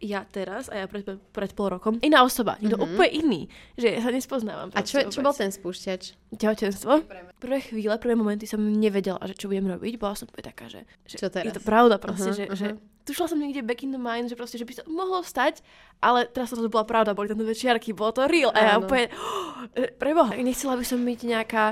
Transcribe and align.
ja 0.00 0.24
teraz 0.24 0.72
a 0.72 0.80
ja 0.80 0.86
pred, 0.88 1.04
pred 1.04 1.52
pol 1.52 1.76
rokom. 1.76 2.00
Iná 2.00 2.24
osoba, 2.24 2.56
niekto 2.58 2.80
mm-hmm. 2.80 2.96
úplne 2.96 3.10
iný. 3.12 3.40
Že 3.76 3.86
ja 3.94 4.00
sa 4.00 4.10
nespoznávam. 4.10 4.68
A 4.72 4.80
čo, 4.80 5.04
čo 5.12 5.20
bol 5.20 5.36
ten 5.36 5.52
spúšťač? 5.52 6.16
Tehotenstvo. 6.40 7.04
Prvé 7.36 7.58
chvíle, 7.60 7.94
prvé 8.00 8.16
momenty 8.16 8.48
som 8.48 8.60
nevedela, 8.60 9.20
že 9.28 9.36
čo 9.36 9.52
budem 9.52 9.68
robiť. 9.68 10.00
Bola 10.00 10.16
som 10.16 10.26
úplne 10.26 10.48
taká, 10.48 10.72
že, 10.72 10.88
že 11.04 11.20
čo 11.20 11.28
teraz? 11.28 11.52
je 11.52 11.56
to 11.60 11.62
pravda 11.62 12.00
proste, 12.00 12.32
uh-huh, 12.32 12.40
že, 12.40 12.44
uh-huh. 12.48 12.56
že 12.56 12.68
tušila 13.10 13.26
som 13.26 13.42
niekde 13.42 13.66
back 13.66 13.82
in 13.82 13.90
the 13.90 13.98
mind, 13.98 14.30
že 14.30 14.38
proste, 14.38 14.54
že 14.54 14.62
by 14.62 14.72
sa 14.78 14.82
mohlo 14.86 15.26
stať, 15.26 15.66
ale 15.98 16.30
teraz 16.30 16.54
to 16.54 16.70
bola 16.70 16.86
pravda, 16.86 17.18
boli 17.18 17.26
tam 17.26 17.42
dve 17.42 17.58
čiarky, 17.58 17.90
bolo 17.90 18.14
to 18.14 18.30
real. 18.30 18.54
A 18.54 18.58
ja 18.62 18.72
úplne, 18.78 19.10
oh, 19.10 19.66
preboha, 20.02 20.38
nechcela 20.38 20.78
by 20.78 20.86
som 20.86 21.02
byť 21.02 21.20
nejaká 21.26 21.64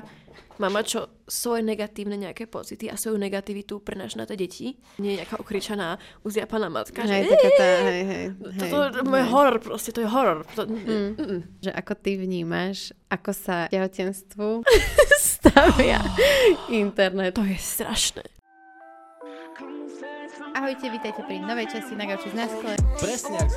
mama, 0.59 0.83
čo 0.83 1.23
svoje 1.31 1.63
negatívne 1.63 2.19
nejaké 2.19 2.51
pocity 2.51 2.91
a 2.91 2.99
svoju 2.99 3.17
negativitu 3.17 3.79
prenáša 3.79 4.19
na 4.19 4.27
tie 4.27 4.35
deti. 4.35 4.67
Nie 4.99 5.15
je 5.15 5.19
nejaká 5.23 5.39
ukričaná, 5.39 6.03
uzjapaná 6.27 6.67
matka. 6.67 7.07
Hej, 7.07 7.31
že, 7.31 7.31
taká 7.31 7.51
tá, 7.55 7.69
hej, 7.87 8.03
hej. 8.05 8.25
Toto 8.59 8.77
je 8.91 9.07
môj 9.07 9.25
horor, 9.31 9.57
proste 9.63 9.91
to 9.95 10.03
je 10.03 10.09
horor. 10.11 10.43
To, 10.59 10.67
mm. 10.67 11.11
Mm. 11.15 11.41
Že 11.63 11.71
ako 11.73 11.93
ty 11.95 12.11
vnímaš, 12.19 12.91
ako 13.07 13.31
sa 13.33 13.71
tehotenstvu 13.71 14.67
stavia 15.39 16.03
internet. 16.75 17.39
To 17.39 17.47
je 17.47 17.59
strašné. 17.59 18.38
Ahojte, 20.55 20.89
vítajte 20.89 21.21
pri 21.27 21.43
novej 21.43 21.67
časti 21.69 21.93
na 21.93 22.09
Gauči 22.09 22.33
z 22.33 22.37
Naskle. 22.37 22.73
Presne 22.97 23.37
jak 23.37 23.49
z 23.53 23.57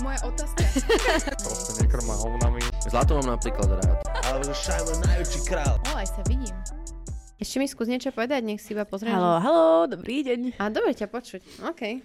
moja 0.00 0.20
otázka. 0.24 0.62
Proste 1.42 1.70
nekrma 1.84 2.14
hovnami. 2.16 2.62
Zlato 2.88 3.18
mám 3.20 3.36
napríklad 3.36 3.68
rád. 3.82 3.98
Ale 4.24 4.46
šajmo 4.46 4.92
najväčší 5.04 5.40
král. 5.44 5.76
O, 5.90 5.98
aj 5.98 6.08
sa 6.08 6.22
vidím. 6.24 6.56
Ešte 7.38 7.62
mi 7.62 7.66
skús 7.70 7.86
niečo 7.86 8.10
povedať, 8.10 8.42
nech 8.42 8.58
si 8.58 8.74
iba 8.74 8.82
pozriem. 8.82 9.14
Halo, 9.14 9.38
halo, 9.38 9.86
dobrý 9.86 10.26
deň. 10.26 10.58
A 10.58 10.72
dobre 10.74 10.90
ťa 10.90 11.06
počuť, 11.06 11.66
OK. 11.70 12.02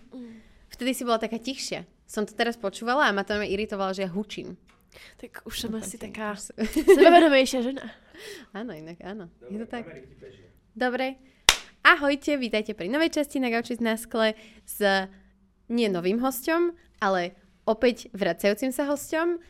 Vtedy 0.73 0.97
si 0.97 1.05
bola 1.05 1.21
taká 1.21 1.37
tichšia. 1.37 1.85
Som 2.09 2.25
to 2.25 2.33
teraz 2.33 2.57
počúvala 2.57 3.05
a 3.05 3.13
ma 3.13 3.21
to 3.21 3.37
iritovalo, 3.37 3.93
že 3.93 4.09
ja 4.09 4.11
hučím. 4.11 4.57
Tak 5.21 5.45
už 5.45 5.53
som 5.53 5.71
asi 5.77 6.01
taká 6.01 6.33
sebavedomejšia 6.97 7.61
žena. 7.61 7.85
Áno, 8.57 8.73
inak 8.77 9.01
áno. 9.01 9.25
Je 9.49 9.57
to 9.57 9.65
tak. 9.65 9.89
Dobre. 10.77 11.17
Ahojte, 11.81 12.37
vítajte 12.37 12.77
pri 12.77 12.87
novej 12.87 13.09
časti 13.19 13.41
na 13.41 13.49
Gauči 13.49 13.75
na 13.81 13.97
skle 13.97 14.37
s 14.63 14.79
nie 15.67 15.89
novým 15.89 16.21
hostom, 16.21 16.77
ale 17.01 17.35
opäť 17.65 18.07
vracajúcim 18.13 18.69
sa 18.69 18.85
hosťom, 18.87 19.41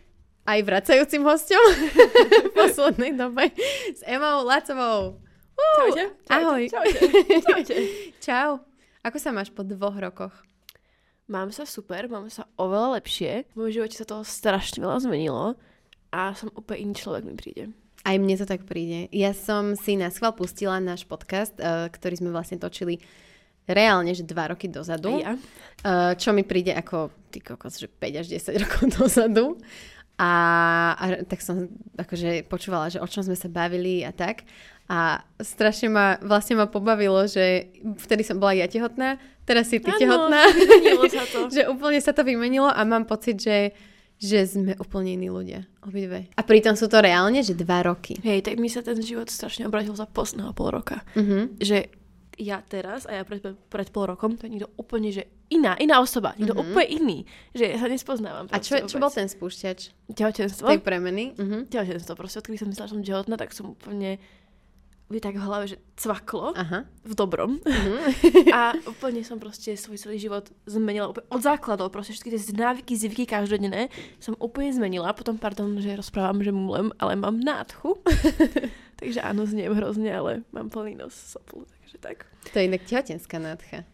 aj 0.48 0.60
vracajúcim 0.64 1.22
hosťom 1.28 1.66
v 2.48 2.52
poslednej 2.56 3.14
dobe 3.20 3.52
s 3.92 4.02
Emou 4.08 4.48
Lacovou. 4.48 5.20
Uh, 5.54 5.76
čaute, 5.78 6.04
čaute, 6.26 6.34
Ahoj. 6.34 6.64
Čaute, 6.72 7.00
čaute. 7.46 7.76
Čau. 8.26 8.50
Ako 9.04 9.18
sa 9.20 9.36
máš 9.36 9.52
po 9.52 9.62
dvoch 9.62 9.94
rokoch? 10.00 10.34
Mám 11.34 11.50
sa 11.50 11.66
super, 11.66 12.06
mám 12.06 12.30
sa 12.30 12.46
oveľa 12.62 13.02
lepšie. 13.02 13.50
V 13.50 13.56
mojom 13.58 13.74
živote 13.82 13.98
sa 13.98 14.06
toho 14.06 14.22
strašne 14.22 14.86
veľa 14.86 15.02
zmenilo 15.02 15.58
a 16.14 16.38
som 16.38 16.54
úplne 16.54 16.86
iný 16.86 16.94
človek 16.94 17.26
mi 17.26 17.34
príde. 17.34 17.74
Aj 18.06 18.22
mne 18.22 18.38
to 18.38 18.46
tak 18.46 18.70
príde. 18.70 19.10
Ja 19.10 19.34
som 19.34 19.74
si 19.74 19.98
na 19.98 20.14
schvál 20.14 20.38
pustila 20.38 20.78
náš 20.78 21.10
podcast, 21.10 21.58
uh, 21.58 21.90
ktorý 21.90 22.22
sme 22.22 22.30
vlastne 22.30 22.62
točili 22.62 23.02
reálne, 23.66 24.14
že 24.14 24.22
dva 24.22 24.54
roky 24.54 24.70
dozadu. 24.70 25.26
Ja. 25.26 25.34
Uh, 25.82 26.14
čo 26.14 26.38
mi 26.38 26.46
príde 26.46 26.70
ako, 26.78 27.10
ty 27.34 27.42
kokos, 27.42 27.82
že 27.82 27.90
5 27.90 28.22
až 28.22 28.26
10 28.30 28.54
rokov 28.70 28.84
dozadu. 28.94 29.58
A, 30.22 30.32
a 30.94 31.26
tak 31.26 31.42
som 31.42 31.66
akože 31.98 32.46
počúvala, 32.46 32.94
že 32.94 33.02
o 33.02 33.10
čom 33.10 33.26
sme 33.26 33.34
sa 33.34 33.50
bavili 33.50 34.06
a 34.06 34.14
tak. 34.14 34.46
A 34.92 35.24
strašne 35.40 35.88
ma, 35.88 36.20
vlastne 36.20 36.60
ma 36.60 36.68
pobavilo, 36.68 37.24
že 37.24 37.72
vtedy 38.04 38.28
som 38.28 38.38
bola 38.38 38.52
ja 38.52 38.68
tehotná, 38.68 39.16
teraz 39.48 39.72
si 39.72 39.80
ty 39.80 39.90
ano, 39.90 40.00
tehotná. 40.00 40.42
sa 41.24 41.26
to. 41.32 41.40
že 41.48 41.62
úplne 41.72 42.00
sa 42.04 42.12
to 42.12 42.22
vymenilo 42.28 42.68
a 42.68 42.82
mám 42.84 43.08
pocit, 43.08 43.40
že 43.40 43.72
že 44.24 44.48
sme 44.48 44.72
úplne 44.80 45.20
iní 45.20 45.28
ľudia, 45.28 45.68
obidve. 45.84 46.32
A 46.40 46.42
pritom 46.48 46.80
sú 46.80 46.88
to 46.88 47.04
reálne, 47.04 47.44
že 47.44 47.60
dva 47.60 47.84
roky. 47.84 48.16
Hej, 48.24 48.48
tak 48.48 48.56
mi 48.56 48.72
sa 48.72 48.80
ten 48.80 48.96
život 49.04 49.28
strašne 49.28 49.68
obratil 49.68 49.92
za 50.00 50.08
posledného 50.08 50.56
pol 50.56 50.72
roka. 50.72 51.04
Uh-huh. 51.12 51.52
Že 51.60 51.92
ja 52.40 52.64
teraz 52.66 53.06
a 53.06 53.20
ja 53.20 53.24
pred, 53.28 53.44
pred 53.44 53.88
pol 53.94 54.10
rokom, 54.10 54.40
to 54.40 54.48
je 54.48 54.58
niekto 54.58 54.70
úplne, 54.80 55.14
že 55.14 55.28
iná, 55.54 55.78
iná 55.78 56.02
osoba, 56.02 56.34
niekto 56.40 56.58
mm-hmm. 56.58 56.72
úplne 56.74 56.90
iný, 56.90 57.18
že 57.54 57.70
ja 57.70 57.78
sa 57.78 57.86
nespoznávam. 57.86 58.50
A 58.50 58.58
čo, 58.58 58.82
čo 58.90 58.98
bol 58.98 59.12
ten 59.14 59.30
spúšťač? 59.30 60.10
Tehotenstvo. 60.18 60.66
Tej 60.66 60.82
premeny? 60.82 61.38
Mm-hmm. 61.38 61.62
Tehotenstvo, 61.70 62.18
proste 62.18 62.42
odkedy 62.42 62.58
som 62.58 62.70
myslela, 62.74 62.90
že 62.90 62.94
som 62.98 63.04
tehotná, 63.06 63.36
tak 63.38 63.54
som 63.54 63.78
úplne 63.78 64.18
by 65.14 65.20
tak 65.22 65.38
v 65.38 65.46
hlave, 65.46 65.66
že 65.70 65.78
cvaklo 65.94 66.58
Aha. 66.58 66.90
v 67.06 67.14
dobrom. 67.14 67.62
Mm-hmm. 67.62 68.50
a 68.50 68.74
úplne 68.90 69.22
som 69.22 69.38
proste 69.38 69.78
svoj 69.78 70.02
celý 70.02 70.18
život 70.18 70.50
zmenila 70.66 71.14
úplne 71.14 71.30
od 71.30 71.42
základov, 71.46 71.94
proste 71.94 72.18
všetky 72.18 72.34
tie 72.34 72.58
návyky, 72.58 72.98
zvyky 72.98 73.30
každodenné 73.30 73.94
som 74.18 74.34
úplne 74.42 74.74
zmenila. 74.74 75.14
Potom, 75.14 75.38
pardon, 75.38 75.78
že 75.78 75.94
rozprávam, 75.94 76.42
že 76.42 76.50
mlem, 76.50 76.90
ale 76.98 77.14
mám 77.14 77.38
nádchu. 77.38 78.02
Takže 79.00 79.22
áno, 79.22 79.46
zniem 79.46 79.78
hrozne, 79.78 80.10
ale 80.10 80.32
mám 80.50 80.74
plný 80.74 80.98
nos 80.98 81.14
soplu 81.14 81.70
tak. 82.04 82.28
To 82.52 82.60
je 82.60 82.68
inak 82.68 82.84
tehotenská 82.84 83.40
nádcha. 83.40 83.88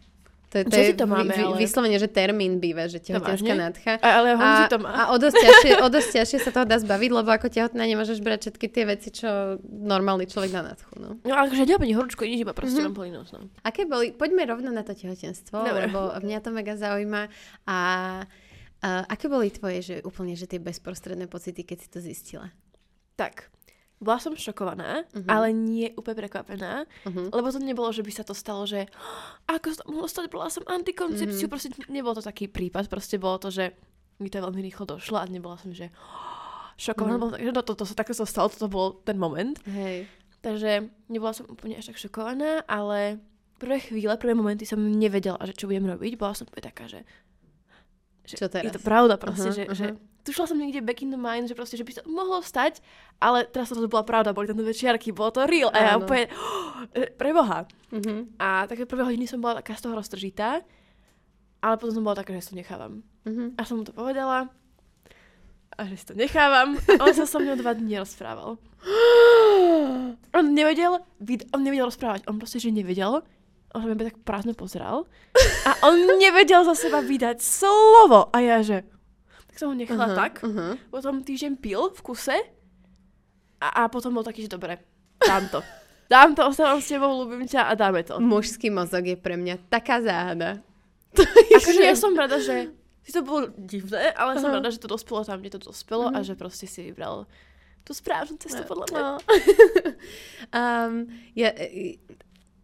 To, 0.49 0.65
to 0.65 0.81
je 0.81 0.97
to 0.97 1.05
máme, 1.05 1.29
vy, 1.29 1.45
ale... 1.45 1.61
vyslovene, 1.61 2.01
že 2.01 2.09
termín 2.09 2.57
býva, 2.57 2.89
že 2.89 2.97
tehotenská 2.97 3.53
nádcha. 3.53 4.01
A, 4.01 4.07
ale 4.17 4.33
a, 4.33 4.65
to 4.65 4.81
má. 4.81 4.89
A 4.89 5.01
o 5.13 5.21
dosť, 5.21 5.37
ťažšie, 5.37 5.71
o 5.85 5.87
dosť 5.93 6.09
ťažšie 6.17 6.39
sa 6.41 6.49
toho 6.49 6.65
dá 6.65 6.81
zbaviť, 6.81 7.09
lebo 7.13 7.29
ako 7.29 7.53
tehotná 7.53 7.85
nemôžeš 7.85 8.17
brať 8.25 8.49
všetky 8.49 8.65
tie 8.65 8.83
veci, 8.89 9.13
čo 9.13 9.61
normálny 9.69 10.25
človek 10.25 10.49
na 10.49 10.73
nádchu. 10.73 10.93
No, 10.97 11.21
no 11.21 11.33
ale 11.37 11.53
že 11.53 11.69
neopäť 11.69 11.93
horúčko, 11.93 12.25
nič 12.25 12.41
iba 12.41 12.57
proste 12.57 12.81
mm-hmm. 12.81 13.13
nos. 13.13 13.29
No. 13.29 13.45
Aké 13.61 13.85
boli, 13.85 14.09
poďme 14.09 14.49
rovno 14.49 14.73
na 14.73 14.81
to 14.81 14.97
tehotenstvo, 14.97 15.53
Dobre. 15.53 15.85
lebo 15.85 16.17
mňa 16.17 16.39
to 16.41 16.49
mega 16.49 16.73
zaujíma. 16.73 17.29
A, 17.69 17.77
a 18.81 18.89
aké 19.05 19.29
boli 19.29 19.53
tvoje, 19.53 19.85
že 19.85 19.95
úplne, 20.01 20.33
že 20.33 20.49
tie 20.49 20.57
bezprostredné 20.57 21.29
pocity, 21.29 21.61
keď 21.61 21.77
si 21.77 21.87
to 21.93 22.01
zistila? 22.01 22.49
Tak, 23.13 23.53
bola 23.99 24.19
som 24.19 24.31
šokovaná, 24.31 25.03
uh-huh. 25.11 25.27
ale 25.27 25.51
nie 25.51 25.91
úplne 25.99 26.23
prekvapená, 26.23 26.87
uh-huh. 26.87 27.27
lebo 27.35 27.47
to 27.51 27.59
nebolo, 27.59 27.91
že 27.91 27.99
by 27.99 28.11
sa 28.15 28.23
to 28.23 28.31
stalo, 28.31 28.63
že 28.63 28.87
ako 29.45 29.67
sa 29.75 29.83
mohlo 29.91 30.07
stať, 30.07 30.31
bola 30.31 30.47
som 30.47 30.63
antikoncepciu, 30.63 31.45
uh-huh. 31.45 31.51
proste 31.51 31.69
nebol 31.91 32.15
to 32.15 32.23
taký 32.23 32.47
prípad, 32.47 32.87
proste 32.87 33.19
bolo 33.19 33.37
to, 33.43 33.51
že 33.51 33.75
mi 34.23 34.31
to 34.31 34.39
veľmi 34.39 34.63
rýchlo 34.63 34.87
došlo 34.87 35.19
a 35.19 35.27
nebola 35.27 35.59
som, 35.59 35.75
že 35.75 35.91
šokovaná, 36.79 37.19
uh-huh. 37.19 37.35
takže 37.35 37.51
no, 37.51 37.61
to, 37.61 37.73
to, 37.75 37.83
to, 37.83 37.95
také 37.95 38.15
sa 38.15 38.23
stalo, 38.23 38.47
toto 38.47 38.71
bol 38.71 38.87
ten 39.03 39.19
moment. 39.19 39.59
Hej. 39.67 40.07
Takže 40.39 40.87
nebola 41.11 41.35
som 41.35 41.51
úplne 41.51 41.75
až 41.75 41.91
tak 41.91 41.99
šokovaná, 41.99 42.63
ale 42.71 43.19
prvé 43.59 43.83
chvíle, 43.83 44.15
prvé 44.15 44.31
momenty 44.31 44.63
som 44.63 44.79
nevedela, 44.79 45.35
že 45.43 45.51
čo 45.51 45.67
budem 45.67 45.83
robiť, 45.83 46.15
bola 46.15 46.31
som 46.31 46.47
úplne 46.47 46.71
taká, 46.71 46.87
že, 46.87 47.03
že 48.29 48.35
čo 48.37 48.45
teraz? 48.45 48.69
je 48.69 48.77
to 48.77 48.83
pravda 48.85 49.17
proste, 49.17 49.49
uh-huh, 49.49 49.57
že, 49.57 49.63
uh-huh. 49.65 49.77
že 49.77 49.85
tušila 50.29 50.45
som 50.45 50.57
niekde 50.61 50.85
back 50.85 51.01
in 51.01 51.09
the 51.09 51.17
mind, 51.17 51.49
že 51.49 51.57
proste, 51.57 51.73
že 51.73 51.81
by 51.81 51.91
sa 51.97 52.03
mohlo 52.05 52.45
stať, 52.45 52.85
ale 53.17 53.49
teraz 53.49 53.73
to 53.73 53.81
bola 53.89 54.05
pravda, 54.05 54.29
boli 54.29 54.45
tam 54.45 54.61
dve 54.61 54.77
čiarky, 54.77 55.09
bolo 55.09 55.33
to 55.33 55.49
real. 55.49 55.73
A 55.73 55.77
ja 55.81 55.91
Áno. 55.97 56.05
úplne, 56.05 56.29
oh, 56.29 56.85
preboha. 57.17 57.65
Uh-huh. 57.89 58.29
A 58.37 58.69
také 58.69 58.85
prvé 58.85 59.01
hodiny 59.01 59.25
som 59.25 59.41
bola 59.41 59.65
taká 59.65 59.73
z 59.73 59.89
toho 59.89 59.97
roztržitá, 59.97 60.61
ale 61.59 61.73
potom 61.81 61.97
som 61.97 62.05
bola 62.05 62.21
taká, 62.21 62.37
že 62.37 62.45
si 62.45 62.49
to 62.53 62.59
nechávam. 62.61 63.01
Uh-huh. 63.25 63.49
A 63.57 63.61
som 63.65 63.81
mu 63.81 63.83
to 63.83 63.91
povedala, 63.91 64.53
a 65.79 65.87
že 65.87 65.95
si 65.95 66.05
to 66.11 66.15
nechávam. 66.19 66.75
On 66.99 67.13
sa 67.15 67.23
so 67.23 67.39
mnou 67.39 67.55
dva 67.55 67.71
dní 67.71 68.03
rozprával. 68.03 68.59
On 70.37 70.45
nevedel, 70.45 71.01
on 71.55 71.61
nevedel 71.65 71.89
rozprávať, 71.89 72.29
on 72.29 72.37
proste, 72.37 72.61
že 72.61 72.69
nevedel. 72.69 73.25
On 73.77 73.85
sa 73.85 73.93
tak 73.93 74.17
prázdno 74.25 74.57
pozeral. 74.57 75.05
A 75.65 75.71
on 75.85 75.97
nevedel 76.17 76.65
za 76.65 76.73
seba 76.73 77.05
vydať 77.05 77.37
slovo. 77.37 78.33
A 78.33 78.41
ja, 78.41 78.65
že 78.65 78.81
som 79.59 79.69
ho 79.69 79.75
nechala 79.75 80.07
uh-huh, 80.07 80.17
tak. 80.17 80.33
Uh-huh. 80.39 80.79
Potom 80.87 81.19
týždeň 81.19 81.59
pil 81.59 81.91
v 81.91 81.99
kuse 81.99 82.37
a, 83.59 83.67
a 83.67 83.81
potom 83.91 84.15
bol 84.15 84.23
taký, 84.23 84.47
že 84.47 84.55
dobre, 84.55 84.79
dám 85.19 85.51
to. 85.51 85.59
Dám 86.07 86.33
to, 86.33 86.47
ostávam 86.47 86.79
s 86.79 86.89
tebou, 86.89 87.11
ľúbim 87.11 87.43
ťa 87.43 87.67
a 87.67 87.75
dáme 87.75 88.01
to. 88.07 88.17
Mužský 88.17 88.71
mozog 88.71 89.03
je 89.03 89.19
pre 89.19 89.35
mňa 89.35 89.67
taká 89.67 89.99
záhada. 89.99 90.63
Akože 91.59 91.83
ja 91.83 91.93
som 91.93 92.15
rada, 92.15 92.39
že 92.39 92.71
si 93.03 93.11
to 93.11 93.21
bolo 93.21 93.51
divné, 93.59 94.15
ale 94.15 94.39
uh-huh. 94.39 94.41
som 94.41 94.49
rada, 94.55 94.71
že 94.71 94.79
to 94.79 94.87
dospelo 94.87 95.27
tam, 95.27 95.43
kde 95.43 95.59
to 95.59 95.69
dospelo 95.69 96.09
uh-huh. 96.09 96.23
a 96.23 96.25
že 96.25 96.39
proste 96.39 96.65
si 96.65 96.89
vybral 96.89 97.27
tú 97.83 97.91
správnu 97.91 98.39
cestu 98.39 98.63
podľa 98.63 98.85
mňa. 98.89 99.01
No. 99.03 99.13
um, 100.59 100.93
ja, 101.35 101.51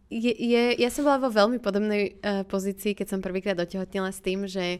je, 0.06 0.32
je, 0.32 0.62
ja 0.78 0.88
som 0.90 1.02
bola 1.02 1.18
vo 1.18 1.30
veľmi 1.30 1.58
podobnej 1.58 2.18
uh, 2.22 2.42
pozícii, 2.46 2.94
keď 2.94 3.06
som 3.16 3.24
prvýkrát 3.24 3.58
otehotnila 3.58 4.14
s 4.14 4.22
tým, 4.22 4.46
že 4.46 4.78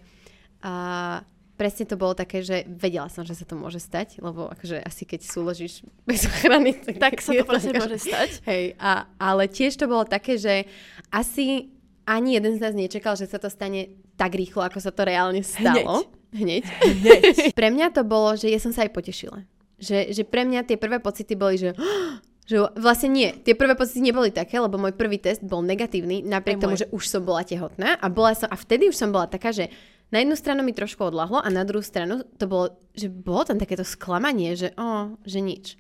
uh, 0.63 1.19
presne 1.57 1.89
to 1.89 1.97
bolo 1.97 2.13
také, 2.13 2.45
že 2.45 2.69
vedela 2.69 3.09
som, 3.09 3.25
že 3.25 3.35
sa 3.35 3.49
to 3.49 3.57
môže 3.57 3.81
stať, 3.81 4.21
lebo 4.21 4.53
akože 4.53 4.85
asi 4.85 5.03
keď 5.09 5.21
súložíš 5.25 5.83
bez 6.05 6.29
ochrany, 6.29 6.77
tak, 6.77 7.01
tak 7.01 7.15
sa 7.25 7.33
to 7.33 7.45
presne 7.49 7.75
môže 7.75 7.99
stať. 8.07 8.45
Hej, 8.45 8.77
a, 8.79 9.09
ale 9.17 9.49
tiež 9.49 9.75
to 9.81 9.89
bolo 9.89 10.05
také, 10.05 10.37
že 10.37 10.69
asi 11.09 11.73
ani 12.07 12.39
jeden 12.39 12.55
z 12.55 12.63
nás 12.63 12.77
nečakal, 12.77 13.19
že 13.19 13.27
sa 13.27 13.43
to 13.43 13.51
stane 13.51 13.99
tak 14.15 14.37
rýchlo, 14.37 14.63
ako 14.63 14.79
sa 14.79 14.95
to 14.95 15.03
reálne 15.03 15.43
stalo. 15.43 16.07
Hneď. 16.31 16.63
Hneď. 16.63 16.65
Hneď. 17.03 17.37
Pre 17.59 17.69
mňa 17.73 17.91
to 17.91 18.07
bolo, 18.07 18.37
že 18.39 18.53
ja 18.53 18.61
som 18.61 18.71
sa 18.71 18.87
aj 18.87 18.93
potešila. 18.95 19.43
Že, 19.77 20.09
že 20.17 20.23
pre 20.25 20.49
mňa 20.49 20.65
tie 20.65 20.81
prvé 20.81 21.05
pocity 21.05 21.37
boli, 21.37 21.61
že 21.61 21.77
že 22.47 22.57
vlastne 22.75 23.11
nie, 23.11 23.35
tie 23.37 23.53
prvé 23.53 23.75
pocity 23.75 24.01
neboli 24.01 24.31
také, 24.31 24.57
lebo 24.57 24.75
môj 24.77 24.95
prvý 24.95 25.19
test 25.19 25.43
bol 25.43 25.61
negatívny, 25.61 26.23
napriek 26.23 26.57
Aj 26.57 26.63
tomu, 26.63 26.75
môj. 26.75 26.83
že 26.83 26.91
už 26.91 27.05
som 27.05 27.21
bola 27.21 27.43
tehotná 27.43 27.99
a, 27.99 28.07
bola 28.07 28.33
som, 28.33 28.47
a 28.47 28.55
vtedy 28.55 28.87
už 28.87 28.97
som 28.97 29.11
bola 29.11 29.27
taká, 29.27 29.51
že 29.51 29.67
na 30.09 30.23
jednu 30.23 30.35
stranu 30.35 30.63
mi 30.63 30.71
trošku 30.71 31.03
odlahlo 31.03 31.39
a 31.39 31.49
na 31.49 31.67
druhú 31.67 31.83
stranu 31.83 32.23
to 32.39 32.47
bolo, 32.47 32.71
že 32.95 33.11
bolo 33.11 33.43
tam 33.43 33.59
takéto 33.59 33.83
sklamanie, 33.83 34.55
že 34.55 34.71
o, 34.75 35.19
že 35.23 35.43
nič. 35.43 35.75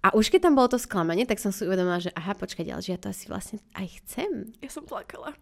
A 0.00 0.12
už 0.12 0.28
keď 0.28 0.46
tam 0.46 0.54
bolo 0.54 0.68
to 0.68 0.76
sklamanie, 0.76 1.24
tak 1.24 1.40
som 1.40 1.48
si 1.48 1.64
uvedomila, 1.64 1.96
že 1.96 2.12
aha, 2.12 2.36
počkaj, 2.36 2.68
ale 2.68 2.84
že 2.84 2.92
ja 2.92 3.00
to 3.00 3.08
asi 3.08 3.24
vlastne 3.24 3.64
aj 3.72 4.04
chcem. 4.04 4.52
Ja 4.60 4.68
som 4.68 4.84
plakala. 4.84 5.32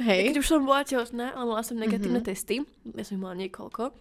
Hej. 0.00 0.32
Keď 0.32 0.36
už 0.38 0.48
som 0.48 0.64
bola 0.64 0.80
tehotná, 0.80 1.36
ale 1.36 1.44
mala 1.44 1.60
som 1.60 1.76
negatívne 1.76 2.20
Mhm. 2.20 2.24
testy, 2.24 2.64
ja 2.88 3.04
som 3.04 3.14
ich 3.14 3.22
mala 3.22 3.36
niekoľko, 3.36 3.92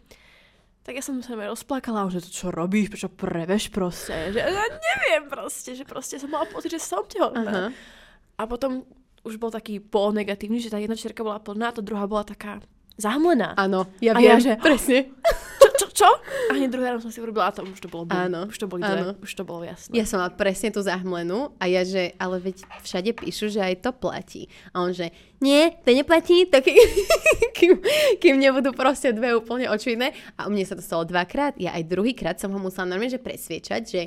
tak 0.88 0.96
ja 0.96 1.04
som 1.04 1.20
sa 1.20 1.36
mi 1.36 1.44
rozplakala, 1.44 2.08
že 2.08 2.24
to 2.24 2.32
čo 2.32 2.48
robíš, 2.48 2.88
prečo 2.88 3.12
preveš 3.12 3.68
proste, 3.68 4.32
že 4.32 4.40
ja 4.40 4.48
neviem 4.72 5.28
proste, 5.28 5.76
že 5.76 5.84
proste 5.84 6.16
som 6.16 6.32
mala 6.32 6.48
pocit, 6.48 6.72
že 6.72 6.80
som 6.80 7.04
tehotná. 7.04 7.76
A 8.40 8.42
potom 8.48 8.88
už 9.28 9.36
bol 9.36 9.52
taký 9.52 9.84
pol 9.84 10.16
negatívny, 10.16 10.64
že 10.64 10.72
tá 10.72 10.80
jedna 10.80 10.96
čierka 10.96 11.28
bola 11.28 11.44
plná, 11.44 11.76
tá 11.76 11.84
druhá 11.84 12.08
bola 12.08 12.24
taká 12.24 12.64
zahmlená. 12.96 13.52
Áno, 13.60 13.84
ja 14.00 14.16
A 14.16 14.20
viem, 14.24 14.40
ja, 14.40 14.40
že- 14.40 14.56
presne. 14.64 15.12
Čo? 15.98 16.06
A 16.50 16.54
hneď 16.54 16.70
druhý 16.70 16.86
ráno 16.94 17.02
som 17.02 17.10
si 17.10 17.18
urobila 17.18 17.50
a 17.50 17.56
tam 17.56 17.74
už 17.74 17.82
to 17.82 17.90
bolo. 17.90 18.06
Áno, 18.14 18.46
Už 18.46 18.62
to 18.62 18.70
boli 18.70 18.86
áno. 18.86 19.18
dve, 19.18 19.26
už 19.26 19.32
to 19.34 19.42
bolo 19.42 19.66
jasné. 19.66 19.98
Ja 19.98 20.06
som 20.06 20.22
mala 20.22 20.30
presne 20.30 20.70
tú 20.70 20.86
zahmlenú 20.86 21.58
a 21.58 21.66
ja, 21.66 21.82
že 21.82 22.14
ale 22.22 22.38
veď 22.38 22.70
všade 22.86 23.18
píšu, 23.18 23.50
že 23.50 23.66
aj 23.66 23.82
to 23.82 23.90
platí. 23.98 24.46
A 24.78 24.86
on, 24.86 24.94
že 24.94 25.10
nie, 25.42 25.74
to 25.82 25.90
neplatí, 25.90 26.46
to 26.54 26.62
kým, 26.62 26.78
kým, 27.58 27.72
kým 28.22 28.36
nebudú 28.38 28.78
proste 28.78 29.10
dve 29.10 29.34
úplne 29.34 29.66
očividné. 29.74 30.14
A 30.38 30.46
u 30.46 30.54
mne 30.54 30.70
sa 30.70 30.78
to 30.78 30.86
stalo 30.86 31.02
dvakrát, 31.02 31.58
ja 31.58 31.74
aj 31.74 31.90
druhýkrát 31.90 32.38
som 32.38 32.54
ho 32.54 32.62
musela 32.62 32.86
normálne 32.94 33.18
že 33.18 33.22
presviečať, 33.22 33.82
že 33.82 34.02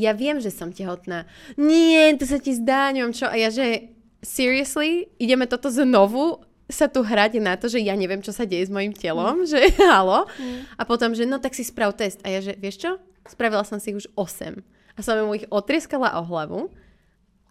ja 0.00 0.16
viem, 0.16 0.40
že 0.40 0.48
som 0.48 0.72
tehotná. 0.72 1.28
Nie, 1.60 2.16
to 2.16 2.24
sa 2.24 2.40
ti 2.40 2.56
zdá, 2.56 2.88
neviem 2.88 3.12
čo. 3.12 3.28
A 3.28 3.36
ja, 3.36 3.52
že 3.52 3.92
seriously, 4.24 5.12
ideme 5.20 5.44
toto 5.44 5.68
znovu 5.68 6.40
sa 6.72 6.88
tu 6.88 7.04
hrať 7.04 7.38
na 7.38 7.54
to, 7.54 7.68
že 7.68 7.78
ja 7.78 7.94
neviem, 7.94 8.24
čo 8.24 8.32
sa 8.32 8.48
deje 8.48 8.66
s 8.66 8.72
mojim 8.72 8.96
telom, 8.96 9.44
že 9.44 9.60
halo. 9.92 10.26
A 10.76 10.82
potom, 10.88 11.12
že 11.12 11.28
no 11.28 11.38
tak 11.38 11.52
si 11.52 11.62
sprav 11.62 11.94
test. 11.94 12.18
A 12.24 12.32
ja, 12.32 12.40
že 12.40 12.56
vieš 12.56 12.82
čo? 12.82 12.90
Spravila 13.28 13.62
som 13.62 13.78
si 13.78 13.94
ich 13.94 14.00
už 14.02 14.08
8. 14.18 14.58
A 14.96 14.98
som 15.00 15.16
mu 15.24 15.36
ich 15.36 15.46
otrieskala 15.48 16.18
o 16.18 16.26
hlavu. 16.26 16.72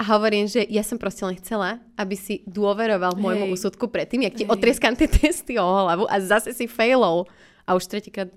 A 0.02 0.04
hovorím, 0.18 0.50
že 0.50 0.66
ja 0.66 0.82
som 0.82 0.98
proste 0.98 1.22
len 1.30 1.38
chcela, 1.38 1.78
aby 1.94 2.18
si 2.18 2.42
dôveroval 2.50 3.22
môjmu 3.22 3.46
Hej. 3.46 3.54
úsudku 3.54 3.86
predtým, 3.86 4.26
jak 4.26 4.34
ti 4.34 4.46
Hej. 4.50 4.54
otrieskam 4.58 4.98
tie 4.98 5.06
testy 5.06 5.62
o 5.62 5.66
hlavu 5.66 6.10
a 6.10 6.18
zase 6.18 6.58
si 6.58 6.66
failol. 6.66 7.30
A 7.70 7.78
už 7.78 7.86
tretíkrát 7.86 8.34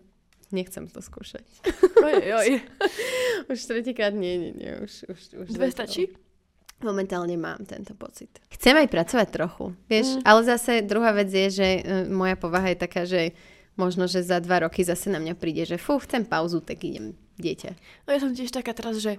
nechcem 0.53 0.85
to 0.87 1.01
skúšať. 1.01 1.43
Oj, 2.05 2.15
oj. 2.37 2.49
Už 3.53 3.59
tretíkrát 3.67 4.15
nie, 4.15 4.39
nie, 4.39 4.53
nie. 4.55 4.71
Už, 4.81 5.05
už, 5.11 5.21
už 5.45 5.49
Dve 5.51 5.69
stačí? 5.69 6.15
Momentálne 6.83 7.39
mám 7.39 7.63
tento 7.65 7.95
pocit. 7.95 8.29
Chcem 8.51 8.75
aj 8.77 8.89
pracovať 8.91 9.29
trochu, 9.31 9.73
vieš, 9.87 10.19
mm. 10.19 10.23
ale 10.27 10.41
zase 10.45 10.83
druhá 10.85 11.15
vec 11.15 11.31
je, 11.31 11.47
že 11.49 11.69
uh, 11.81 12.05
moja 12.11 12.35
povaha 12.37 12.75
je 12.75 12.79
taká, 12.79 13.07
že 13.07 13.33
možno, 13.79 14.05
že 14.11 14.21
za 14.27 14.43
dva 14.43 14.67
roky 14.67 14.83
zase 14.85 15.09
na 15.09 15.23
mňa 15.23 15.35
príde, 15.39 15.65
že 15.65 15.81
fú, 15.81 15.97
chcem 16.03 16.27
pauzu, 16.27 16.61
tak 16.61 16.83
idem 16.85 17.15
dieťa. 17.39 17.71
No 18.05 18.09
ja 18.15 18.19
som 18.21 18.31
tiež 18.35 18.53
taká 18.53 18.75
teraz, 18.77 19.01
že 19.01 19.19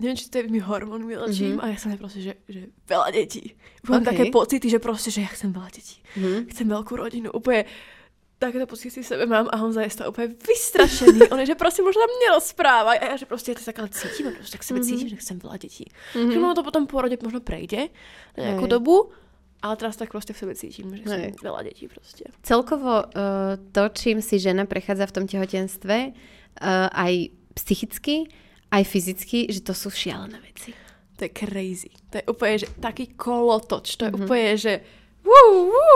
neviem, 0.00 0.16
či 0.16 0.32
to 0.32 0.40
je 0.40 0.48
mi 0.48 0.60
hormón 0.62 1.04
vyločím 1.04 1.56
Mhm. 1.56 1.60
a 1.60 1.64
ja 1.72 1.76
som 1.76 1.92
proste, 2.00 2.24
že, 2.24 2.32
že 2.48 2.72
veľa 2.88 3.12
detí. 3.12 3.52
Mám 3.84 4.00
Ok. 4.00 4.08
také 4.14 4.24
pocity, 4.32 4.66
že 4.72 4.78
proste, 4.80 5.12
že 5.12 5.20
ja 5.24 5.30
chcem 5.32 5.52
veľa 5.52 5.70
detí. 5.72 6.00
Mhm. 6.16 6.48
Chcem 6.52 6.66
veľkú 6.68 6.92
rodinu. 6.96 7.28
Úplne 7.32 7.68
takéto 8.40 8.64
pocity 8.64 9.04
sebe 9.04 9.28
mám 9.28 9.52
a 9.52 9.60
on 9.60 9.68
je 9.68 9.92
z 9.92 10.00
toho 10.00 10.08
úplne 10.16 10.32
vystrašený. 10.32 11.28
On 11.28 11.36
je, 11.44 11.52
že 11.52 11.60
proste 11.60 11.84
možno 11.84 12.00
tam 12.00 12.12
nerozprávaj. 12.24 12.96
A 12.96 13.04
ja, 13.12 13.14
že 13.20 13.28
proste 13.28 13.52
ja 13.52 13.60
to 13.60 13.68
tak 13.68 13.76
ale 13.76 13.92
cítim, 13.92 14.26
a 14.26 14.32
proste 14.32 14.56
tak 14.56 14.64
sebe 14.64 14.80
cítim, 14.80 15.12
že 15.12 15.20
chcem 15.20 15.36
veľa. 15.36 15.60
Mhm. 15.60 16.32
Že 16.32 16.36
ono 16.40 16.56
to 16.56 16.64
potom 16.64 16.88
po 16.88 16.96
porode 16.96 17.20
možno 17.20 17.44
prejde 17.44 17.92
na 18.40 18.56
nejakú 18.56 18.64
Hej. 18.64 18.72
dobu, 18.72 18.96
ale 19.60 19.76
teraz 19.76 20.00
tak 20.00 20.08
proste 20.08 20.32
v 20.32 20.40
sebe 20.40 20.54
cítim, 20.56 20.88
že 20.88 21.04
Hej. 21.04 21.36
veľa 21.44 21.60
detí 21.68 21.84
proste. 21.84 22.32
Celkovo 22.40 23.04
uh, 23.04 23.60
to, 23.76 23.92
čím 23.92 24.24
si 24.24 24.40
žena 24.40 24.64
prechádza 24.64 25.04
v 25.04 25.14
tom 25.20 25.24
tehotenstve, 25.28 25.96
uh, 26.10 26.88
aj 26.96 27.28
psychicky, 27.60 28.24
aj 28.72 28.82
fyzicky, 28.88 29.52
že 29.52 29.60
to 29.60 29.76
sú 29.76 29.92
šialené 29.92 30.40
veci. 30.40 30.72
To 31.20 31.28
je 31.28 31.32
crazy. 31.36 31.92
To 32.08 32.14
je 32.16 32.24
úplne, 32.24 32.56
že 32.56 32.72
taký 32.80 33.12
kolotoč. 33.12 34.00
To 34.00 34.08
je 34.08 34.12
Mhm. 34.16 34.20
úplne, 34.24 34.50
že 34.56 34.72
Wú, 35.20 35.40
wú, 35.68 35.88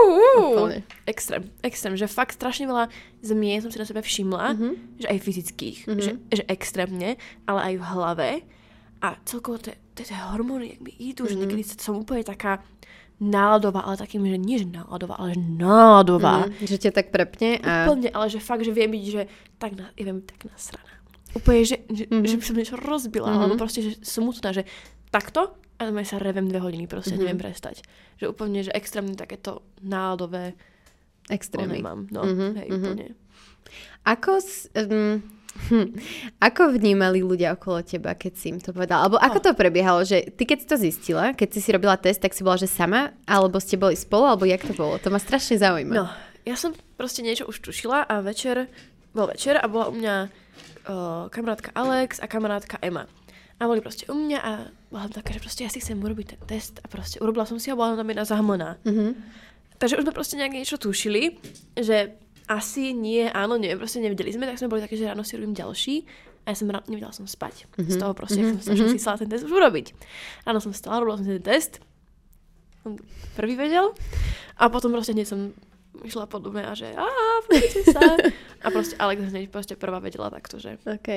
wú. 0.53 0.69
Extrém, 1.09 1.49
extrém, 1.61 1.97
že 1.97 2.05
fakt 2.05 2.37
strašne 2.37 2.69
veľa 2.69 2.93
zmien 3.21 3.61
som 3.61 3.73
si 3.73 3.81
na 3.81 3.89
sebe 3.89 4.01
všimla, 4.01 4.53
Mhm. 4.53 4.69
že 5.01 5.07
aj 5.09 5.19
fyzických, 5.21 5.79
Mhm. 5.89 6.01
že, 6.01 6.11
že 6.31 6.43
extrémne, 6.47 7.17
ale 7.45 7.61
aj 7.61 7.75
v 7.81 7.85
hlave. 7.89 8.31
A 9.01 9.17
celkovo 9.25 9.61
tie, 9.61 9.77
hormóny, 10.33 10.77
jak 10.77 10.81
mi 10.81 10.93
idú, 10.99 11.25
že 11.25 11.37
Mhm. 11.37 11.41
niekedy 11.41 11.63
som 11.77 11.97
úplne 11.97 12.21
taká 12.21 12.61
náladová, 13.17 13.87
ale 13.87 13.97
takým, 13.97 14.27
že 14.27 14.37
nie 14.37 14.59
že 14.59 14.67
náladová, 14.67 15.17
ale 15.17 15.39
že 15.39 15.41
náladová. 15.41 16.51
Mhm. 16.51 16.67
Že 16.67 16.77
ťa 16.83 16.93
tak 16.93 17.07
prepne 17.09 17.63
a... 17.63 17.87
Úplne, 17.89 18.09
ale 18.11 18.27
že 18.29 18.41
fakt, 18.41 18.65
že 18.67 18.73
viem 18.73 18.91
byť, 18.91 19.05
že 19.07 19.23
tak 19.57 19.79
na, 19.79 19.89
ja 19.95 20.05
viem 20.05 20.21
tak 20.21 20.45
nasraná. 20.45 20.91
Úplne, 21.35 21.61
že, 21.61 21.77
že, 21.87 22.05
Mhm. 22.07 22.25
že 22.25 22.37
by 22.39 22.45
som 22.45 22.57
niečo 22.57 22.77
rozbila, 22.77 23.29
Mhm. 23.29 23.37
alebo 23.37 23.55
proste, 23.57 23.81
že 23.83 23.99
smutná, 24.01 24.51
že 24.51 24.63
takto 25.11 25.51
a 25.75 25.81
normálne 25.83 26.07
sa 26.07 26.17
revem 26.17 26.47
dve 26.47 26.59
hodiny, 26.59 26.87
proste 26.87 27.13
Mhm. 27.13 27.21
neviem 27.21 27.39
prestať. 27.41 27.83
Že 28.17 28.31
úplne, 28.31 28.63
že 28.63 28.71
extrémne 28.71 29.13
takéto 29.13 29.63
náladové 29.81 30.55
one 31.25 31.33
Extrémny. 31.33 31.81
mám. 31.81 32.07
No, 32.09 32.23
Mhm, 32.23 32.47
hej, 32.57 32.69
mhm. 32.69 32.79
úplne. 32.79 33.07
Ako, 34.05 34.33
s, 34.39 34.69
um, 34.77 35.25
hm, 35.67 35.97
ako 36.39 36.69
vnímali 36.71 37.25
ľudia 37.25 37.57
okolo 37.57 37.81
teba, 37.81 38.13
keď 38.13 38.33
si 38.37 38.47
im 38.51 38.61
to 38.61 38.71
povedala? 38.71 39.03
Alebo 39.03 39.17
ako 39.17 39.39
to 39.41 39.51
prebiehalo? 39.55 40.05
Že 40.05 40.37
ty 40.37 40.45
keď 40.45 40.59
si 40.61 40.67
to 40.69 40.77
zistila, 40.77 41.33
keď 41.33 41.49
si 41.51 41.61
si 41.61 41.71
robila 41.73 41.97
test, 41.97 42.21
tak 42.21 42.31
si 42.31 42.45
bola, 42.45 42.55
že 42.55 42.69
sama? 42.69 43.17
Alebo 43.25 43.57
ste 43.57 43.75
boli 43.75 43.97
spolu? 43.97 44.29
Alebo 44.29 44.45
jak 44.45 44.63
to 44.63 44.75
bolo? 44.75 45.01
To 45.01 45.09
ma 45.09 45.17
strašne 45.17 45.57
zaujíma. 45.57 45.95
No, 45.97 46.07
ja 46.45 46.55
som 46.55 46.71
proste 46.95 47.25
niečo 47.25 47.49
už 47.49 47.59
tušila 47.59 48.05
a 48.05 48.21
večer, 48.21 48.69
bol 49.11 49.27
večer 49.27 49.57
a 49.57 49.65
bola 49.65 49.89
u 49.89 49.97
mňa 49.97 50.29
uh, 50.89 51.27
kamarátka 51.29 51.73
Alex 51.75 52.21
a 52.21 52.27
kamarátka 52.27 52.77
Emma. 52.81 53.09
A 53.61 53.71
boli 53.71 53.79
proste 53.79 54.11
u 54.11 54.19
mňa 54.19 54.39
a 54.43 54.53
bola 54.91 55.07
taká, 55.07 55.31
že 55.31 55.41
proste 55.41 55.63
ja 55.63 55.71
si 55.71 55.79
chcem 55.79 55.95
urobiť 55.99 56.27
ten 56.35 56.41
test 56.59 56.83
a 56.83 56.87
proste 56.91 57.23
urobila 57.23 57.47
som 57.47 57.57
si 57.63 57.71
ho, 57.71 57.79
bola 57.79 57.95
tam 57.95 58.11
jedna 58.11 58.27
zahmlená. 58.27 58.77
Mhm. 58.83 59.15
Takže 59.79 59.99
už 59.99 60.05
sme 60.07 60.15
proste 60.15 60.39
nejak 60.39 60.55
niečo 60.55 60.79
tušili, 60.79 61.39
že 61.75 62.15
asi 62.47 62.93
nie, 62.93 63.27
áno, 63.27 63.57
neviem, 63.57 63.81
proste 63.81 64.05
nevedeli 64.05 64.31
sme, 64.31 64.45
tak 64.47 64.61
sme 64.61 64.69
boli 64.69 64.85
také, 64.85 65.01
že 65.01 65.09
ráno 65.09 65.25
si 65.25 65.35
robím 65.35 65.57
ďalší 65.57 66.05
a 66.45 66.53
ja 66.53 66.57
som 66.57 66.69
ráno, 66.69 66.85
nevedela 66.93 67.15
som 67.15 67.25
spať. 67.25 67.65
Mhm, 67.81 67.91
Z 67.91 67.97
toho 67.97 68.13
proste, 68.13 68.41
mhm, 68.43 68.61
mm-hmm. 68.61 68.65
som 68.65 68.75
mhm. 68.77 68.91
si 68.93 68.99
chcela 69.01 69.17
ten 69.17 69.31
test 69.31 69.45
už 69.49 69.53
urobiť. 69.55 69.87
Ráno 70.45 70.61
som 70.61 70.73
stala, 70.77 71.01
robila 71.01 71.19
som 71.19 71.27
si 71.27 71.41
ten 71.41 71.47
test, 71.47 71.81
som 72.85 73.01
prvý 73.35 73.57
vedel 73.57 73.97
a 74.61 74.69
potom 74.69 74.93
proste 74.93 75.17
hneď 75.17 75.27
som 75.27 75.57
išla 76.03 76.27
po 76.27 76.39
dome 76.39 76.61
a 76.61 76.75
že 76.75 76.91
a 76.91 77.07
pozrite 77.47 77.87
sa. 77.87 78.03
A 78.65 78.73
proste 78.73 78.97
Alex 78.97 79.21
hneď 79.29 79.53
proste 79.53 79.77
prvá 79.77 80.01
vedela 80.01 80.33
takto, 80.33 80.57
že, 80.57 80.81
OK. 80.83 81.09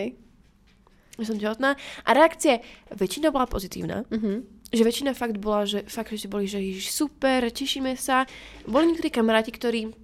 že 1.16 1.24
som 1.24 1.40
tehotná. 1.40 1.80
A 2.04 2.10
reakcie, 2.12 2.60
väčšina 2.92 3.32
bola 3.32 3.48
pozitívna 3.48 4.04
Mhm. 4.12 4.60
že 4.68 4.84
väčšina 4.84 5.16
fakt 5.16 5.40
bola, 5.40 5.64
že 5.64 5.88
fakt, 5.88 6.12
že 6.12 6.28
boli, 6.28 6.44
že 6.44 6.60
ježiš, 6.60 6.92
super, 6.92 7.48
tešíme 7.48 7.96
sa. 7.96 8.28
Boli 8.68 8.92
niektorí 8.92 9.08
kamaráti, 9.10 9.50
ktorí 9.50 9.96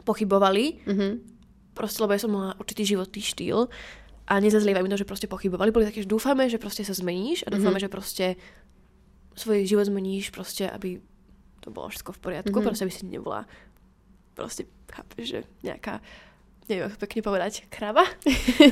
pochybovali, 0.00 0.86
Mhm. 0.86 1.08
proste, 1.74 1.98
lebo 1.98 2.14
ja 2.14 2.22
som 2.22 2.30
mala 2.30 2.54
určitý 2.56 2.94
životný 2.94 3.20
štýl 3.20 3.66
a 4.26 4.38
nezazlievajú 4.38 4.84
mi 4.84 4.90
to, 4.90 5.00
že 5.02 5.08
proste 5.08 5.26
pochybovali. 5.26 5.74
Boli 5.74 5.90
také, 5.90 6.02
že 6.02 6.08
dúfame, 6.08 6.46
že 6.46 6.62
proste 6.62 6.86
sa 6.86 6.94
zmeníš 6.94 7.42
a 7.46 7.50
dúfame, 7.50 7.76
Mhm. 7.76 7.84
že 7.84 7.90
proste 7.90 8.26
svoj 9.34 9.66
život 9.66 9.86
zmeníš 9.86 10.30
proste, 10.30 10.66
aby 10.66 11.02
to 11.60 11.68
bolo 11.68 11.90
všetko 11.90 12.14
v 12.14 12.20
poriadku, 12.20 12.56
Mhm. 12.56 12.64
proste 12.64 12.86
aby 12.86 12.92
si 12.92 13.04
nebola 13.06 13.44
proste, 14.32 14.64
chápeš, 14.88 15.24
že 15.26 15.40
nejaká 15.62 15.98
neviem, 16.66 16.86
pekne 17.02 17.20
povedať, 17.26 17.66
krava. 17.66 18.06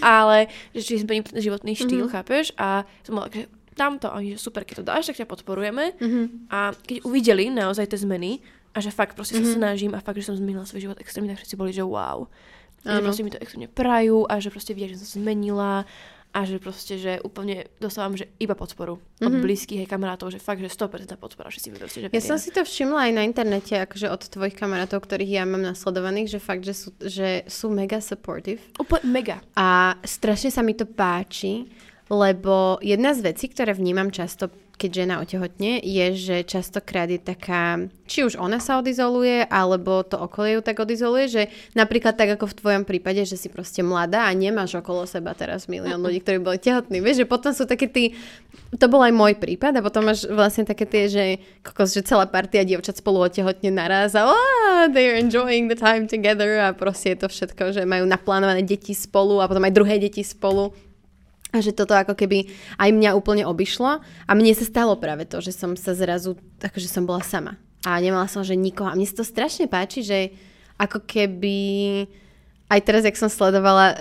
ale, 0.00 0.48
že 0.72 0.80
či 0.80 1.04
ten 1.04 1.20
životný 1.20 1.76
štýl, 1.76 2.08
Mhm. 2.08 2.12
chápeš? 2.12 2.56
A 2.56 2.88
som 3.04 3.20
bola, 3.20 3.28
že 3.28 3.44
dám 3.76 4.00
to, 4.00 4.08
a 4.08 4.16
oni, 4.16 4.32
že 4.32 4.40
super, 4.40 4.64
keď 4.64 4.80
to 4.80 4.88
dáš, 4.88 5.12
tak 5.12 5.20
ťa 5.20 5.28
podporujeme. 5.28 5.92
Mhm. 6.00 6.48
A 6.48 6.72
keď 6.72 7.04
uvideli 7.04 7.52
naozaj 7.52 7.92
tie 7.92 8.00
zmeny 8.00 8.40
a 8.72 8.80
že 8.80 8.88
fakt 8.88 9.12
proste 9.16 9.36
Mhm. 9.36 9.44
sa 9.44 9.52
snažím 9.52 9.92
a 9.92 10.00
fakt, 10.00 10.16
že 10.16 10.32
som 10.32 10.36
zmenila 10.36 10.64
svoj 10.64 10.88
život 10.88 10.98
extrémne, 11.00 11.36
tak 11.36 11.44
všetci 11.44 11.60
boli, 11.60 11.76
že 11.76 11.84
wow. 11.84 12.24
A 12.86 12.96
že 12.96 13.02
proste 13.02 13.24
mi 13.26 13.34
to 13.34 13.40
extrémne 13.42 13.66
prajú 13.66 14.30
a 14.30 14.38
že 14.38 14.48
proste 14.48 14.70
vidia, 14.70 14.88
že 14.88 14.96
som 14.96 15.08
sa 15.10 15.16
zmenila 15.18 15.84
a 16.36 16.44
že 16.44 16.60
proste, 16.60 17.00
že 17.00 17.16
úplne 17.24 17.64
dostávam, 17.80 18.12
že 18.12 18.28
iba 18.36 18.52
podporu 18.52 19.00
od 19.16 19.32
Mhm. 19.32 19.40
blízkych 19.40 19.80
aj 19.80 19.88
kamarátov, 19.88 20.28
že 20.28 20.36
fakt, 20.36 20.60
že 20.60 20.68
100% 20.68 21.16
podpora, 21.16 21.48
všetci 21.48 21.68
mi 21.72 21.78
proste, 21.80 21.98
že 22.04 22.12
Ja 22.12 22.20
som 22.20 22.36
si 22.36 22.52
to 22.52 22.60
všimla 22.60 23.08
aj 23.08 23.12
na 23.14 23.22
internete, 23.24 23.72
akože 23.72 24.12
od 24.12 24.20
tvojich 24.20 24.52
kamarátov, 24.52 25.00
ktorých 25.00 25.32
ja 25.32 25.42
mám 25.42 25.64
nasledovaných, 25.64 26.36
že 26.36 26.38
fakt, 26.38 26.60
že 26.62 26.76
sú, 26.76 26.92
že 27.00 27.48
sú 27.48 27.72
mega 27.72 27.98
supportive. 27.98 28.60
Úplne 28.76 29.04
mega. 29.06 29.36
A 29.56 29.96
strašne 30.04 30.52
sa 30.52 30.60
mi 30.60 30.76
to 30.76 30.84
páči, 30.84 31.72
lebo 32.06 32.78
jedna 32.78 33.16
z 33.16 33.24
vecí, 33.24 33.48
ktoré 33.48 33.72
vnímam 33.72 34.12
často 34.12 34.46
keď 34.76 34.90
žena 34.92 35.14
otehotne, 35.24 35.80
je, 35.80 36.06
že 36.12 36.36
častokrát 36.44 37.08
je 37.08 37.16
taká, 37.16 37.88
či 38.04 38.28
už 38.28 38.36
ona 38.36 38.60
sa 38.60 38.76
odizoluje, 38.76 39.48
alebo 39.48 40.04
to 40.04 40.20
okolie 40.20 40.60
ju 40.60 40.62
tak 40.62 40.76
odizoluje, 40.84 41.26
že 41.32 41.42
napríklad 41.72 42.12
tak 42.12 42.36
ako 42.36 42.52
v 42.52 42.58
tvojom 42.60 42.84
prípade, 42.84 43.24
že 43.24 43.40
si 43.40 43.48
proste 43.48 43.80
mladá 43.80 44.28
a 44.28 44.36
nemáš 44.36 44.76
okolo 44.76 45.08
seba 45.08 45.32
teraz 45.32 45.64
milión 45.64 46.04
ľudí, 46.04 46.20
ktorí 46.20 46.44
boli 46.44 46.60
tehotní. 46.60 47.00
Vieš, 47.00 47.24
že 47.24 47.26
potom 47.26 47.56
sú 47.56 47.64
také 47.64 47.88
tí, 47.88 48.12
to 48.76 48.86
bol 48.92 49.00
aj 49.00 49.16
môj 49.16 49.40
prípad 49.40 49.80
a 49.80 49.84
potom 49.84 50.12
máš 50.12 50.28
vlastne 50.28 50.68
také 50.68 50.84
tie, 50.84 51.08
že, 51.08 51.24
kokos, 51.64 51.96
že 51.96 52.04
celá 52.04 52.28
partia 52.28 52.60
dievčat 52.60 53.00
spolu 53.00 53.24
otehotne 53.24 53.72
naraz 53.72 54.12
a 54.12 54.28
oh, 54.28 54.84
they're 54.92 55.16
enjoying 55.16 55.72
the 55.72 55.78
time 55.78 56.04
together 56.04 56.60
a 56.60 56.76
proste 56.76 57.16
je 57.16 57.24
to 57.24 57.28
všetko, 57.32 57.72
že 57.72 57.88
majú 57.88 58.04
naplánované 58.04 58.60
deti 58.60 58.92
spolu 58.92 59.40
a 59.40 59.48
potom 59.48 59.64
aj 59.64 59.72
druhé 59.72 59.96
deti 59.96 60.20
spolu 60.20 60.76
a 61.56 61.64
že 61.64 61.72
toto 61.72 61.96
ako 61.96 62.12
keby 62.12 62.52
aj 62.76 62.90
mňa 62.92 63.16
úplne 63.16 63.48
obišlo. 63.48 64.04
A 64.04 64.30
mne 64.36 64.52
sa 64.52 64.68
stalo 64.68 64.94
práve 65.00 65.24
to, 65.24 65.40
že 65.40 65.56
som 65.56 65.72
sa 65.74 65.96
zrazu, 65.96 66.36
akože 66.60 66.86
som 66.86 67.08
bola 67.08 67.24
sama. 67.24 67.56
A 67.88 67.96
nemala 67.98 68.28
som, 68.28 68.44
že 68.44 68.52
nikoho. 68.52 68.92
A 68.92 68.96
mne 68.98 69.08
sa 69.08 69.22
to 69.22 69.26
strašne 69.26 69.64
páči, 69.66 70.04
že 70.04 70.36
ako 70.76 71.02
keby 71.08 71.56
aj 72.66 72.80
teraz, 72.82 73.06
jak 73.06 73.14
som 73.14 73.30
sledovala 73.30 73.94
uh, 73.94 73.98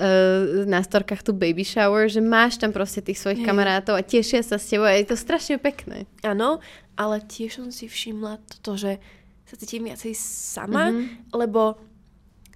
na 0.66 0.82
storkách 0.82 1.22
tu 1.22 1.38
baby 1.38 1.62
shower, 1.62 2.10
že 2.10 2.18
máš 2.18 2.58
tam 2.58 2.74
proste 2.74 2.98
tých 2.98 3.22
svojich 3.22 3.46
Hej. 3.46 3.48
kamarátov 3.48 3.94
a 3.94 4.02
tešia 4.02 4.42
sa 4.42 4.58
s 4.58 4.66
tebou 4.66 4.90
a 4.90 4.98
je 4.98 5.06
to 5.06 5.14
strašne 5.14 5.62
pekné. 5.62 6.10
Áno, 6.26 6.58
ale 6.98 7.22
tiež 7.22 7.62
som 7.62 7.70
si 7.70 7.86
všimla 7.86 8.42
toto, 8.50 8.74
že 8.74 8.98
sa 9.46 9.54
cítim 9.62 9.86
viacej 9.86 10.18
sama, 10.18 10.90
mm-hmm. 10.90 11.38
lebo 11.38 11.78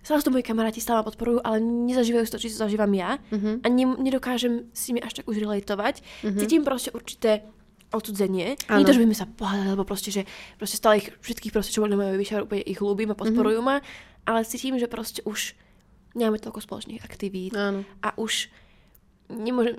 Stále 0.10 0.26
to 0.26 0.34
moji 0.34 0.42
kamaráti 0.42 0.82
stále 0.82 1.06
podporujú, 1.06 1.38
ale 1.46 1.62
nezažívajú 1.62 2.34
to, 2.34 2.42
či 2.42 2.50
to 2.50 2.66
zažívam 2.66 2.90
ja 2.98 3.22
uh-huh. 3.30 3.62
a 3.62 3.68
ne, 3.70 3.86
nedokážem 4.02 4.66
si 4.74 4.90
mi 4.90 4.98
až 5.06 5.22
tak 5.22 5.30
už 5.30 5.38
relatovať. 5.38 6.02
Uh-huh. 6.02 6.34
Cítim 6.42 6.66
proste 6.66 6.90
určité 6.90 7.46
odsudzenie. 7.94 8.58
Nie 8.58 8.86
to, 8.90 8.98
že 8.98 9.06
by 9.06 9.14
sme 9.14 9.22
sa 9.22 9.30
pohľadali, 9.30 9.70
alebo 9.70 9.86
proste, 9.86 10.10
že 10.10 10.26
proste 10.58 10.82
stále 10.82 11.06
ich, 11.06 11.14
všetkých 11.14 11.54
proste, 11.54 11.70
čo 11.70 11.86
boli 11.86 11.94
na 11.94 12.02
mojej 12.02 12.42
úplne 12.42 12.66
ich 12.66 12.82
ľúbim 12.82 13.14
a 13.14 13.20
podporujú 13.22 13.62
uh-huh. 13.62 13.86
ma, 13.86 13.86
ale 14.26 14.50
cítim, 14.50 14.82
že 14.82 14.90
proste 14.90 15.22
už 15.30 15.54
nemáme 16.18 16.42
toľko 16.42 16.66
spoločných 16.66 17.06
aktivít 17.06 17.54
Áno. 17.54 17.86
a 18.02 18.10
už 18.18 18.50
nemôžem, 19.30 19.78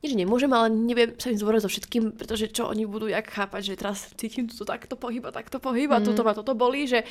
nie, 0.00 0.08
že 0.08 0.16
nemôžem, 0.16 0.48
ale 0.56 0.72
neviem 0.72 1.12
sa 1.20 1.28
im 1.28 1.36
zvorovať 1.36 1.68
so 1.68 1.72
všetkým, 1.72 2.16
pretože 2.16 2.48
čo 2.48 2.64
oni 2.64 2.88
budú 2.88 3.12
jak 3.12 3.28
chápať, 3.28 3.60
že 3.60 3.74
teraz 3.76 4.08
cítim 4.16 4.48
toto 4.48 4.64
takto 4.64 4.96
pohyba, 4.96 5.28
takto 5.28 5.60
pohyba, 5.60 6.00
mm. 6.00 6.04
toto 6.08 6.24
ma 6.24 6.32
toto 6.32 6.56
bolí, 6.56 6.88
že 6.88 7.04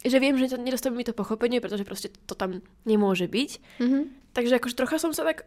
že 0.00 0.16
viem, 0.16 0.32
že 0.40 0.48
to, 0.48 0.56
nedostaví 0.56 0.96
mi 0.96 1.04
to 1.04 1.12
pochopenie, 1.12 1.60
pretože 1.60 1.84
proste 1.84 2.08
to 2.24 2.32
tam 2.32 2.64
nemôže 2.88 3.28
byť. 3.28 3.50
Mm-hmm. 3.84 4.02
Takže 4.32 4.56
akože 4.56 4.78
trocha 4.78 4.96
som 4.96 5.12
sa 5.12 5.28
tak 5.28 5.44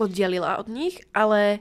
oddialila 0.00 0.56
od 0.56 0.72
nich, 0.72 1.04
ale 1.12 1.60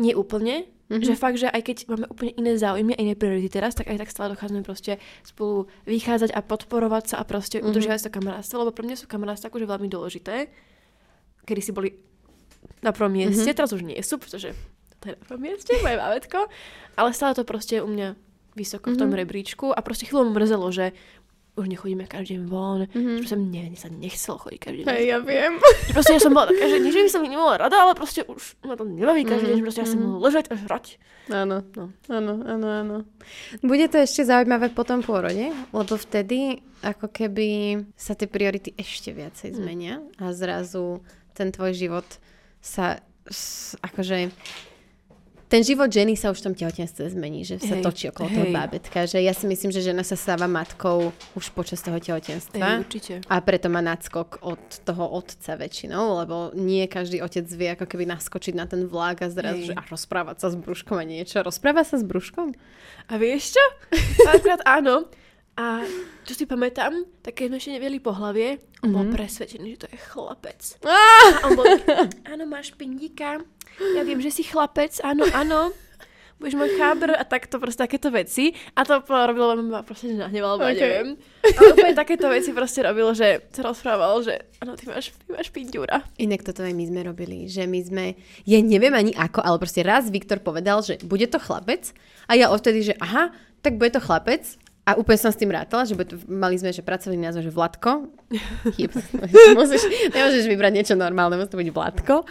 nie 0.00 0.16
úplne. 0.16 0.64
Mm-hmm. 0.88 1.04
Že 1.04 1.14
fakt, 1.16 1.40
že 1.40 1.48
aj 1.48 1.62
keď 1.64 1.76
máme 1.88 2.06
úplne 2.12 2.32
iné 2.36 2.60
záujmy 2.60 2.92
a 2.96 3.00
iné 3.00 3.14
priority 3.16 3.48
teraz, 3.48 3.72
tak 3.72 3.88
aj 3.88 4.04
tak 4.04 4.12
stále 4.12 4.36
dochádzame 4.36 4.64
proste 4.64 5.00
spolu 5.24 5.68
vychádzať 5.88 6.32
a 6.32 6.44
podporovať 6.44 7.04
sa 7.12 7.16
a 7.20 7.24
proste 7.24 7.60
mm-hmm. 7.60 7.68
udržiavať 7.72 8.00
to 8.08 8.10
kamarátstvo, 8.12 8.60
lebo 8.60 8.72
pre 8.72 8.84
mňa 8.84 8.96
sú 9.00 9.06
kamarátstva 9.08 9.48
akože 9.48 9.64
veľmi 9.64 9.88
dôležité. 9.88 10.52
Kedy 11.44 11.60
si 11.60 11.72
boli 11.72 11.96
na 12.84 12.92
prvom 12.92 13.12
mieste, 13.12 13.44
mm-hmm. 13.44 13.56
teraz 13.56 13.72
už 13.72 13.84
nie 13.84 13.96
sú, 14.04 14.20
pretože 14.20 14.52
to 15.00 15.04
je 15.08 15.16
na 15.16 15.20
prvom 15.24 15.40
mieste, 15.40 15.72
moje 15.80 16.00
bábätko, 16.04 16.48
ale 16.96 17.10
stále 17.16 17.32
to 17.32 17.48
proste 17.48 17.80
u 17.80 17.88
mňa 17.88 18.23
vysoko 18.54 18.90
mm-hmm. 18.90 18.96
v 18.96 19.00
tom 19.02 19.10
mhm. 19.10 19.18
rebríčku 19.18 19.66
a 19.70 19.78
proste 19.82 20.06
chvíľu 20.06 20.32
mrzelo, 20.34 20.66
že 20.70 20.94
už 21.54 21.70
nechodíme 21.70 22.10
každý 22.10 22.42
deň 22.42 22.44
von, 22.50 22.82
mm-hmm. 22.90 23.22
že 23.22 23.28
som 23.30 23.38
ne, 23.46 23.70
sa 23.78 23.86
nechcel 23.86 24.34
chodiť 24.34 24.58
každý 24.58 24.80
deň. 24.82 24.90
Hej, 24.90 25.02
ja 25.06 25.18
viem. 25.22 25.52
Že 25.62 25.92
proste 25.94 26.12
ja 26.18 26.20
som 26.26 26.34
bola 26.34 26.50
taká, 26.50 26.66
že 26.66 26.82
nie, 26.82 26.90
že 26.90 27.06
by 27.06 27.10
som 27.14 27.22
nemala 27.22 27.54
rada, 27.54 27.76
ale 27.78 27.94
proste 27.94 28.26
už 28.26 28.58
ma 28.66 28.74
to 28.74 28.82
nebaví 28.82 29.22
každý 29.22 29.54
mm-hmm. 29.54 29.62
deň, 29.62 29.66
proste 29.70 29.80
ja 29.86 29.88
som 29.88 30.00
mm-hmm. 30.02 30.18
ležať 30.18 30.44
a 30.50 30.54
hrať. 30.58 30.86
Áno, 31.30 31.56
no. 31.62 31.84
áno, 32.10 32.32
áno, 32.42 32.66
áno. 32.68 32.96
Bude 33.62 33.86
to 33.86 34.02
ešte 34.02 34.26
zaujímavé 34.26 34.74
po 34.74 34.82
tom 34.82 35.00
pôrode, 35.00 35.54
lebo 35.70 35.94
vtedy 35.94 36.58
ako 36.82 37.08
keby 37.08 37.80
sa 37.96 38.12
tie 38.12 38.28
priority 38.28 38.76
ešte 38.76 39.14
viacej 39.14 39.54
mm. 39.54 39.56
zmenia 39.56 39.94
a 40.20 40.36
zrazu 40.36 41.00
ten 41.32 41.48
tvoj 41.48 41.72
život 41.72 42.04
sa 42.60 43.00
akože 43.80 44.28
ten 45.48 45.60
život 45.60 45.92
ženy 45.92 46.16
sa 46.16 46.32
už 46.32 46.40
v 46.40 46.44
tom 46.50 46.54
tehotenstve 46.56 47.12
zmení, 47.12 47.44
že 47.44 47.60
sa 47.60 47.76
hej, 47.78 47.84
točí 47.84 48.08
okolo 48.08 48.28
hej. 48.28 48.36
toho 48.36 48.48
bábetka. 48.50 48.98
Že 49.04 49.18
ja 49.22 49.36
si 49.36 49.44
myslím, 49.44 49.70
že 49.70 49.84
žena 49.84 50.02
sa 50.02 50.16
stáva 50.16 50.48
matkou 50.48 51.12
už 51.36 51.52
počas 51.52 51.84
toho 51.84 52.00
tehotenstva. 52.00 52.58
Hej, 52.60 52.82
určite. 52.82 53.12
A 53.28 53.36
preto 53.44 53.68
má 53.68 53.84
nadskok 53.84 54.42
od 54.42 54.62
toho 54.82 55.04
otca 55.14 55.54
väčšinou, 55.54 56.24
lebo 56.24 56.50
nie 56.56 56.88
každý 56.88 57.20
otec 57.20 57.44
vie 57.50 57.68
ako 57.76 57.84
keby 57.84 58.08
naskočiť 58.08 58.54
na 58.56 58.64
ten 58.64 58.88
vlak 58.88 59.22
a 59.24 59.28
zrazu, 59.28 59.70
že 59.70 59.74
a 59.76 59.82
rozprávať 59.84 60.36
sa 60.40 60.48
s 60.50 60.56
brúškom 60.56 60.96
a 60.96 61.04
niečo. 61.04 61.44
Rozpráva 61.44 61.84
sa 61.84 62.00
s 62.00 62.04
brúškom? 62.04 62.56
A 63.08 63.12
vieš 63.20 63.56
čo? 63.60 63.64
Párkrát 64.28 64.64
áno. 64.64 65.06
A 65.54 65.86
čo 66.26 66.34
si 66.34 66.50
pamätám, 66.50 67.06
tak 67.22 67.38
keď 67.38 67.46
sme 67.46 67.56
ešte 67.62 67.74
nevieli 67.78 68.02
po 68.02 68.10
hlavie, 68.10 68.58
on 68.82 68.90
mm-hmm. 68.90 68.94
bol 68.98 69.06
mhm. 69.06 69.14
presvedčený, 69.14 69.68
že 69.78 69.80
to 69.86 69.88
je 69.94 69.98
chlapec. 70.10 70.60
Ah! 70.82 71.30
A 71.42 71.42
on 71.46 71.50
bol, 71.54 71.66
áno, 72.26 72.44
máš 72.50 72.74
pindíka, 72.74 73.38
ja 73.80 74.02
viem, 74.06 74.20
že 74.22 74.30
si 74.30 74.42
chlapec, 74.46 75.00
áno, 75.02 75.26
áno, 75.34 75.74
budeš 76.38 76.58
môj 76.58 76.70
chábr 76.76 77.14
a 77.14 77.24
takto 77.24 77.56
proste 77.62 77.86
takéto 77.86 78.10
veci. 78.10 78.52
A 78.74 78.82
to 78.82 79.00
robilo, 79.06 79.54
ma 79.64 79.80
proste 79.86 80.12
nahneval, 80.12 80.58
okay. 80.58 80.74
neviem. 80.74 81.08
A 81.40 81.58
úplne 81.70 81.94
takéto 81.94 82.26
veci 82.28 82.50
proste 82.50 82.82
robilo, 82.82 83.14
že 83.14 83.48
sa 83.54 83.64
rozprával, 83.64 84.20
že 84.20 84.34
áno, 84.60 84.74
ty 84.74 84.90
máš, 84.90 85.14
ty 85.14 85.30
máš 85.30 85.48
pindúra. 85.54 86.02
Inak 86.18 86.42
toto 86.42 86.66
aj 86.66 86.74
my 86.74 86.84
sme 86.84 87.00
robili, 87.06 87.46
že 87.46 87.64
my 87.64 87.80
sme, 87.80 88.04
ja 88.44 88.58
neviem 88.60 88.92
ani 88.92 89.14
ako, 89.14 89.40
ale 89.40 89.56
proste 89.56 89.80
raz 89.86 90.10
Viktor 90.10 90.42
povedal, 90.42 90.82
že 90.82 91.00
bude 91.06 91.24
to 91.30 91.38
chlapec 91.38 91.94
a 92.26 92.36
ja 92.36 92.50
odtedy, 92.50 92.92
že 92.92 92.94
aha, 92.98 93.30
tak 93.62 93.78
bude 93.80 93.94
to 93.94 94.02
chlapec 94.02 94.44
a 94.84 95.00
úplne 95.00 95.16
som 95.16 95.32
s 95.32 95.40
tým 95.40 95.48
rátala, 95.48 95.88
že 95.88 95.96
mali 96.28 96.60
sme, 96.60 96.68
že 96.68 96.84
pracovný 96.84 97.16
názov, 97.16 97.48
že 97.48 97.52
Vladko. 97.54 98.12
Musíš, 99.56 99.82
nemôžeš 100.12 100.44
vybrať 100.44 100.72
niečo 100.76 100.94
normálne, 100.98 101.40
musí 101.40 101.48
to 101.48 101.56
byť 101.56 101.70
Vladko. 101.72 102.28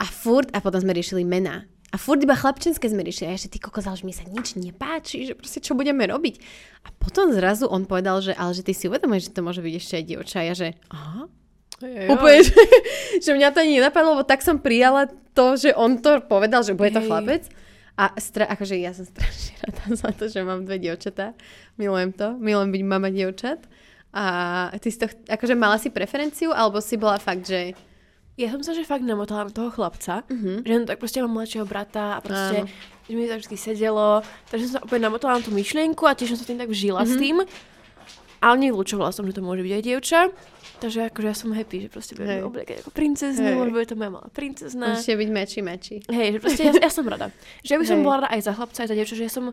A 0.00 0.06
furt, 0.08 0.48
a 0.56 0.64
potom 0.64 0.80
sme 0.80 0.96
riešili 0.96 1.22
mená. 1.28 1.68
A 1.92 1.98
furt 2.00 2.22
iba 2.22 2.38
chlapčenské 2.38 2.88
sme 2.88 3.04
riešili. 3.04 3.34
A 3.34 3.36
že 3.36 3.52
ty 3.52 3.60
kokos, 3.60 3.84
ale 3.84 4.00
že 4.00 4.06
mi 4.08 4.14
sa 4.16 4.24
nič 4.24 4.56
nepáči, 4.56 5.28
že 5.28 5.36
proste 5.36 5.60
čo 5.60 5.76
budeme 5.76 6.08
robiť. 6.08 6.40
A 6.86 6.94
potom 6.96 7.34
zrazu 7.36 7.68
on 7.68 7.84
povedal, 7.84 8.24
že 8.24 8.32
ale 8.32 8.56
že 8.56 8.64
ty 8.64 8.72
si 8.72 8.88
uvedomuješ, 8.88 9.28
že 9.28 9.34
to 9.36 9.44
môže 9.44 9.60
byť 9.60 9.74
ešte 9.76 9.94
aj 10.00 10.04
dievča. 10.06 10.36
A 10.40 10.46
ja, 10.48 10.54
že 10.56 10.68
aha, 10.88 11.28
Ej, 11.80 12.12
Úplne, 12.12 12.40
že, 12.48 12.62
že 13.24 13.30
mňa 13.32 13.48
to 13.56 13.60
ani 13.64 13.80
nenapadlo, 13.80 14.20
lebo 14.20 14.24
tak 14.28 14.44
som 14.44 14.60
prijala 14.60 15.08
to, 15.32 15.56
že 15.56 15.72
on 15.72 15.96
to 16.00 16.20
povedal, 16.24 16.60
že 16.60 16.76
bude 16.76 16.92
to 16.92 17.00
chlapec. 17.00 17.48
A 17.96 18.16
stra- 18.16 18.48
akože 18.48 18.76
ja 18.80 18.92
som 18.92 19.04
strašne 19.12 19.56
rada 19.64 19.84
za 19.92 20.10
to, 20.12 20.28
že 20.28 20.40
mám 20.44 20.64
dve 20.64 20.80
dievčatá. 20.80 21.32
Milujem 21.80 22.12
to. 22.12 22.36
Milujem 22.36 22.70
byť 22.72 22.82
mama 22.84 23.08
dievčat. 23.08 23.64
A 24.10 24.24
ty 24.82 24.88
si 24.90 24.98
to, 24.98 25.06
akože 25.06 25.54
mala 25.54 25.78
si 25.78 25.88
preferenciu, 25.88 26.50
alebo 26.50 26.82
si 26.82 26.98
bola 26.98 27.16
fakt, 27.16 27.46
že... 27.46 27.72
Ja 28.40 28.48
som 28.56 28.64
sa, 28.64 28.72
že 28.72 28.88
fakt 28.88 29.04
namotala 29.04 29.48
na 29.48 29.52
toho 29.52 29.68
chlapca, 29.68 30.24
uh-huh. 30.24 30.64
že 30.64 30.72
tak 30.88 30.96
proste 30.96 31.20
mám 31.20 31.36
mladšieho 31.36 31.68
brata 31.68 32.16
a 32.16 32.24
proste, 32.24 32.64
Áno. 32.64 32.72
že 33.04 33.12
mi 33.12 33.28
to 33.28 33.36
vždy 33.36 33.56
sedelo, 33.60 34.24
takže 34.48 34.64
som 34.64 34.72
sa 34.72 34.82
úplne 34.88 35.12
namotala 35.12 35.36
na 35.36 35.44
tú 35.44 35.52
myšlienku 35.52 36.08
a 36.08 36.16
tiež 36.16 36.32
som 36.32 36.40
sa 36.40 36.48
tým 36.48 36.56
tak 36.56 36.72
vžila 36.72 37.04
uh-huh. 37.04 37.12
s 37.12 37.20
tým. 37.20 37.44
Ale 38.40 38.54
nevylúčovala 38.56 39.12
som, 39.12 39.28
že 39.28 39.36
to 39.36 39.44
môže 39.44 39.60
byť 39.60 39.72
aj 39.76 39.82
dievča. 39.84 40.20
Takže 40.80 41.12
akože 41.12 41.26
ja 41.28 41.36
som 41.36 41.52
happy, 41.52 41.84
že 41.84 41.88
proste 41.92 42.16
budeme 42.16 42.40
obliekať 42.40 42.80
ako 42.80 42.90
princeznu, 42.96 43.52
hey. 43.52 43.68
bude 43.68 43.84
to 43.84 44.00
moja 44.00 44.16
malá 44.16 44.32
princezna. 44.32 44.96
Musíte 44.96 45.20
byť 45.20 45.28
meči, 45.28 45.58
meči. 45.60 45.94
Hej, 46.08 46.28
že 46.32 46.38
proste 46.40 46.62
ja, 46.64 46.72
ja 46.72 46.88
som 46.88 47.04
rada. 47.04 47.28
Že 47.60 47.70
ja 47.76 47.78
by 47.84 47.84
som 47.84 47.98
hey. 48.00 48.04
bola 48.08 48.16
rada 48.24 48.28
aj 48.32 48.40
za 48.48 48.52
chlapca, 48.56 48.78
aj 48.80 48.88
za 48.88 48.96
dievča, 48.96 49.14
že 49.20 49.24
ja 49.28 49.32
som 49.32 49.52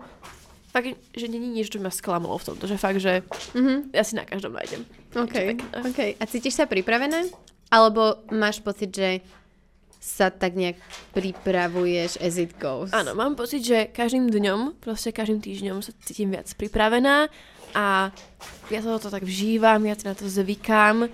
fakt, 0.72 0.96
že 1.12 1.26
není 1.28 1.52
nič, 1.52 1.68
čo 1.68 1.84
ma 1.84 1.92
sklamalo 1.92 2.40
v 2.40 2.48
tomto, 2.48 2.64
že 2.64 2.80
fakt, 2.80 3.04
že 3.04 3.28
mm-hmm. 3.28 3.78
ja 3.92 4.04
si 4.08 4.14
na 4.16 4.24
každom 4.24 4.56
nájdem. 4.56 4.88
OK, 5.20 5.36
OK. 5.84 6.00
A 6.16 6.24
cítiš 6.24 6.56
sa 6.56 6.64
pripravené? 6.64 7.28
Alebo 7.68 8.24
máš 8.32 8.64
pocit, 8.64 8.92
že 8.96 9.10
sa 10.08 10.32
tak 10.32 10.56
nejak 10.56 10.80
pripravuješ 11.12 12.24
as 12.24 12.40
it 12.40 12.56
goes? 12.56 12.96
Áno, 12.96 13.12
mám 13.12 13.36
pocit, 13.36 13.60
že 13.60 13.92
každým 13.92 14.32
dňom, 14.32 14.80
proste 14.80 15.12
každým 15.12 15.44
týždňom 15.44 15.84
sa 15.84 15.92
cítim 16.00 16.32
viac 16.32 16.48
pripravená 16.56 17.28
a 17.76 18.16
ja 18.72 18.80
sa 18.80 18.96
to 18.96 19.12
tak 19.12 19.28
vžívam, 19.28 19.84
ja 19.84 20.00
na 20.08 20.16
to 20.16 20.32
zvykám. 20.32 21.12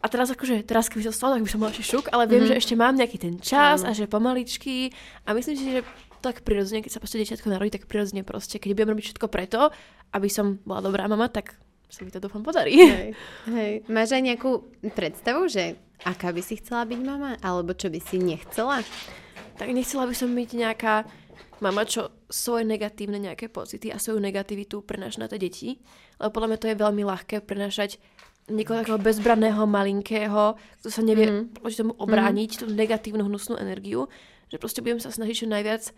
A 0.00 0.06
teraz 0.08 0.32
akože, 0.32 0.64
teraz 0.64 0.88
keby 0.88 1.04
to 1.04 1.12
stalo, 1.12 1.36
tak 1.36 1.44
by 1.44 1.50
som 1.52 1.60
mala 1.60 1.76
šuk, 1.76 2.08
ale 2.08 2.24
viem, 2.24 2.40
mm-hmm. 2.40 2.56
že 2.56 2.60
ešte 2.64 2.74
mám 2.80 2.96
nejaký 2.96 3.20
ten 3.20 3.36
čas 3.36 3.84
mm. 3.84 3.86
a 3.86 3.90
že 3.92 4.08
pomaličky 4.08 4.96
a 5.28 5.36
myslím 5.36 5.56
si, 5.60 5.64
že 5.76 5.80
tak 6.24 6.40
prirodzene, 6.40 6.80
keď 6.80 6.96
sa 6.96 7.00
proste 7.04 7.20
dieťatko 7.20 7.52
narodí, 7.52 7.76
tak 7.76 7.84
prirodzene 7.84 8.24
proste, 8.24 8.56
keď 8.56 8.76
budem 8.76 8.96
robiť 8.96 9.04
všetko 9.12 9.26
preto, 9.28 9.68
aby 10.16 10.28
som 10.32 10.56
bola 10.64 10.80
dobrá 10.80 11.04
mama, 11.04 11.28
tak 11.28 11.60
sa 11.90 12.06
mi 12.06 12.14
to 12.14 12.22
dúfam 12.22 12.46
podarí. 12.46 12.78
Hej, 12.78 13.10
hej. 13.50 13.72
Máš 13.90 14.14
aj 14.14 14.22
nejakú 14.22 14.62
predstavu, 14.94 15.50
že 15.50 15.74
aká 16.06 16.30
by 16.30 16.40
si 16.40 16.62
chcela 16.62 16.86
byť 16.86 17.00
mama? 17.02 17.36
Alebo 17.42 17.74
čo 17.74 17.90
by 17.90 17.98
si 17.98 18.22
nechcela? 18.22 18.80
Tak 19.58 19.68
nechcela 19.74 20.06
by 20.06 20.14
som 20.14 20.30
byť 20.32 20.50
nejaká 20.54 21.04
mama, 21.60 21.84
čo 21.84 22.14
svoje 22.30 22.64
negatívne 22.64 23.20
nejaké 23.20 23.52
pocity 23.52 23.92
a 23.92 24.00
svoju 24.00 24.22
negativitu 24.22 24.80
prenáša 24.80 25.26
na 25.26 25.28
tie 25.28 25.42
deti. 25.42 25.82
Lebo 26.16 26.32
podľa 26.32 26.48
mňa 26.54 26.60
to 26.62 26.70
je 26.70 26.76
veľmi 26.80 27.02
ľahké 27.04 27.36
prenášať 27.44 28.00
niekoho 28.48 28.82
takého 28.82 28.98
bezbranného, 28.98 29.62
malinkého, 29.68 30.58
kto 30.82 30.88
sa 30.90 31.02
nevie 31.04 31.28
mm. 31.28 31.62
proti 31.62 31.76
tomu 31.78 31.94
obrániť, 31.94 32.64
tú 32.64 32.66
negatívnu 32.66 33.22
hnusnú 33.28 33.60
energiu, 33.60 34.10
že 34.50 34.58
proste 34.58 34.82
budem 34.82 34.98
sa 34.98 35.14
snažiť 35.14 35.46
čo 35.46 35.46
najviac 35.46 35.94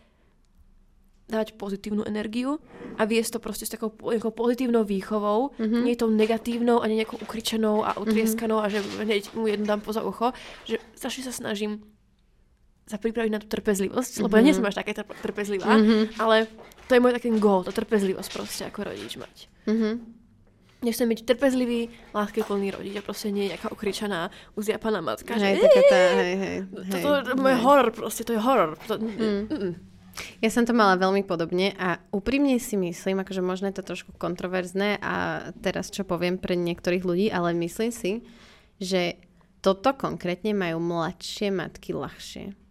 dávať 1.32 1.56
pozitívnu 1.56 2.04
energiu 2.04 2.60
a 2.94 3.02
viesť 3.02 3.34
to 3.34 3.40
proste 3.40 3.64
s 3.64 3.72
takou 3.72 3.88
nejakou 3.88 4.30
pozitívnou 4.30 4.84
výchovou, 4.84 5.56
Mhm. 5.56 5.58
mm-hmm. 5.58 5.82
nie 5.82 5.96
tou 5.96 6.06
negatívnou 6.06 6.78
a 6.78 6.86
nie 6.86 7.00
nejakou 7.00 7.16
ukričenou 7.18 7.80
a 7.80 7.96
utrieskanou 7.96 8.60
mm-hmm. 8.60 8.68
a 8.68 9.00
že 9.00 9.02
hneď 9.02 9.22
mu 9.32 9.46
jednu 9.46 9.64
dám 9.64 9.80
poza 9.80 10.02
ucho, 10.02 10.36
že 10.62 10.76
strašne 10.92 11.24
sa 11.24 11.32
snažím 11.32 11.80
sa 12.84 12.98
pripraviť 12.98 13.30
na 13.30 13.40
tú 13.40 13.48
trpezlivosť, 13.48 14.12
mm-hmm. 14.12 14.24
lebo 14.26 14.34
ja 14.34 14.42
nie 14.42 14.52
som 14.52 14.64
až 14.64 14.76
taká 14.76 14.92
trp- 14.92 15.16
trpezlivá, 15.22 15.70
Mhm. 15.72 16.18
ale 16.18 16.50
to 16.84 16.92
je 16.92 17.00
môj 17.00 17.14
taký 17.14 17.30
goal, 17.38 17.62
tá 17.62 17.72
trpezlivosť 17.72 18.28
proste 18.28 18.62
ako 18.66 18.78
rodič 18.84 19.16
mať. 19.16 19.48
Mhm. 19.64 20.20
Nechcem 20.82 21.06
byť 21.06 21.22
trpezlivý, 21.24 21.80
láskyplný 22.10 22.74
rodič 22.74 22.98
a 22.98 23.06
proste 23.06 23.30
nie 23.30 23.46
nejaká 23.46 23.70
ukričaná, 23.70 24.34
uzjapaná 24.52 24.98
matka. 24.98 25.30
Hej, 25.32 25.56
že, 25.56 25.62
taká 25.62 25.82
tá, 25.86 25.98
hej, 26.18 26.34
hej. 26.34 26.56
to, 26.66 26.80
hej, 26.82 26.90
to, 26.90 27.08
to, 27.22 27.32
to 27.32 27.46
je 27.46 27.54
hej. 27.54 27.62
horor 27.62 27.88
proste, 27.94 28.22
to 28.26 28.32
je 28.34 28.40
horor. 28.42 28.74
To, 28.90 28.98
mm. 28.98 29.46
Mm, 29.46 29.74
Ja 30.44 30.52
som 30.52 30.68
to 30.68 30.76
mala 30.76 31.00
veľmi 31.00 31.24
podobne 31.24 31.72
a 31.80 31.96
úprimne 32.12 32.60
si 32.60 32.76
myslím, 32.76 33.24
akože 33.24 33.40
možno 33.40 33.72
je 33.72 33.76
to 33.80 33.88
trošku 33.94 34.12
kontroverzné 34.16 35.00
a 35.00 35.48
teraz 35.64 35.88
čo 35.88 36.04
poviem 36.04 36.36
pre 36.36 36.52
niektorých 36.54 37.04
ľudí, 37.04 37.26
ale 37.32 37.56
myslím 37.56 37.90
si, 37.90 38.20
že 38.76 39.16
toto 39.64 39.94
konkrétne 39.94 40.52
majú 40.52 40.82
mladšie 40.82 41.54
matky 41.54 41.96
ľahšie. 41.96 42.61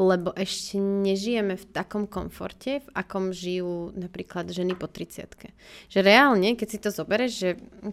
Lebo 0.00 0.32
ešte 0.32 0.80
nežijeme 0.80 1.60
v 1.60 1.64
takom 1.76 2.08
komforte, 2.08 2.80
v 2.80 2.88
akom 2.96 3.36
žijú 3.36 3.92
napríklad 3.92 4.48
ženy 4.48 4.72
po 4.72 4.88
30 4.88 5.52
Že 5.92 5.98
reálne, 6.00 6.56
keď 6.56 6.68
si 6.72 6.78
to 6.80 6.88
zoberieš, 6.88 7.32
že 7.36 7.48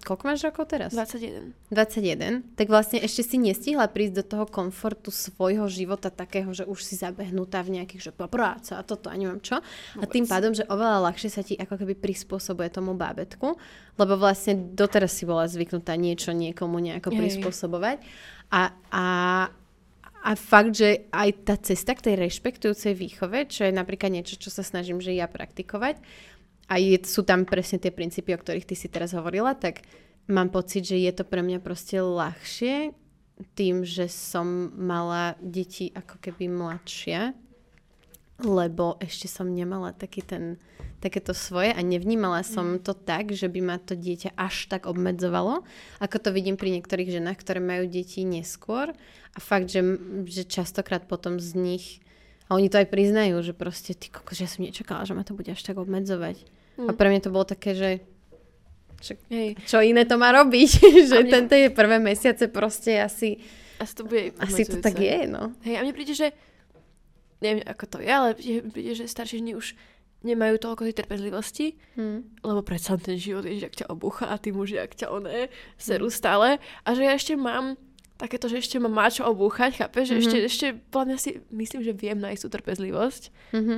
koľko 0.07 0.23
máš 0.23 0.47
rokov 0.47 0.71
teraz? 0.71 0.95
21. 0.95 1.51
21, 1.67 2.55
tak 2.55 2.71
vlastne 2.71 3.03
ešte 3.03 3.27
si 3.27 3.35
nestihla 3.35 3.91
prísť 3.91 4.23
do 4.23 4.23
toho 4.23 4.45
komfortu 4.47 5.11
svojho 5.11 5.67
života 5.67 6.07
takého, 6.07 6.47
že 6.55 6.63
už 6.63 6.79
si 6.79 6.95
zabehnutá 6.95 7.59
v 7.67 7.83
nejakých, 7.83 8.07
že 8.07 8.11
práca 8.15 8.79
a 8.79 8.87
toto 8.87 9.11
a 9.11 9.15
neviem 9.19 9.43
čo. 9.43 9.59
A 9.99 10.07
tým 10.07 10.23
pádom, 10.23 10.55
že 10.55 10.63
oveľa 10.63 11.11
ľahšie 11.11 11.27
sa 11.27 11.43
ti 11.43 11.59
ako 11.59 11.75
keby 11.75 11.99
prispôsobuje 11.99 12.71
tomu 12.71 12.95
bábetku, 12.95 13.59
lebo 13.99 14.13
vlastne 14.15 14.55
doteraz 14.55 15.11
si 15.11 15.27
bola 15.27 15.43
zvyknutá 15.43 15.99
niečo 15.99 16.31
niekomu 16.31 16.79
nejako 16.79 17.11
prispôsobovať. 17.11 17.99
A, 18.47 18.71
a, 18.95 19.05
a 20.27 20.35
fakt, 20.35 20.75
že 20.75 21.07
aj 21.15 21.29
tá 21.47 21.55
cesta 21.55 21.95
k 21.95 22.11
tej 22.11 22.15
rešpektujúcej 22.27 22.91
výchove, 22.91 23.47
čo 23.47 23.63
je 23.63 23.71
napríklad 23.71 24.11
niečo, 24.11 24.35
čo 24.35 24.51
sa 24.51 24.59
snažím, 24.59 24.99
že 24.99 25.15
ja 25.15 25.31
praktikovať, 25.31 26.03
a 26.67 26.83
je, 26.83 26.99
sú 27.07 27.23
tam 27.23 27.47
presne 27.47 27.79
tie 27.79 27.95
princípy, 27.95 28.35
o 28.35 28.41
ktorých 28.43 28.67
ty 28.67 28.75
si 28.75 28.91
teraz 28.91 29.15
hovorila, 29.15 29.55
tak 29.55 29.87
mám 30.27 30.51
pocit, 30.51 30.83
že 30.83 30.99
je 30.99 31.11
to 31.15 31.23
pre 31.23 31.39
mňa 31.39 31.63
proste 31.63 32.03
ľahšie 32.03 32.91
tým, 33.55 33.87
že 33.87 34.11
som 34.11 34.75
mala 34.75 35.39
deti 35.39 35.95
ako 35.95 36.19
keby 36.19 36.51
mladšie, 36.51 37.31
lebo 38.37 39.01
ešte 39.01 39.25
som 39.25 39.49
nemala 39.49 39.97
taký 39.97 40.21
ten, 40.21 40.61
takéto 41.01 41.33
svoje 41.33 41.73
a 41.73 41.81
nevnímala 41.81 42.45
som 42.45 42.77
to 42.77 42.93
tak, 42.93 43.33
že 43.33 43.49
by 43.49 43.59
ma 43.65 43.77
to 43.81 43.97
dieťa 43.97 44.37
až 44.37 44.69
tak 44.69 44.85
obmedzovalo, 44.85 45.65
ako 45.97 46.15
to 46.21 46.29
vidím 46.29 46.53
pri 46.53 46.77
niektorých 46.77 47.17
ženách, 47.17 47.37
ktoré 47.41 47.57
majú 47.57 47.89
deti 47.89 48.21
neskôr. 48.21 48.93
A 49.33 49.37
fakt, 49.41 49.69
že, 49.69 49.81
že 50.29 50.45
častokrát 50.45 51.05
potom 51.05 51.41
z 51.41 51.53
nich 51.57 51.85
a 52.49 52.55
oni 52.55 52.71
to 52.71 52.79
aj 52.79 52.87
priznajú, 52.89 53.41
že 53.43 53.53
proste 53.57 53.91
ty 53.97 54.07
kokos, 54.07 54.39
že 54.39 54.45
ja 54.45 54.49
som 54.49 54.63
nečakala, 54.63 55.03
že 55.03 55.13
ma 55.17 55.25
to 55.25 55.35
bude 55.35 55.51
až 55.51 55.61
tak 55.61 55.77
obmedzovať. 55.77 56.37
A 56.77 56.93
pre 56.93 57.09
mňa 57.09 57.25
to 57.25 57.33
bolo 57.33 57.45
také, 57.45 57.73
že 57.73 57.89
však 59.01 59.17
Hej, 59.29 59.49
čo 59.69 59.77
iné 59.81 60.05
to 60.09 60.17
má 60.17 60.33
robiť, 60.33 60.69
že 61.09 61.17
mne- 61.21 61.33
tento 61.33 61.53
je 61.53 61.69
prvé 61.69 61.97
mesiace 62.01 62.49
proste 62.49 62.97
asi, 62.97 63.41
asi 63.77 63.93
to 63.93 64.01
bude 64.05 64.33
asi 64.41 64.65
to 64.65 64.81
tak 64.81 64.97
je, 64.97 65.29
no. 65.29 65.53
Hej, 65.61 65.77
a 65.77 65.81
mne 65.85 65.93
príde, 65.93 66.17
že 66.17 66.33
neviem, 67.39 67.63
ako 67.63 67.85
to 67.87 67.97
je, 67.99 68.09
ale 68.09 68.29
príde 68.67 68.93
že 68.93 69.05
staršie 69.05 69.39
ženy 69.39 69.53
už 69.53 69.73
nemajú 70.17 70.57
toľko 70.57 70.81
tej 70.83 70.95
trpezlivosti, 70.97 71.77
Hm. 71.93 72.41
lebo 72.41 72.61
predsa 72.61 72.97
ten 72.97 73.15
život 73.15 73.45
je, 73.45 73.61
že 73.61 73.67
ak 73.67 73.77
ťa 73.77 73.87
obúcha 73.87 74.25
a 74.25 74.35
tí 74.35 74.49
muži, 74.49 74.77
ak 74.77 74.97
ťa 74.97 75.07
oné, 75.07 75.47
serú 75.77 76.09
stále. 76.09 76.57
A 76.81 76.89
že 76.91 77.05
ja 77.05 77.13
ešte 77.13 77.37
mám 77.37 77.77
takéto, 78.17 78.49
že 78.49 78.57
ešte 78.57 78.81
ma 78.81 78.89
má 78.89 79.13
čo 79.13 79.29
obúchať, 79.29 79.77
chápeš? 79.77 80.09
Že 80.09 80.13
Mhm. 80.13 80.21
ešte, 80.21 80.37
ešte, 80.43 80.67
podľa 80.89 81.05
mňa 81.05 81.17
si 81.21 81.29
myslím, 81.53 81.81
že 81.85 81.93
viem 81.93 82.17
nájsť 82.17 82.41
tú 82.41 82.49
trpezlivosť 82.49 83.23
Mhm. 83.53 83.75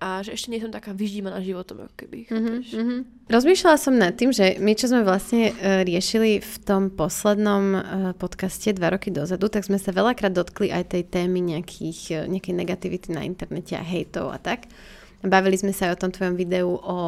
A 0.00 0.24
že 0.24 0.32
ešte 0.32 0.48
nie 0.48 0.58
som 0.58 0.72
taká 0.72 0.96
vyždímaná 0.96 1.44
životom, 1.44 1.84
ako 1.84 1.94
keby, 1.94 2.18
Mhm, 2.32 2.54
mhm. 2.72 2.96
Rozmýšľala 3.30 3.78
som 3.78 3.94
nad 3.94 4.16
tým, 4.16 4.32
že 4.32 4.58
my, 4.58 4.72
čo 4.74 4.90
sme 4.90 5.06
vlastne 5.06 5.52
e, 5.54 5.84
riešili 5.86 6.42
v 6.42 6.54
tom 6.64 6.90
poslednom 6.90 7.64
e, 7.70 7.80
podcaste 8.18 8.74
dva 8.74 8.90
roky 8.90 9.12
dozadu, 9.12 9.46
tak 9.46 9.62
sme 9.62 9.78
sa 9.78 9.92
veľakrát 9.92 10.34
dotkli 10.34 10.72
aj 10.72 10.98
tej 10.98 11.06
témy 11.06 11.38
nejakých, 11.38 12.00
e, 12.10 12.18
nejakej 12.26 12.54
negativity 12.56 13.14
na 13.14 13.22
internete 13.22 13.78
a 13.78 13.84
hejtov 13.84 14.32
a 14.32 14.40
tak. 14.40 14.66
Bavili 15.20 15.54
sme 15.54 15.70
sa 15.70 15.92
aj 15.92 16.00
o 16.00 16.00
tom 16.00 16.10
tvojom 16.10 16.34
videu 16.34 16.74
o... 16.74 16.98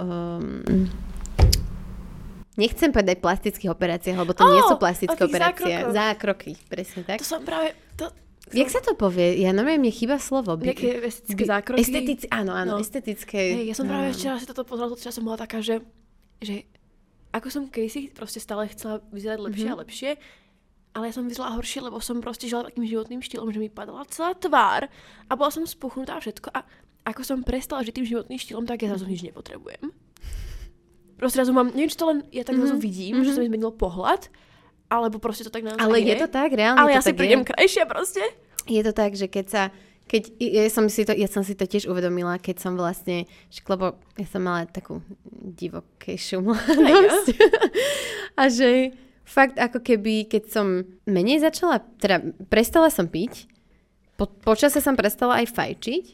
Um, 0.00 0.88
nechcem 2.56 2.90
povedať 2.90 3.20
plastických 3.20 3.70
operáciách, 3.70 4.18
lebo 4.18 4.32
to 4.32 4.42
Ó, 4.42 4.50
nie 4.50 4.62
sú 4.66 4.74
plastické 4.80 5.20
operácie. 5.20 5.62
zákrokoch. 5.68 5.94
Zákroky, 5.94 6.52
presne 6.66 7.00
tak. 7.04 7.20
To 7.20 7.28
som 7.28 7.44
práve... 7.44 7.76
To, 8.00 8.08
Jak 8.50 8.68
sa 8.68 8.80
to 8.80 8.92
povie? 8.92 9.36
Ja 9.36 9.50
normálne 9.50 9.80
mne 9.80 9.90
chýba 9.90 10.16
slovo. 10.16 10.54
By- 10.54 10.68
Nejaké 10.68 10.88
estetické 11.02 11.36
by- 11.38 11.50
zákroky? 11.50 11.80
Estetické, 11.80 12.26
áno, 12.28 12.52
áno, 12.52 12.70
No. 12.70 12.78
estetické. 12.78 13.40
Hej, 13.54 13.64
ja 13.66 13.74
som 13.74 13.84
práve 13.84 14.10
včera 14.10 14.36
si 14.36 14.44
toto 14.44 14.62
pozerala, 14.62 14.92
včera 14.92 15.10
som 15.10 15.22
bola 15.22 15.36
taká, 15.36 15.58
že, 15.58 15.80
že 16.38 16.64
ako 17.30 17.48
som 17.48 17.62
kedysi 17.66 18.08
proste 18.10 18.38
stále 18.38 18.66
chcela 18.68 19.04
vyzerať 19.06 19.38
lepšie 19.42 19.52
Mhm. 19.58 19.68
mm-hmm. 19.68 19.74
a 19.74 19.82
lepšie, 19.82 20.10
ale 20.90 21.04
ja 21.04 21.12
som 21.12 21.24
vyzerala 21.24 21.54
horšie, 21.54 21.80
lebo 21.82 21.96
som 21.98 22.16
proste 22.18 22.44
žila 22.44 22.64
takým 22.64 22.82
životným 22.82 23.20
štýlom, 23.20 23.48
že 23.48 23.58
mi 23.58 23.68
padala 23.68 24.02
celá 24.06 24.32
tvár 24.34 24.88
a 25.22 25.32
bola 25.32 25.50
som 25.50 25.62
spuchnutá 25.62 26.14
a 26.14 26.20
všetko 26.20 26.48
a 26.50 26.64
ako 27.04 27.20
som 27.22 27.40
prestala 27.40 27.80
žiť 27.82 27.94
tým 27.94 28.08
životným 28.08 28.36
štýlom, 28.36 28.64
tak 28.64 28.80
ja 28.80 28.90
zrazu 28.90 29.04
nič 29.04 29.22
nepotrebujem. 29.22 29.92
Proste 31.16 31.36
zrazu 31.36 31.50
mám, 31.50 31.68
neviem, 31.68 31.88
či 31.88 31.96
to 31.96 32.06
len 32.06 32.22
ja 32.30 32.42
tak 32.42 32.54
Mhm. 32.54 32.60
zrazu 32.62 32.76
vidím, 32.78 33.14
že 33.20 33.32
sa 33.32 33.40
mi 33.40 33.48
zmenil 33.48 33.72
pohľad, 33.72 34.30
alebo 34.88 35.20
proste 35.20 35.44
to 35.44 35.52
tak 35.52 35.64
naozaj 35.64 35.84
Ale 35.84 36.00
je 36.00 36.14
to 36.16 36.28
tak, 36.28 36.50
reálne 36.52 36.80
Ale 36.80 36.96
to 36.96 36.96
ja 36.96 37.00
si 37.04 37.12
prídem 37.12 37.44
je. 37.44 37.48
krajšia 37.52 37.84
proste. 37.84 38.24
Je 38.68 38.82
to 38.84 38.92
tak, 38.92 39.16
že 39.16 39.28
keď 39.28 39.46
sa 39.48 39.62
keď, 40.08 40.22
ja, 40.40 40.64
som 40.72 40.88
si 40.88 41.04
to, 41.04 41.12
ja 41.12 41.28
som 41.28 41.44
si 41.44 41.52
to 41.52 41.68
tiež 41.68 41.84
uvedomila, 41.84 42.40
keď 42.40 42.64
som 42.64 42.72
vlastne, 42.80 43.28
lebo 43.68 44.00
ja 44.16 44.24
som 44.24 44.40
mala 44.40 44.64
takú 44.64 45.04
divokejšiu 45.28 46.40
mladosť. 46.48 47.36
a 48.40 48.48
že 48.48 48.96
fakt 49.28 49.60
ako 49.60 49.84
keby, 49.84 50.24
keď 50.24 50.48
som 50.48 50.88
menej 51.04 51.44
začala, 51.44 51.84
teda 52.00 52.24
prestala 52.48 52.88
som 52.88 53.04
piť, 53.04 53.44
po, 54.16 54.26
počase 54.26 54.80
som 54.80 54.96
prestala 54.96 55.44
aj 55.44 55.52
fajčiť 55.52 56.04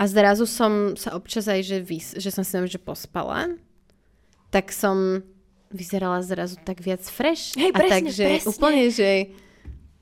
a 0.00 0.08
zrazu 0.08 0.48
som 0.48 0.96
sa 0.96 1.12
občas 1.12 1.44
aj, 1.44 1.60
že, 1.60 1.78
vys, 1.84 2.16
že 2.16 2.32
som 2.32 2.40
si 2.40 2.56
neviem, 2.56 2.72
že 2.72 2.80
pospala, 2.80 3.52
tak 4.48 4.72
som 4.72 5.20
vyzerala 5.70 6.20
zrazu 6.22 6.58
tak 6.62 6.82
viac 6.82 7.02
fresh. 7.06 7.54
Hej, 7.54 7.70
a 7.70 7.78
presne, 7.78 7.90
tak, 7.90 8.02
že 8.10 8.26
presne. 8.26 8.48
úplne, 8.50 8.84
že 8.90 9.10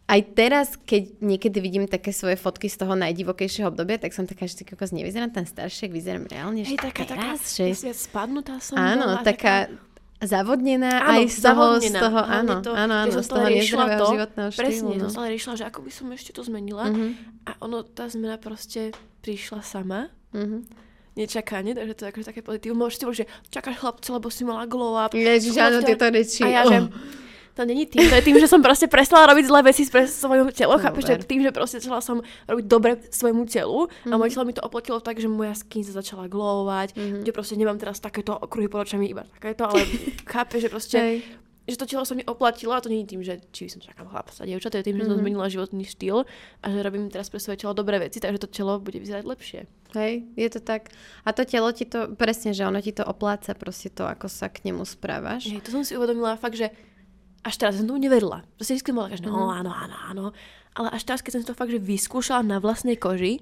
aj 0.08 0.20
teraz, 0.32 0.66
keď 0.80 1.20
niekedy 1.20 1.58
vidím 1.60 1.84
také 1.84 2.16
svoje 2.16 2.40
fotky 2.40 2.72
z 2.72 2.80
toho 2.80 2.96
najdivokejšieho 2.96 3.68
obdobia, 3.68 4.00
tak 4.00 4.16
som 4.16 4.24
taká, 4.24 4.48
že 4.48 4.64
kokos 4.64 4.96
nevyzerám 4.96 5.28
ten 5.36 5.44
starší, 5.44 5.92
vyzerám 5.92 6.24
reálne, 6.24 6.64
Hej, 6.64 6.80
taká, 6.80 7.04
taká, 7.04 7.36
teraz, 7.36 7.52
že... 7.52 7.76
že... 7.76 7.92
spadnutá 7.92 8.56
som 8.56 8.80
Áno, 8.80 9.20
bola, 9.20 9.20
taká 9.20 9.68
zavodnená 10.24 11.04
Áno, 11.04 11.12
aj 11.12 11.22
z 11.28 11.36
toho, 11.44 11.64
z 11.78 11.92
zavodnená. 11.92 12.00
toho 12.00 12.20
Hlavne 12.24 12.40
áno, 12.40 12.54
to, 12.64 12.70
áno, 12.72 12.94
áno, 13.04 13.12
z 13.20 13.28
toho 13.28 13.46
nezdravého 13.52 14.00
to, 14.00 14.12
životného 14.16 14.48
štýlu. 14.50 14.64
Presne, 14.64 14.92
no. 14.96 15.02
som 15.04 15.10
stále 15.12 15.28
riešila, 15.36 15.54
že 15.60 15.64
ako 15.68 15.80
by 15.84 15.90
som 15.92 16.06
ešte 16.10 16.30
to 16.32 16.40
zmenila. 16.42 16.84
Mhm, 16.88 17.06
A 17.44 17.50
ono, 17.60 17.78
tá 17.84 18.04
zmena 18.08 18.40
proste 18.40 18.96
prišla 19.20 19.60
sama. 19.60 20.08
mhm. 20.32 20.87
Nečakane, 21.18 21.74
takže 21.74 21.94
to 21.98 22.02
je 22.06 22.08
akože 22.14 22.26
také 22.30 22.40
pozitívne. 22.40 22.78
Môžete 22.78 23.10
že 23.10 23.24
čakáš 23.50 23.82
chlapca, 23.82 24.08
lebo 24.14 24.30
si 24.30 24.46
mala 24.46 24.70
glow 24.70 24.94
up. 24.94 25.10
Ježiš, 25.10 25.58
áno, 25.58 25.82
tieto 25.82 26.06
reči. 26.06 26.46
A 26.46 26.48
ja, 26.48 26.62
oh. 26.62 26.70
že 26.70 26.78
to 27.58 27.66
není 27.66 27.90
tým, 27.90 28.06
to 28.06 28.14
je 28.14 28.22
tým, 28.22 28.38
že 28.38 28.46
som 28.46 28.62
proste 28.62 28.86
prestala 28.86 29.34
robiť 29.34 29.50
zlé 29.50 29.66
veci 29.66 29.82
pre 29.90 30.06
svojmu 30.06 30.54
telo, 30.54 30.78
To 30.78 30.82
chápeš, 30.86 31.10
že 31.10 31.26
tým, 31.26 31.42
že 31.42 31.50
proste 31.50 31.82
chcela 31.82 31.98
som 31.98 32.22
robiť 32.46 32.64
dobre 32.70 33.02
svojmu 33.10 33.50
telu 33.50 33.90
a 34.06 34.14
Mhm. 34.14 34.14
moje 34.14 34.30
telo 34.30 34.46
mi 34.46 34.54
to 34.54 34.62
oplotilo 34.62 35.02
tak, 35.02 35.18
že 35.18 35.26
moja 35.26 35.58
skin 35.58 35.82
sa 35.82 35.98
začala 35.98 36.30
glowovať, 36.30 36.94
Mhm. 36.94 37.26
že 37.26 37.30
proste 37.34 37.58
nemám 37.58 37.74
teraz 37.74 37.98
takéto 37.98 38.30
okruhy 38.38 38.70
pod 38.70 38.86
očami, 38.86 39.10
iba 39.10 39.26
takéto, 39.42 39.66
ale 39.66 39.82
chápeš, 40.32 40.60
že 40.62 40.68
proste 40.70 40.96
Hej. 41.02 41.16
Že 41.68 41.76
to 41.76 41.84
telo 41.84 42.02
sa 42.02 42.12
mi 42.12 42.24
oplatilo 42.24 42.72
a 42.72 42.80
to 42.80 42.88
nie 42.88 43.04
je 43.04 43.10
tým, 43.10 43.20
že 43.20 43.44
či 43.48 43.60
by 43.62 43.70
som 43.70 43.80
čakala 43.82 44.08
chlapca, 44.08 44.40
dievča, 44.42 44.68
to 44.68 44.76
je 44.76 44.86
tým, 44.86 44.96
že 44.96 45.04
som 45.04 45.12
Mhm. 45.12 45.20
zmenila 45.20 45.46
životný 45.46 45.84
štýl 45.84 46.24
a 46.58 46.66
že 46.66 46.78
robím 46.78 47.06
teraz 47.06 47.28
pre 47.28 47.36
svoje 47.36 47.58
telo 47.58 47.72
dobré 47.72 47.98
veci, 47.98 48.16
takže 48.16 48.38
to 48.38 48.48
telo 48.48 48.76
bude 48.76 48.96
vyzerať 48.96 49.22
lepšie. 49.22 49.60
Hej, 49.90 50.12
je 50.34 50.48
to 50.48 50.60
tak. 50.60 50.88
A 51.22 51.30
to 51.30 51.44
telo 51.44 51.68
ti 51.70 51.84
to, 51.84 52.08
presne, 52.10 52.50
že 52.50 52.62
ono 52.62 52.78
ti 52.78 52.90
to 52.90 53.02
opláca 53.02 53.52
proste 53.52 53.88
to, 53.88 54.02
ako 54.02 54.26
sa 54.26 54.46
k 54.46 54.64
nemu 54.64 54.80
správaš. 54.82 55.44
Hej, 55.46 55.60
to 55.60 55.70
som 55.70 55.82
si 55.82 55.92
uvedomila 55.92 56.34
fakt, 56.34 56.56
že 56.56 56.72
až 57.40 57.54
teraz 57.54 57.76
som 57.76 57.84
tomu 57.84 57.96
neverila. 57.98 58.42
Proste 58.54 58.74
vždy 58.74 58.90
bola 58.90 59.08
že 59.10 59.20
Mhm. 59.20 59.28
no 59.28 59.48
áno, 59.48 59.70
áno, 59.70 59.96
áno. 60.06 60.24
Ale 60.72 60.88
až 60.90 61.04
teraz, 61.04 61.20
keď 61.20 61.32
som 61.34 61.44
to 61.44 61.54
fakt, 61.54 61.68
že 61.68 61.78
vyskúšala 61.78 62.40
na 62.42 62.56
vlastnej 62.56 62.94
koži, 62.94 63.40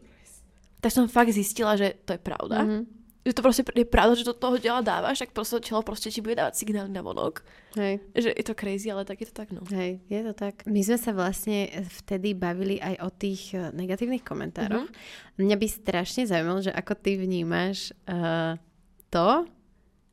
tak 0.79 0.91
som 0.91 1.07
fakt 1.07 1.31
zistila, 1.31 1.75
že 1.75 1.95
to 2.03 2.15
je 2.15 2.21
pravda. 2.21 2.63
Mhm. 2.63 2.81
Že 3.27 3.35
to 3.35 3.43
proste 3.43 3.67
je 3.67 3.83
pravda, 3.83 4.15
že 4.15 4.23
do 4.23 4.39
toho 4.39 4.55
tela 4.63 4.79
dávaš, 4.87 5.19
tak 5.19 5.35
proste 5.35 5.59
telo 5.59 5.83
proste 5.83 6.15
ti 6.15 6.23
bude 6.23 6.39
dávať 6.39 6.63
signály 6.63 6.87
na 6.95 7.03
vonok. 7.03 7.43
Hej. 7.75 7.99
Že 8.15 8.31
je 8.39 8.45
to 8.47 8.55
crazy, 8.55 8.87
ale 8.87 9.03
tak 9.03 9.19
je 9.19 9.27
to 9.27 9.35
tak, 9.35 9.51
no. 9.51 9.67
Hej, 9.75 9.99
je 10.07 10.21
to 10.23 10.33
tak. 10.33 10.63
My 10.63 10.79
sme 10.87 10.95
sa 10.95 11.11
vlastne 11.11 11.67
vtedy 12.01 12.39
bavili 12.39 12.79
aj 12.79 12.95
o 13.03 13.11
tých 13.11 13.59
eh, 13.59 13.75
negatívnych 13.75 14.23
komentároch. 14.23 14.87
Mm-hmm. 14.87 15.43
Mňa 15.43 15.57
by 15.59 15.67
strašne 15.67 16.23
zaujímalo, 16.31 16.63
že 16.63 16.73
ako 16.73 16.93
ty 16.97 17.19
vnímaš 17.19 17.93
uh, 18.09 18.57
to, 19.13 19.45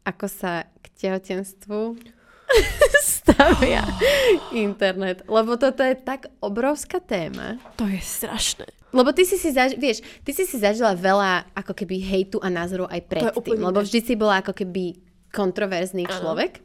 ako 0.03 0.27
sa 0.27 0.67
k 0.83 0.85
tehotenstvu 0.99 1.95
stavia 3.13 3.87
internet. 4.51 5.23
Lebo 5.29 5.55
toto 5.55 5.85
je 5.85 5.95
tak 5.95 6.27
obrovská 6.43 6.99
téma. 6.99 7.61
To 7.79 7.87
je 7.87 8.01
strašné. 8.03 8.82
Lebo 8.93 9.09
ty 9.09 9.25
si 9.25 9.41
si, 9.41 9.49
zaž- 9.49 9.75
vieš, 9.75 10.05
ty 10.21 10.31
si 10.31 10.45
si 10.45 10.61
zažila 10.61 10.93
veľa 10.93 11.49
ako 11.57 11.73
keby 11.73 11.97
hejtu 11.97 12.37
a 12.39 12.47
názorov 12.47 12.87
aj 12.93 13.01
predtým. 13.09 13.57
Lebo 13.57 13.81
vždy 13.81 13.99
si 14.05 14.13
bola 14.13 14.45
ako 14.45 14.53
keby 14.53 15.01
kontroverzný 15.33 16.05
ano. 16.05 16.13
človek. 16.13 16.61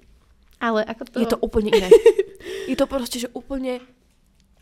Ale 0.61 0.85
ako 0.85 1.03
to... 1.09 1.17
Je 1.25 1.29
to 1.33 1.41
úplne 1.41 1.73
iné. 1.73 1.89
je 2.71 2.77
to 2.77 2.85
proste, 2.85 3.25
že 3.25 3.29
úplne, 3.33 3.81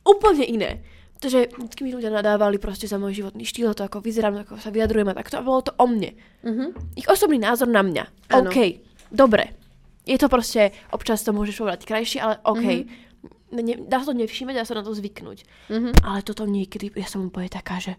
úplne 0.06 0.46
iné. 0.46 0.86
Takže 1.16 1.56
vždy 1.56 1.80
mi 1.80 1.90
ľudia 1.96 2.12
nadávali 2.12 2.60
proste 2.60 2.84
za 2.84 3.00
môj 3.00 3.24
životný 3.24 3.48
štýl, 3.48 3.72
to 3.72 3.88
ako 3.88 4.04
vyzerám, 4.04 4.44
ako 4.44 4.60
sa 4.60 4.68
vyjadrujem 4.68 5.08
a 5.08 5.16
takto. 5.16 5.40
A 5.40 5.42
bolo 5.42 5.64
to 5.64 5.72
o 5.80 5.88
mne. 5.88 6.12
Uh-huh. 6.44 6.76
Ich 6.92 7.08
osobný 7.08 7.40
názor 7.40 7.72
na 7.72 7.80
mňa. 7.80 8.04
Ano. 8.36 8.52
OK, 8.52 8.84
dobre. 9.08 9.56
Je 10.04 10.20
to 10.20 10.28
proste, 10.28 10.76
občas 10.92 11.24
to 11.24 11.32
môžeš 11.32 11.56
povedať 11.64 11.88
krajšie, 11.88 12.20
ale 12.20 12.38
OK. 12.44 12.62
Uh-huh 12.62 13.05
ne, 13.52 13.74
dá 13.86 14.02
sa 14.02 14.10
to 14.10 14.18
nevšímať, 14.18 14.54
dá 14.56 14.64
sa 14.66 14.78
na 14.78 14.84
to 14.86 14.96
zvyknúť. 14.96 15.38
Mm-hmm. 15.70 15.92
Ale 16.02 16.18
toto 16.26 16.46
niekedy, 16.46 16.90
ja 16.96 17.06
som 17.06 17.26
úplne 17.26 17.50
taká, 17.50 17.78
že 17.78 17.94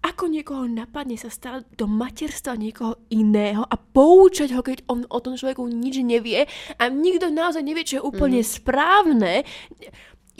ako 0.00 0.32
niekoho 0.32 0.64
napadne 0.64 1.20
sa 1.20 1.28
starať 1.28 1.76
do 1.76 1.84
materstva 1.84 2.56
niekoho 2.56 2.96
iného 3.12 3.68
a 3.68 3.76
poučať 3.76 4.56
ho, 4.56 4.64
keď 4.64 4.88
on 4.88 5.04
o 5.04 5.18
tom 5.20 5.36
človeku 5.36 5.68
nič 5.68 6.00
nevie 6.00 6.48
a 6.80 6.82
nikto 6.88 7.28
naozaj 7.28 7.60
nevie, 7.60 7.84
čo 7.84 8.00
je 8.00 8.06
úplne 8.08 8.40
mm. 8.40 8.48
správne. 8.48 9.44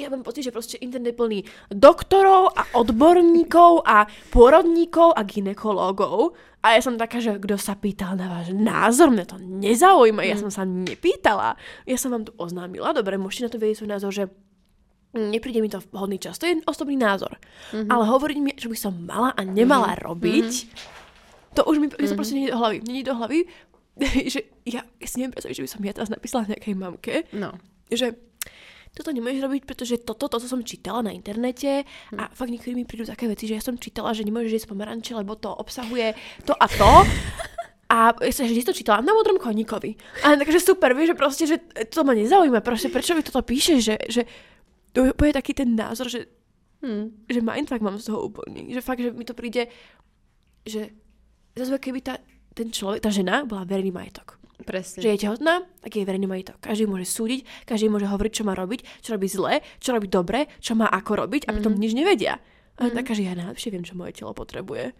Ja 0.01 0.09
mám 0.09 0.25
pocit, 0.25 0.49
že 0.49 0.55
proste 0.55 0.81
internet 0.81 1.13
je 1.13 1.21
plný 1.21 1.39
doktorov 1.69 2.57
a 2.57 2.65
odborníkov 2.73 3.85
a 3.85 4.09
porodníkov 4.33 5.13
a 5.13 5.21
ginekológov 5.29 6.33
a 6.61 6.77
ja 6.77 6.81
som 6.85 7.01
taká, 7.01 7.25
že 7.25 7.41
kto 7.41 7.57
sa 7.57 7.73
pýtal 7.73 8.21
na 8.21 8.29
váš 8.29 8.53
názor, 8.53 9.09
mňa 9.09 9.25
to 9.25 9.41
nezaujíma, 9.41 10.29
ja 10.29 10.37
mm. 10.37 10.43
som 10.45 10.53
sa 10.53 10.65
nepýtala. 10.69 11.57
Ja 11.89 11.97
som 11.97 12.13
vám 12.13 12.29
to 12.29 12.37
oznámila, 12.37 12.93
dobre, 12.93 13.17
môžete 13.17 13.49
na 13.49 13.53
to 13.53 13.61
vedieť 13.61 13.77
svoj 13.81 13.93
názor, 13.97 14.13
že 14.13 14.25
nepríde 15.17 15.65
mi 15.65 15.73
to 15.73 15.81
vhodný 15.91 16.21
čas. 16.21 16.37
To 16.39 16.45
je 16.45 16.61
osobný 16.69 17.01
názor. 17.01 17.41
Mm-hmm. 17.73 17.89
Ale 17.89 18.05
hovoriť 18.07 18.39
mi, 18.45 18.53
čo 18.55 18.69
by 18.69 18.77
som 18.77 18.93
mala 18.93 19.33
a 19.33 19.41
nemala 19.43 19.97
mm-hmm. 19.97 20.07
robiť, 20.07 20.51
mm-hmm. 20.53 21.55
to 21.57 21.61
už 21.65 21.77
mi 21.81 21.87
mm-hmm. 21.89 22.17
proste 22.17 22.37
nie 22.37 22.53
do 22.53 22.61
hlavy. 22.61 22.77
Nie 22.85 23.03
do 23.09 23.15
hlavy, 23.17 23.39
že 24.37 24.41
ja, 24.69 24.85
ja 24.85 25.07
si 25.09 25.17
neviem 25.17 25.33
predstaviť, 25.33 25.57
že 25.57 25.65
by 25.65 25.71
som 25.73 25.81
ja 25.81 25.93
teraz 25.97 26.11
napísala 26.13 26.45
nejakej 26.45 26.75
mamke, 26.77 27.15
no. 27.33 27.57
že 27.89 28.21
toto 28.91 29.15
nemôžeš 29.15 29.41
robiť, 29.47 29.63
pretože 29.65 29.95
toto, 30.03 30.27
toto 30.27 30.45
som 30.45 30.61
čítala 30.67 31.07
na 31.07 31.13
internete 31.15 31.87
a 32.17 32.23
hm. 32.27 32.31
fakt 32.35 32.51
niekedy 32.51 32.75
mi 32.75 32.85
prídu 32.85 33.07
také 33.07 33.31
veci, 33.31 33.47
že 33.47 33.57
ja 33.57 33.63
som 33.63 33.79
čítala, 33.79 34.11
že 34.13 34.27
nemôžeš 34.27 34.53
jesť 34.63 34.69
pomaranče, 34.75 35.15
lebo 35.15 35.39
to 35.39 35.51
obsahuje 35.51 36.15
to 36.43 36.53
a 36.59 36.67
to. 36.67 36.93
A 37.91 38.15
ja 38.23 38.31
sa 38.31 38.47
že 38.47 38.63
to 38.63 38.71
čítala 38.71 39.03
na 39.03 39.11
modrom 39.11 39.35
koníkovi. 39.35 39.99
A 40.23 40.39
takže 40.39 40.63
super, 40.63 40.95
vieš, 40.95 41.11
že 41.11 41.19
proste, 41.19 41.45
že 41.51 41.57
to 41.91 42.07
ma 42.07 42.15
nezaujíma, 42.15 42.63
proste 42.63 42.87
prečo 42.87 43.19
mi 43.19 43.27
toto 43.27 43.43
píšeš, 43.43 43.79
že, 43.83 43.97
že 44.07 44.23
to 44.95 45.11
je 45.11 45.35
taký 45.35 45.55
ten 45.55 45.75
názor, 45.75 46.07
že, 46.07 46.31
hmm. 46.87 47.27
že 47.27 47.43
mindfuck 47.43 47.83
mám 47.83 47.99
z 47.99 48.11
toho 48.11 48.31
úplný. 48.31 48.75
Že 48.75 48.81
fakt, 48.83 49.03
že 49.03 49.11
mi 49.11 49.27
to 49.27 49.35
príde, 49.35 49.67
že 50.63 50.95
zase 51.55 51.79
keby 51.83 51.99
tá, 52.03 52.23
ten 52.55 52.71
človek, 52.71 53.03
tá 53.03 53.11
žena 53.11 53.43
bola 53.43 53.67
verejný 53.67 53.91
majetok. 53.91 54.40
Presne. 54.65 55.01
Že 55.01 55.09
je 55.11 55.19
tehotná, 55.27 55.55
tak 55.81 55.97
je 55.97 56.05
verejný 56.05 56.29
majitok. 56.29 56.61
Každý 56.61 56.85
môže 56.85 57.09
súdiť, 57.09 57.47
každý 57.65 57.89
môže 57.89 58.07
hovoriť, 58.07 58.33
čo 58.33 58.45
má 58.45 58.53
robiť, 58.53 58.81
čo 59.01 59.17
robí 59.17 59.27
zle, 59.27 59.65
čo 59.81 59.97
robí 59.97 60.07
dobre, 60.07 60.49
čo 60.61 60.77
má 60.77 60.87
ako 60.89 61.27
robiť 61.27 61.49
a 61.49 61.55
pritom 61.57 61.77
mm-hmm. 61.77 61.83
nič 61.83 61.93
nevedia. 61.97 62.39
A 62.81 62.89
mm-hmm. 62.89 62.97
taká, 62.97 63.13
že 63.17 63.27
ja 63.27 63.37
najlepšie 63.37 63.73
viem, 63.73 63.85
čo 63.85 63.97
moje 63.97 64.17
telo 64.17 64.33
potrebuje. 64.33 64.93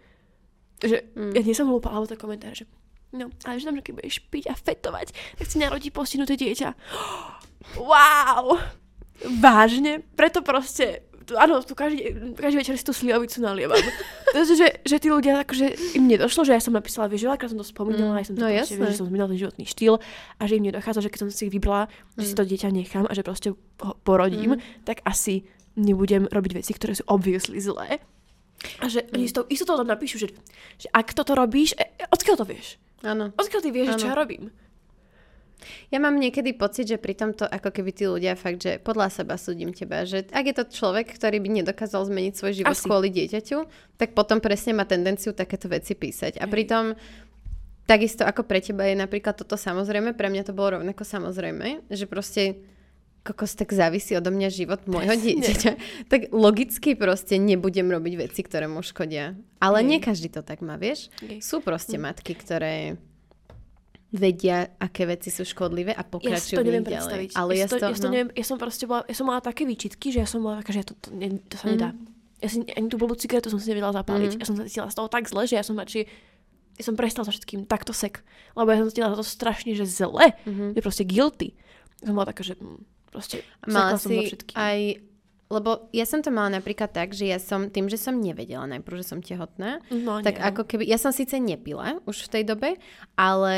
Že 0.81 0.97
mm. 1.13 1.31
ja 1.37 1.41
nie 1.45 1.55
som 1.57 1.69
hlúpa, 1.69 1.93
alebo 1.93 2.09
to 2.09 2.17
komentár, 2.17 2.57
že 2.57 2.65
no, 3.13 3.29
ale 3.45 3.61
že 3.61 3.69
tam, 3.69 3.77
že 3.77 3.85
keď 3.85 3.93
budeš 4.01 4.17
piť 4.33 4.49
a 4.49 4.55
fetovať, 4.57 5.13
tak 5.37 5.45
si 5.45 5.57
narodí 5.61 5.93
postihnuté 5.93 6.37
dieťa. 6.37 6.69
Wow! 7.77 8.57
Vážne? 9.37 10.01
Preto 10.17 10.41
proste 10.41 11.05
áno, 11.37 11.61
tu 11.61 11.77
každý, 11.77 12.33
každý 12.33 12.57
večer 12.61 12.75
si 12.77 12.85
tú 12.85 12.93
slivovicu 12.93 13.37
nalievam. 13.41 13.79
Takže, 14.35 14.53
že, 14.55 14.67
že 14.87 14.95
tí 14.97 15.07
ľudia, 15.11 15.43
akože 15.43 15.97
im 15.99 16.07
nedošlo, 16.07 16.47
že 16.47 16.55
ja 16.55 16.61
som 16.63 16.71
napísala, 16.71 17.11
vieš, 17.11 17.27
veľakrát 17.27 17.51
som 17.51 17.59
to 17.59 17.67
spomínala, 17.67 18.15
mm, 18.15 18.19
aj 18.19 18.25
som 18.31 18.35
to 18.39 18.41
no, 18.41 18.47
proste, 18.47 18.75
vieš, 18.79 18.89
že 18.95 18.99
som 19.03 19.07
zmenila 19.11 19.27
ten 19.27 19.39
životný 19.39 19.65
štýl 19.67 19.93
a 20.39 20.41
že 20.47 20.53
im 20.55 20.65
nedochádza, 20.71 21.03
že 21.03 21.09
keď 21.11 21.19
som 21.23 21.29
si 21.29 21.41
ich 21.47 21.53
vybrala, 21.53 21.91
mm. 21.91 22.19
že 22.21 22.25
si 22.25 22.33
mm. 22.33 22.39
to 22.39 22.43
dieťa 22.47 22.69
nechám 22.71 23.05
a 23.05 23.13
že 23.13 23.21
proste 23.27 23.47
ho 23.51 23.57
porodím, 24.07 24.55
mm. 24.55 24.87
tak 24.87 25.03
asi 25.03 25.43
nebudem 25.75 26.31
robiť 26.31 26.51
veci, 26.63 26.71
ktoré 26.71 26.95
sú 26.95 27.03
obviously 27.11 27.59
zlé. 27.59 27.99
A 28.79 28.87
že 28.87 29.03
mm. 29.03 29.13
oni 29.13 29.25
s 29.27 29.33
tou 29.35 29.43
istotou 29.51 29.75
tam 29.75 29.89
napíšu, 29.89 30.17
že, 30.21 30.27
že 30.79 30.87
ak 30.95 31.11
toto 31.11 31.35
robíš, 31.35 31.75
e, 31.75 31.85
e 31.99 32.05
odkiaľ 32.07 32.35
to 32.39 32.45
vieš? 32.47 32.79
Áno. 33.01 33.33
Odkiaľ 33.35 33.61
ty 33.65 33.69
vieš, 33.73 33.97
čo 33.97 34.09
ja 34.09 34.15
robím? 34.15 34.53
Ja 35.93 36.01
mám 36.01 36.17
niekedy 36.17 36.53
pocit, 36.57 36.89
že 36.89 36.97
pri 36.97 37.13
tomto 37.15 37.45
ako 37.47 37.69
keby 37.69 37.91
tí 37.93 38.05
ľudia 38.05 38.33
fakt, 38.37 38.61
že 38.61 38.81
podľa 38.81 39.09
seba 39.09 39.35
súdim 39.37 39.71
teba, 39.71 40.03
že 40.03 40.27
ak 40.29 40.45
je 40.45 40.55
to 40.57 40.65
človek, 40.69 41.09
ktorý 41.13 41.39
by 41.39 41.61
nedokázal 41.61 42.07
zmeniť 42.07 42.33
svoj 42.33 42.53
život 42.63 42.75
Asi. 42.75 42.85
kvôli 42.85 43.09
dieťaťu, 43.13 43.57
tak 43.97 44.17
potom 44.17 44.41
presne 44.41 44.75
má 44.77 44.83
tendenciu 44.83 45.31
takéto 45.31 45.69
veci 45.69 45.93
písať. 45.93 46.41
A 46.41 46.45
pritom 46.49 46.97
takisto 47.85 48.23
ako 48.23 48.47
pre 48.47 48.63
teba 48.63 48.87
je 48.87 48.95
napríklad 48.95 49.35
toto 49.35 49.59
samozrejme, 49.59 50.15
pre 50.15 50.31
mňa 50.31 50.47
to 50.47 50.53
bolo 50.55 50.79
rovnako 50.79 51.03
samozrejme, 51.03 51.91
že 51.91 52.05
proste 52.07 52.63
kokos 53.21 53.53
tak 53.53 53.69
závisí 53.69 54.17
odo 54.17 54.33
mňa 54.33 54.49
život 54.49 54.81
môjho 54.89 55.13
dieťaťa, 55.13 55.71
tak 56.11 56.33
logicky 56.33 56.97
proste 56.97 57.37
nebudem 57.37 57.85
robiť 57.93 58.13
veci, 58.17 58.41
ktoré 58.41 58.65
mu 58.65 58.81
škodia. 58.81 59.37
Ale 59.61 59.85
nie 59.85 60.01
každý 60.01 60.33
to 60.33 60.41
tak 60.41 60.65
má, 60.65 60.79
vieš? 60.79 61.13
Sú 61.37 61.61
proste 61.61 62.01
hm. 62.01 62.03
matky, 62.09 62.33
ktoré 62.33 62.97
vedia, 64.11 64.67
aké 64.75 65.07
veci 65.07 65.31
sú 65.31 65.47
škodlivé 65.47 65.95
a 65.95 66.03
pokračujú 66.03 66.59
ja 66.59 66.61
to 66.61 66.67
neviem 66.67 66.83
predstaviť. 66.83 67.29
Ale 67.31 67.51
ja, 67.55 67.65
to, 67.71 67.79
ja, 67.79 67.95
to, 67.95 68.07
no. 68.07 68.11
neviem, 68.11 68.29
ja 68.35 68.45
som 68.45 68.59
proste 68.59 68.83
bola, 68.83 69.07
ja 69.07 69.15
som 69.15 69.23
mala 69.23 69.39
také 69.39 69.63
výčitky, 69.63 70.11
že 70.11 70.19
ja 70.19 70.27
som 70.27 70.43
bola 70.43 70.59
taká, 70.59 70.75
že 70.75 70.83
to, 70.83 70.93
to, 70.99 71.15
to, 71.15 71.39
to 71.47 71.55
sa 71.55 71.65
nedá. 71.71 71.89
Mm. 71.95 72.11
Ja 72.43 72.47
si 72.51 72.57
ani 72.75 72.87
tú 72.91 72.99
blbú 72.99 73.15
cigaretu 73.15 73.47
som 73.47 73.61
si 73.61 73.71
nevedela 73.71 73.95
zapáliť. 73.95 74.35
Mm. 74.35 74.39
Ja 74.43 74.45
som 74.45 74.55
sa 74.59 74.67
cítila 74.67 74.91
z 74.91 74.97
toho 74.99 75.07
tak 75.07 75.31
zle, 75.31 75.47
že 75.47 75.55
ja 75.55 75.63
som 75.63 75.79
radšej 75.79 76.03
ja 76.79 76.83
som 76.87 76.95
prestala 76.95 77.27
so 77.27 77.35
všetkým 77.35 77.67
takto 77.67 77.91
sek. 77.93 78.23
Lebo 78.55 78.71
ja 78.73 78.81
som 78.81 78.89
cítila 78.89 79.13
to 79.13 79.27
strašne, 79.27 79.75
že 79.75 79.85
zle. 79.85 80.33
Mm-hmm. 80.47 80.69
Je 80.73 80.81
proste 80.81 81.03
guilty. 81.05 81.53
Ja 82.01 82.09
som 82.09 82.15
bola 82.17 82.31
taká, 82.31 82.41
že 82.41 82.55
mm, 82.57 82.79
proste 83.11 83.45
Mala 83.67 83.99
si 83.99 84.33
aj 84.55 85.03
lebo 85.51 85.91
ja 85.91 86.07
som 86.07 86.23
to 86.23 86.31
mala 86.31 86.57
napríklad 86.57 86.95
tak, 86.95 87.11
že 87.11 87.27
ja 87.27 87.37
som, 87.37 87.67
tým, 87.67 87.91
že 87.91 87.99
som 87.99 88.15
nevedela 88.15 88.63
najprv, 88.71 89.03
že 89.03 89.09
som 89.11 89.19
tehotná, 89.19 89.83
no, 89.91 90.23
tak 90.23 90.39
nie. 90.39 90.47
ako 90.47 90.63
keby, 90.63 90.83
ja 90.87 90.95
som 90.95 91.11
síce 91.11 91.35
nepila 91.35 91.99
už 92.07 92.31
v 92.31 92.31
tej 92.39 92.43
dobe, 92.47 92.69
ale 93.19 93.55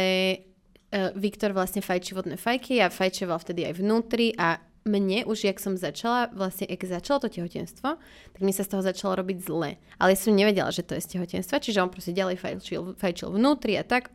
uh, 0.90 1.14
Viktor 1.14 1.54
vlastne 1.54 1.86
fajčí 1.86 2.18
vodné 2.18 2.36
fajky 2.36 2.82
a 2.82 2.90
fajčoval 2.90 3.38
vtedy 3.38 3.70
aj 3.70 3.78
vnútri 3.78 4.34
a 4.34 4.58
mne 4.84 5.24
už, 5.24 5.48
jak 5.48 5.64
som 5.64 5.80
začala, 5.80 6.28
vlastne, 6.36 6.68
jak 6.68 6.84
začalo 6.84 7.24
to 7.24 7.30
tehotenstvo, 7.32 7.96
tak 8.36 8.42
mi 8.44 8.52
sa 8.52 8.68
z 8.68 8.76
toho 8.76 8.84
začalo 8.84 9.16
robiť 9.24 9.38
zle. 9.40 9.80
Ale 9.96 10.12
ja 10.12 10.20
som 10.20 10.36
nevedela, 10.36 10.76
že 10.76 10.84
to 10.84 11.00
je 11.00 11.06
z 11.08 11.12
tehotenstva, 11.18 11.64
čiže 11.64 11.80
on 11.80 11.88
proste 11.88 12.12
ďalej 12.12 12.36
fajčil, 12.36 12.82
fajčil 13.00 13.32
vnútri 13.32 13.80
a 13.80 13.88
tak. 13.88 14.12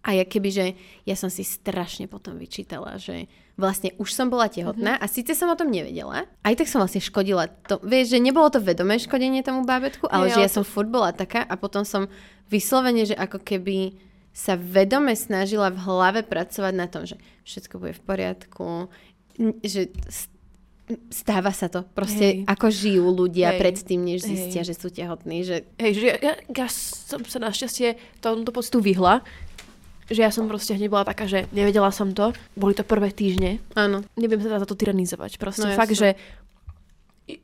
A 0.00 0.16
ja 0.16 0.24
keby, 0.24 0.48
že 0.48 0.66
ja 1.04 1.14
som 1.14 1.28
si 1.28 1.44
strašne 1.44 2.08
potom 2.08 2.40
vyčítala, 2.40 2.96
že 2.96 3.28
vlastne 3.60 3.92
už 4.00 4.08
som 4.10 4.32
bola 4.32 4.48
tehotná 4.48 4.96
mm-hmm. 4.96 5.04
a 5.04 5.12
síce 5.12 5.36
som 5.36 5.52
o 5.52 5.58
tom 5.58 5.68
nevedela, 5.68 6.24
aj 6.40 6.54
tak 6.56 6.66
som 6.72 6.80
vlastne 6.80 7.04
škodila. 7.04 7.52
To, 7.68 7.76
vieš, 7.84 8.16
že 8.16 8.24
nebolo 8.24 8.48
to 8.48 8.58
vedomé 8.58 8.96
škodenie 8.96 9.44
tomu 9.44 9.68
bábetku, 9.68 10.08
ale 10.08 10.32
je, 10.32 10.40
že 10.40 10.44
ja 10.48 10.50
to... 10.50 10.54
som 10.60 10.64
furt 10.64 10.88
bola 10.88 11.12
taká 11.12 11.44
a 11.44 11.54
potom 11.60 11.84
som 11.84 12.08
vyslovene, 12.48 13.04
že 13.04 13.14
ako 13.14 13.44
keby 13.44 13.94
sa 14.32 14.56
vedome 14.56 15.12
snažila 15.12 15.68
v 15.68 15.82
hlave 15.84 16.20
pracovať 16.24 16.74
na 16.74 16.86
tom, 16.88 17.04
že 17.04 17.20
všetko 17.44 17.74
bude 17.76 17.94
v 17.98 18.02
poriadku, 18.02 18.66
že 19.60 19.92
stáva 21.10 21.54
sa 21.54 21.70
to. 21.70 21.86
Proste 21.94 22.42
Hej. 22.42 22.50
ako 22.50 22.66
žijú 22.70 23.06
ľudia 23.14 23.54
Hej. 23.54 23.60
predtým, 23.62 24.00
než 24.02 24.26
zistia, 24.26 24.62
Hej. 24.62 24.74
že 24.74 24.74
sú 24.74 24.88
tehotní. 24.90 25.46
Že... 25.46 25.56
Hej, 25.78 25.92
že 25.94 26.06
ja, 26.06 26.16
ja, 26.18 26.34
ja 26.42 26.66
som 26.70 27.22
sa 27.26 27.38
našťastie 27.38 27.98
tomto 28.18 28.50
pocitu 28.50 28.82
vyhla, 28.82 29.22
že 30.10 30.20
ja 30.26 30.34
som 30.34 30.50
proste 30.50 30.74
hneď 30.74 30.90
bola 30.90 31.06
taká, 31.06 31.30
že 31.30 31.46
nevedela 31.54 31.94
som 31.94 32.10
to. 32.10 32.34
Boli 32.58 32.74
to 32.74 32.82
prvé 32.82 33.14
týždne. 33.14 33.62
Áno. 33.78 34.02
Neviem 34.18 34.42
sa 34.42 34.58
za 34.58 34.66
to 34.66 34.74
tyranizovať. 34.74 35.38
Proste 35.38 35.70
no, 35.70 35.78
fakt, 35.78 35.94
jasne. 35.94 36.18
že 36.18 37.38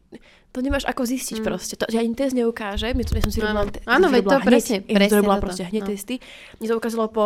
to 0.51 0.59
nemáš 0.65 0.89
ako 0.89 1.05
zistiť 1.05 1.41
mm. 1.41 1.45
proste. 1.45 1.75
To, 1.79 1.85
že 1.87 2.01
ani 2.01 2.17
test 2.17 2.35
neukáže. 2.35 2.91
My 2.97 3.05
to, 3.07 3.15
ja 3.15 3.23
som 3.23 3.33
si 3.33 3.45
robila, 3.45 3.69
Áno, 3.87 4.07
veď 4.11 4.23
to 4.25 4.39
hneď, 4.41 4.49
presne. 4.49 4.77
Ja 4.83 4.97
presne 4.99 5.17
robila 5.21 5.37
proste 5.39 5.63
hneď 5.69 5.83
no. 5.85 5.89
testy. 5.93 6.15
Mne 6.59 6.67
to 6.67 6.75
ukázalo 6.81 7.07
po 7.13 7.25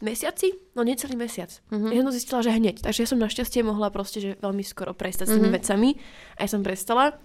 mesiaci, 0.00 0.56
no 0.72 0.80
necelý 0.80 1.14
mesiac. 1.14 1.52
Mm-hmm. 1.68 1.92
Ja 1.92 1.98
som 2.00 2.06
to 2.08 2.16
zistila, 2.16 2.40
že 2.40 2.50
hneď. 2.56 2.76
Takže 2.80 2.98
ja 3.04 3.08
som 3.08 3.20
našťastie 3.20 3.60
mohla 3.60 3.92
proste, 3.92 4.18
že 4.18 4.30
veľmi 4.40 4.64
skoro 4.64 4.96
prestať 4.96 5.28
s 5.28 5.36
tými 5.36 5.52
mm-hmm. 5.52 5.58
vecami. 5.60 5.88
A 6.34 6.38
ja 6.42 6.48
som 6.48 6.64
prestala. 6.64 7.20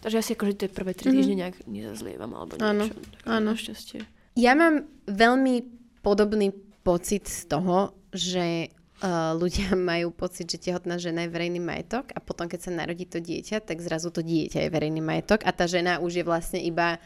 Takže 0.00 0.14
ja 0.16 0.24
si 0.24 0.32
akože 0.38 0.54
tie 0.56 0.68
prvé 0.70 0.94
tri 0.94 1.10
mm-hmm. 1.10 1.18
týždne 1.18 1.36
nejak 1.36 1.56
nezazlievam 1.66 2.30
alebo 2.32 2.54
niečo. 2.56 2.70
Áno, 2.70 2.84
áno. 3.26 3.50
Našťastie. 3.52 4.06
Ja 4.38 4.54
mám 4.54 4.86
veľmi 5.10 5.66
podobný 6.06 6.54
pocit 6.80 7.28
z 7.28 7.46
toho, 7.46 7.92
že 8.10 8.72
uh, 9.00 9.32
ľudia 9.36 9.76
majú 9.90 10.12
pocit, 10.12 10.48
že 10.48 10.60
tehotná 10.60 10.96
žena 11.00 11.24
je 11.26 11.32
verejný 11.32 11.60
majetok 11.60 12.12
a 12.12 12.18
potom, 12.20 12.46
keď 12.46 12.60
sa 12.60 12.70
narodí 12.72 13.04
to 13.08 13.20
dieťa, 13.20 13.64
tak 13.64 13.80
zrazu 13.80 14.12
to 14.12 14.20
dieťa 14.20 14.66
je 14.66 14.72
verejný 14.72 15.00
majetok 15.00 15.44
a 15.44 15.50
tá 15.52 15.64
žena 15.64 16.00
už 16.00 16.22
je 16.22 16.24
vlastne 16.24 16.60
iba, 16.60 17.00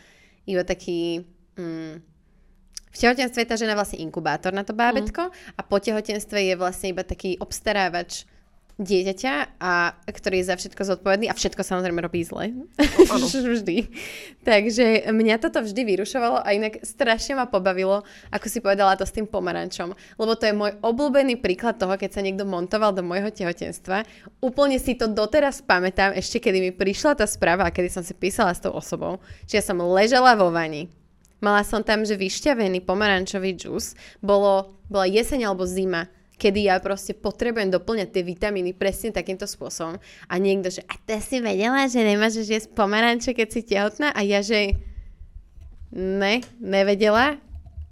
iba 0.47 0.63
taký... 0.63 1.25
Mm, 1.59 2.03
v 2.95 3.03
tehotenstve 3.03 3.43
je 3.43 3.51
tá 3.51 3.59
žena 3.59 3.75
vlastne 3.75 3.99
inkubátor 3.99 4.55
na 4.55 4.63
to 4.63 4.71
bábetko 4.71 5.27
mm. 5.27 5.59
a 5.59 5.61
po 5.67 5.83
tehotenstve 5.83 6.39
je 6.47 6.55
vlastne 6.55 6.95
iba 6.95 7.03
taký 7.03 7.35
obstarávač 7.43 8.23
dieťaťa, 8.75 9.63
a, 9.63 9.95
ktorý 10.03 10.43
je 10.43 10.51
za 10.51 10.59
všetko 10.59 10.83
zodpovedný 10.83 11.31
a 11.31 11.39
všetko 11.39 11.63
samozrejme 11.63 12.03
robí 12.03 12.27
zle. 12.27 12.51
vždy. 13.55 13.87
Takže 14.43 15.15
mňa 15.15 15.39
toto 15.39 15.63
vždy 15.63 15.95
vyrušovalo 15.95 16.43
a 16.43 16.49
inak 16.51 16.83
strašne 16.83 17.39
ma 17.39 17.47
pobavilo, 17.47 18.03
ako 18.35 18.47
si 18.51 18.59
povedala 18.59 18.99
to 18.99 19.07
s 19.07 19.15
tým 19.15 19.31
pomarančom. 19.31 19.95
Lebo 20.19 20.33
to 20.35 20.51
je 20.51 20.59
môj 20.59 20.75
obľúbený 20.83 21.39
príklad 21.39 21.79
toho, 21.79 21.95
keď 21.95 22.19
sa 22.19 22.25
niekto 22.27 22.43
montoval 22.43 22.91
do 22.91 23.07
môjho 23.07 23.31
tehotenstva. 23.31 24.03
Úplne 24.43 24.83
si 24.83 24.99
to 24.99 25.07
doteraz 25.07 25.63
pamätám, 25.63 26.11
ešte 26.19 26.43
kedy 26.43 26.59
mi 26.59 26.73
prišla 26.75 27.15
tá 27.15 27.27
správa 27.31 27.71
a 27.71 27.75
kedy 27.75 27.95
som 27.95 28.03
si 28.03 28.11
písala 28.11 28.51
s 28.51 28.63
tou 28.63 28.75
osobou, 28.75 29.23
že 29.47 29.59
ja 29.59 29.63
som 29.63 29.79
ležela 29.79 30.35
vo 30.35 30.51
vani. 30.51 30.91
Mala 31.39 31.63
som 31.63 31.85
tam, 31.85 32.03
že 32.03 32.19
vyšťavený 32.19 32.83
pomarančový 32.83 33.55
džus. 33.55 33.95
Bolo, 34.19 34.81
bola 34.89 35.07
jeseň 35.07 35.47
alebo 35.47 35.69
zima 35.69 36.11
kedy 36.35 36.67
ja 36.67 36.83
proste 36.83 37.15
potrebujem 37.15 37.71
doplňať 37.71 38.09
tie 38.11 38.23
vitamíny 38.27 38.75
presne 38.75 39.15
takýmto 39.15 39.47
spôsobom. 39.47 40.03
A 40.27 40.35
niekto, 40.37 40.71
že 40.71 40.83
a 40.87 40.95
ty 40.99 41.23
si 41.23 41.39
vedela, 41.39 41.87
že 41.87 42.03
nemáš 42.03 42.43
jesť 42.43 42.75
pomaranče, 42.75 43.33
keď 43.33 43.49
si 43.51 43.61
tehotná? 43.63 44.11
A 44.11 44.21
ja, 44.27 44.43
že 44.43 44.75
ne, 45.95 46.43
nevedela. 46.59 47.39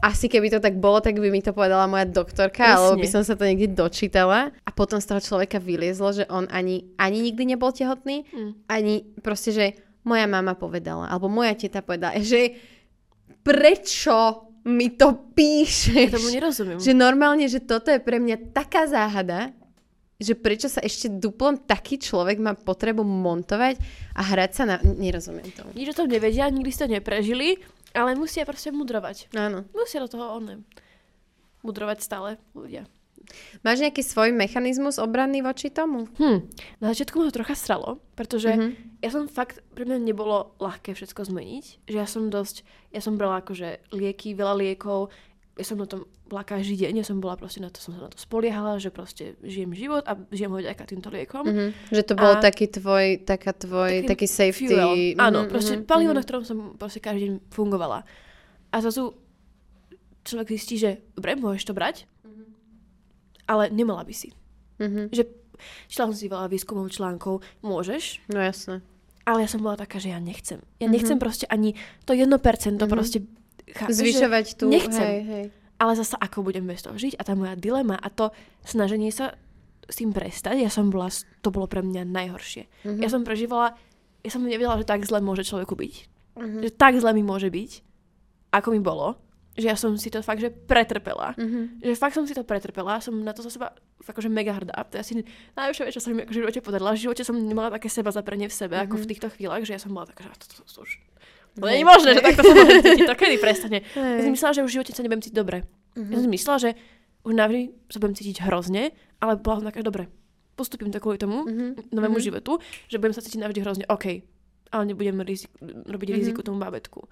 Asi 0.02 0.26
keby 0.26 0.50
to 0.50 0.58
tak 0.58 0.82
bolo, 0.82 0.98
tak 0.98 1.14
by 1.14 1.30
mi 1.30 1.38
to 1.38 1.54
povedala 1.54 1.86
moja 1.86 2.02
doktorka, 2.02 2.66
Presne. 2.66 2.74
alebo 2.74 2.98
by 2.98 3.06
som 3.06 3.22
sa 3.22 3.38
to 3.38 3.46
niekde 3.46 3.78
dočítala. 3.78 4.50
A 4.66 4.70
potom 4.74 4.98
z 4.98 5.06
toho 5.06 5.22
človeka 5.22 5.62
vyliezlo, 5.62 6.10
že 6.10 6.24
on 6.26 6.50
ani, 6.50 6.90
ani 6.98 7.22
nikdy 7.22 7.54
nebol 7.54 7.70
tehotný, 7.70 8.26
mm. 8.26 8.66
ani 8.66 9.06
proste, 9.22 9.54
že 9.54 9.66
moja 10.02 10.26
mama 10.26 10.58
povedala, 10.58 11.06
alebo 11.06 11.30
moja 11.30 11.54
teta 11.54 11.78
povedala, 11.86 12.18
že 12.18 12.58
prečo 13.46 14.50
mi 14.62 14.94
to 14.94 15.14
píšeš. 15.34 16.10
Ja 16.10 16.18
tomu 16.18 16.30
nerozumiem. 16.30 16.78
Že 16.78 16.92
normálne, 16.94 17.46
že 17.50 17.58
toto 17.58 17.90
je 17.90 17.98
pre 17.98 18.22
mňa 18.22 18.54
taká 18.54 18.86
záhada, 18.86 19.50
že 20.22 20.38
prečo 20.38 20.70
sa 20.70 20.78
ešte 20.78 21.10
duplom 21.10 21.58
taký 21.58 21.98
človek 21.98 22.38
má 22.38 22.54
potrebu 22.54 23.02
montovať 23.02 23.82
a 24.14 24.22
hrať 24.22 24.50
sa 24.54 24.62
na... 24.64 24.76
Nerozumiem 24.82 25.50
tomu. 25.50 25.74
Nič 25.74 25.90
o 25.90 25.98
tom 25.98 26.06
nevedia, 26.06 26.46
nikdy 26.46 26.70
ste 26.70 26.86
to 26.86 26.94
neprežili, 26.94 27.58
ale 27.90 28.14
musia 28.14 28.46
proste 28.46 28.70
mudrovať. 28.70 29.34
Áno. 29.34 29.66
Musia 29.74 29.98
do 29.98 30.08
toho 30.08 30.38
oné. 30.38 30.62
Mudrovať 31.66 31.98
stále 32.06 32.38
ľudia. 32.54 32.86
Máš 33.64 33.82
nejaký 33.82 34.02
svoj 34.04 34.34
mechanizmus 34.34 35.00
obranný 35.00 35.40
voči 35.40 35.70
tomu? 35.72 36.10
Hm. 36.18 36.48
Na 36.82 36.92
začiatku 36.92 37.18
ma 37.18 37.28
to 37.28 37.38
trocha 37.40 37.56
sralo, 37.56 38.02
pretože 38.18 38.52
mm-hmm. 38.52 39.02
ja 39.02 39.10
som 39.10 39.30
fakt, 39.30 39.64
pre 39.72 39.88
mňa 39.88 40.02
nebolo 40.02 40.54
ľahké 40.60 40.92
všetko 40.92 41.28
zmeniť, 41.28 41.64
že 41.88 41.96
ja 41.96 42.06
som 42.06 42.28
dosť, 42.28 42.66
ja 42.92 43.00
som 43.00 43.16
brala 43.16 43.40
akože 43.40 43.92
lieky, 43.94 44.34
veľa 44.36 44.54
liekov, 44.58 45.12
ja 45.52 45.64
som 45.68 45.76
na 45.76 45.84
tom 45.84 46.08
bola 46.32 46.48
každý 46.48 46.80
deň, 46.80 47.04
ja 47.04 47.06
som 47.06 47.20
bola 47.20 47.36
proste 47.36 47.60
na 47.60 47.68
to, 47.68 47.76
som 47.76 47.92
sa 47.92 48.08
na 48.08 48.10
to 48.10 48.16
spoliehala, 48.16 48.80
že 48.80 48.88
proste 48.88 49.36
žijem 49.44 49.76
život 49.76 50.00
a 50.08 50.16
žijem 50.32 50.48
ho 50.48 50.56
vďaka 50.56 50.82
týmto 50.88 51.12
liekom. 51.12 51.44
Mm-hmm. 51.44 51.68
Že 51.92 52.02
to 52.08 52.14
bol 52.16 52.32
a 52.32 52.40
taký 52.40 52.72
tvoj, 52.72 53.20
taká 53.28 53.52
tvoj, 53.52 54.08
taký, 54.08 54.08
taký 54.08 54.26
safety. 54.26 54.72
Fuel. 54.72 54.92
Mm-hmm, 54.96 55.20
Áno, 55.20 55.38
proste 55.52 55.84
mm-hmm. 55.84 56.16
na 56.16 56.22
ktorom 56.24 56.44
som 56.48 56.58
proste 56.80 57.04
každý 57.04 57.28
deň 57.28 57.34
fungovala. 57.52 58.08
A 58.72 58.76
zrazu 58.80 59.12
človek 60.24 60.56
zistí, 60.56 60.80
že 60.80 61.04
dobre, 61.12 61.36
môžeš 61.36 61.68
to 61.68 61.76
brať, 61.76 62.08
ale 63.52 63.68
nemala 63.68 64.00
by 64.08 64.14
si. 64.16 64.32
Mm-hmm. 64.80 65.12
Že 65.12 65.22
čítala 65.92 66.08
som 66.08 66.16
si 66.16 66.32
veľa 66.32 66.48
výskumov, 66.48 66.88
článkov, 66.88 67.44
môžeš. 67.60 68.24
No 68.32 68.40
jasné. 68.40 68.80
Ale 69.28 69.44
ja 69.44 69.48
som 69.52 69.60
bola 69.60 69.76
taká, 69.76 70.00
že 70.00 70.10
ja 70.10 70.18
nechcem. 70.18 70.64
Ja 70.80 70.88
mm-hmm. 70.88 70.92
nechcem 70.96 71.18
proste 71.20 71.44
ani 71.52 71.76
to 72.08 72.16
1% 72.16 72.32
mm-hmm. 72.32 72.88
proste... 72.88 73.28
Chápeš, 73.72 73.94
Zvyšovať 73.94 74.46
tu. 74.58 74.66
Nechcem. 74.72 75.00
Hej, 75.04 75.20
hej. 75.28 75.44
Ale 75.78 75.92
zasa 75.94 76.18
ako 76.18 76.46
budem 76.46 76.66
bez 76.66 76.82
toho 76.82 76.96
žiť 76.96 77.20
a 77.20 77.22
tá 77.22 77.32
moja 77.36 77.54
dilema 77.54 77.94
a 77.94 78.08
to 78.10 78.34
snaženie 78.66 79.10
sa 79.14 79.36
s 79.86 79.94
tým 79.98 80.14
prestať, 80.14 80.62
ja 80.62 80.70
som 80.70 80.88
bola, 80.88 81.10
to 81.42 81.48
bolo 81.50 81.66
pre 81.66 81.82
mňa 81.82 82.06
najhoršie. 82.06 82.64
Mm-hmm. 82.86 83.02
Ja 83.02 83.08
som 83.10 83.26
prežívala, 83.26 83.74
ja 84.22 84.30
som 84.30 84.42
nevedela, 84.46 84.78
že 84.78 84.86
tak 84.86 85.02
zle 85.04 85.18
môže 85.18 85.42
človeku 85.42 85.74
byť. 85.74 85.94
Mm-hmm. 86.38 86.60
Že 86.64 86.70
tak 86.78 86.96
zle 86.96 87.10
mi 87.12 87.22
môže 87.26 87.50
byť, 87.50 87.70
ako 88.54 88.68
mi 88.72 88.80
bolo 88.80 89.18
že 89.52 89.66
ja 89.68 89.76
som 89.76 89.92
si 90.00 90.08
to 90.08 90.24
fakt, 90.24 90.40
že 90.40 90.48
pretrpela. 90.48 91.36
Mm-hmm. 91.36 91.84
Že 91.84 91.92
fakt 92.00 92.16
som 92.16 92.24
si 92.24 92.32
to 92.32 92.40
pretrpela, 92.40 93.04
som 93.04 93.12
na 93.20 93.36
to 93.36 93.44
za 93.44 93.52
seba 93.52 93.76
fakt, 94.00 94.24
že 94.24 94.32
mega 94.32 94.56
hrdá. 94.56 94.72
To 94.88 94.96
je 94.96 95.00
asi 95.00 95.12
najväčšia 95.52 95.84
vec, 95.84 95.92
čo 95.92 96.00
sa 96.00 96.08
mi 96.08 96.24
akože 96.24 96.40
v 96.40 96.42
živote 96.48 96.60
podarila. 96.64 96.96
V 96.96 97.04
živote 97.04 97.22
som 97.22 97.36
nemala 97.36 97.68
také 97.68 97.92
seba 97.92 98.08
zaprenie 98.08 98.48
v 98.48 98.54
sebe, 98.56 98.80
mm-hmm. 98.80 98.88
ako 98.88 98.94
v 98.96 99.04
mhm. 99.04 99.10
týchto 99.12 99.28
chvíľach, 99.36 99.62
že 99.68 99.76
ja 99.76 99.80
som 99.80 99.92
bola 99.92 100.08
taká, 100.08 100.24
že 100.24 100.40
to, 100.40 100.46
to, 100.48 100.54
to, 100.56 100.64
to 100.64 100.80
už... 100.88 100.90
To 101.52 101.68
nie 101.68 101.84
je 101.84 101.88
možné, 101.88 102.10
že 102.16 102.22
takto 102.24 102.42
sa 102.48 102.52
cítiť, 102.80 103.04
to 103.04 103.12
kedy 103.12 103.36
prestane. 103.36 103.78
Ja 103.92 104.24
som 104.24 104.32
myslela, 104.32 104.52
že 104.56 104.62
už 104.64 104.70
v 104.72 104.76
živote 104.80 104.92
sa 104.96 105.04
nebudem 105.04 105.20
cítiť 105.20 105.36
dobre. 105.36 105.68
Mm-hmm. 105.92 106.12
Ja 106.16 106.16
som 106.16 106.30
myslela, 106.32 106.58
že 106.64 106.70
už 107.28 107.32
navždy 107.36 107.62
sa 107.92 107.98
budem 108.00 108.16
cítiť 108.16 108.36
hrozne, 108.48 108.96
ale 109.20 109.36
bola 109.36 109.60
som 109.60 109.68
taká, 109.68 109.84
dobre, 109.84 110.08
postupím 110.56 110.88
to 110.88 110.96
kvôli 110.96 111.20
tomu 111.20 111.44
mm-hmm. 111.44 111.92
novému 111.92 112.16
mm-hmm. 112.16 112.24
životu, 112.24 112.56
že 112.88 112.96
budem 112.96 113.12
sa 113.12 113.20
cítiť 113.20 113.44
navždy 113.44 113.60
hrozne, 113.60 113.84
OK, 113.92 114.24
ale 114.72 114.82
nebudem 114.88 115.20
rizik- 115.20 115.52
robiť 115.60 116.08
mm-hmm. 116.08 116.20
riziku 116.24 116.40
tomu 116.40 116.56
bábetku. 116.56 117.04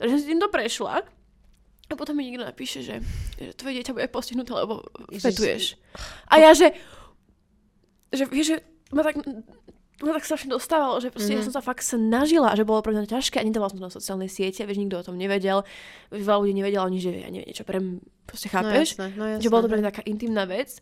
Takže 0.00 0.10
som 0.16 0.20
si 0.24 0.28
týmto 0.32 0.48
prešla 0.48 1.04
a 1.92 1.96
potom 2.00 2.16
mi 2.16 2.26
niekto 2.26 2.48
napíše, 2.48 2.80
že, 2.80 3.04
že 3.36 3.52
tvoje 3.52 3.80
dieťa 3.80 3.92
bude 3.92 4.08
postihnuté, 4.08 4.50
lebo 4.56 4.80
fetuješ. 5.12 5.76
A 6.32 6.40
ja, 6.40 6.50
že, 6.56 6.72
že 8.10 8.24
vieš, 8.26 8.56
že 8.56 8.56
ma 8.90 9.04
tak, 9.04 9.20
ma 10.00 10.12
tak 10.16 10.24
strašne 10.24 10.50
dostávalo, 10.50 10.98
že 10.98 11.12
proste 11.12 11.36
mm-hmm. 11.36 11.38
ja 11.38 11.42
mhm. 11.44 11.48
som 11.52 11.54
sa 11.60 11.62
fakt 11.62 11.84
snažila 11.84 12.50
a 12.50 12.58
že 12.58 12.64
bolo 12.64 12.80
pre 12.80 12.96
mňa 12.96 13.08
ťažké 13.08 13.38
a 13.38 13.46
nedávala 13.46 13.70
som 13.70 13.78
to 13.78 13.86
na 13.86 13.92
sociálne 13.92 14.28
siete, 14.28 14.64
vieš, 14.64 14.80
nikto 14.80 14.98
o 14.98 15.06
tom 15.06 15.20
nevedel, 15.20 15.62
veľa 16.08 16.38
ľudí 16.40 16.54
nevedelo 16.56 16.88
ani, 16.88 16.98
že 16.98 17.12
ja 17.12 17.28
neviem, 17.28 17.48
niečo 17.48 17.68
pre 17.68 17.78
proste 18.24 18.48
no 18.48 18.54
chápeš, 18.56 18.86
no 18.96 19.04
jasné, 19.04 19.06
no 19.14 19.24
jasné, 19.28 19.42
že 19.44 19.52
bolo 19.52 19.62
to 19.64 19.70
pre 19.70 19.78
mňa 19.78 19.88
taká 19.92 20.02
intimná 20.08 20.44
vec 20.48 20.80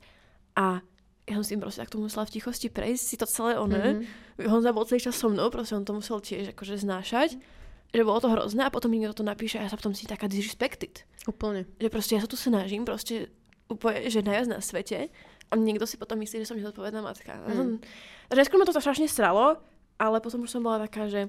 a 0.54 0.80
ja 1.28 1.32
som 1.38 1.44
s 1.46 1.50
tým 1.52 1.62
proste 1.62 1.82
takto 1.84 2.00
musela 2.02 2.26
v 2.26 2.32
tichosti 2.40 2.66
prejsť 2.72 3.04
si 3.06 3.14
to 3.14 3.22
celé 3.28 3.54
one. 3.54 4.02
Mm-hmm. 4.02 4.50
On 4.50 4.64
bol 4.74 4.82
celý 4.82 4.98
čas 4.98 5.14
so 5.14 5.30
mnou, 5.30 5.46
proste 5.46 5.78
on 5.78 5.86
to 5.86 5.94
musel 5.94 6.18
tiež 6.18 6.56
akože 6.56 6.80
znášať. 6.82 7.38
Mm-hmm 7.38 7.59
že 7.90 8.07
bolo 8.07 8.22
to 8.22 8.31
hrozné 8.31 8.62
a 8.66 8.70
potom 8.70 8.94
niekto 8.94 9.22
to 9.22 9.24
napíše 9.26 9.59
a 9.59 9.66
ja 9.66 9.70
sa 9.70 9.79
potom 9.79 9.94
si 9.94 10.07
taká 10.07 10.31
disrespected. 10.31 11.03
Úplne. 11.26 11.66
Že 11.83 11.88
proste 11.90 12.12
ja 12.14 12.22
sa 12.22 12.31
tu 12.31 12.38
snažím, 12.38 12.87
proste 12.87 13.35
úplne, 13.66 14.07
že 14.07 14.22
najviac 14.22 14.46
na 14.46 14.59
svete 14.62 15.11
a 15.50 15.53
niekto 15.59 15.87
si 15.87 15.98
potom 15.98 16.18
myslí, 16.22 16.42
že 16.42 16.48
som 16.50 16.59
nezodpovedná 16.59 17.03
matka. 17.03 17.35
Mm. 17.50 17.83
Takže 18.31 18.46
skôr 18.46 18.62
ma 18.62 18.66
to 18.66 18.74
strašne 18.74 19.11
sralo, 19.11 19.59
ale 19.98 20.22
potom 20.22 20.46
už 20.46 20.50
som 20.55 20.62
bola 20.62 20.87
taká, 20.87 21.11
že 21.11 21.26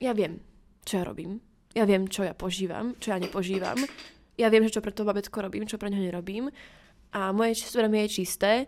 ja 0.00 0.12
viem, 0.12 0.44
čo 0.84 1.00
ja 1.00 1.04
robím. 1.08 1.40
Ja 1.72 1.88
viem, 1.88 2.06
čo 2.06 2.22
ja 2.22 2.36
požívam, 2.36 2.94
čo 3.00 3.10
ja 3.10 3.18
nepožívam. 3.18 3.80
Ja 4.36 4.52
viem, 4.52 4.62
že 4.68 4.78
čo 4.78 4.84
pre 4.84 4.92
to 4.94 5.06
babetko 5.06 5.42
robím, 5.42 5.66
čo 5.66 5.80
pre 5.80 5.90
ňo 5.90 5.98
nerobím. 5.98 6.52
A 7.14 7.30
moje 7.30 7.58
svedomie 7.62 8.06
je 8.06 8.22
čisté, 8.22 8.66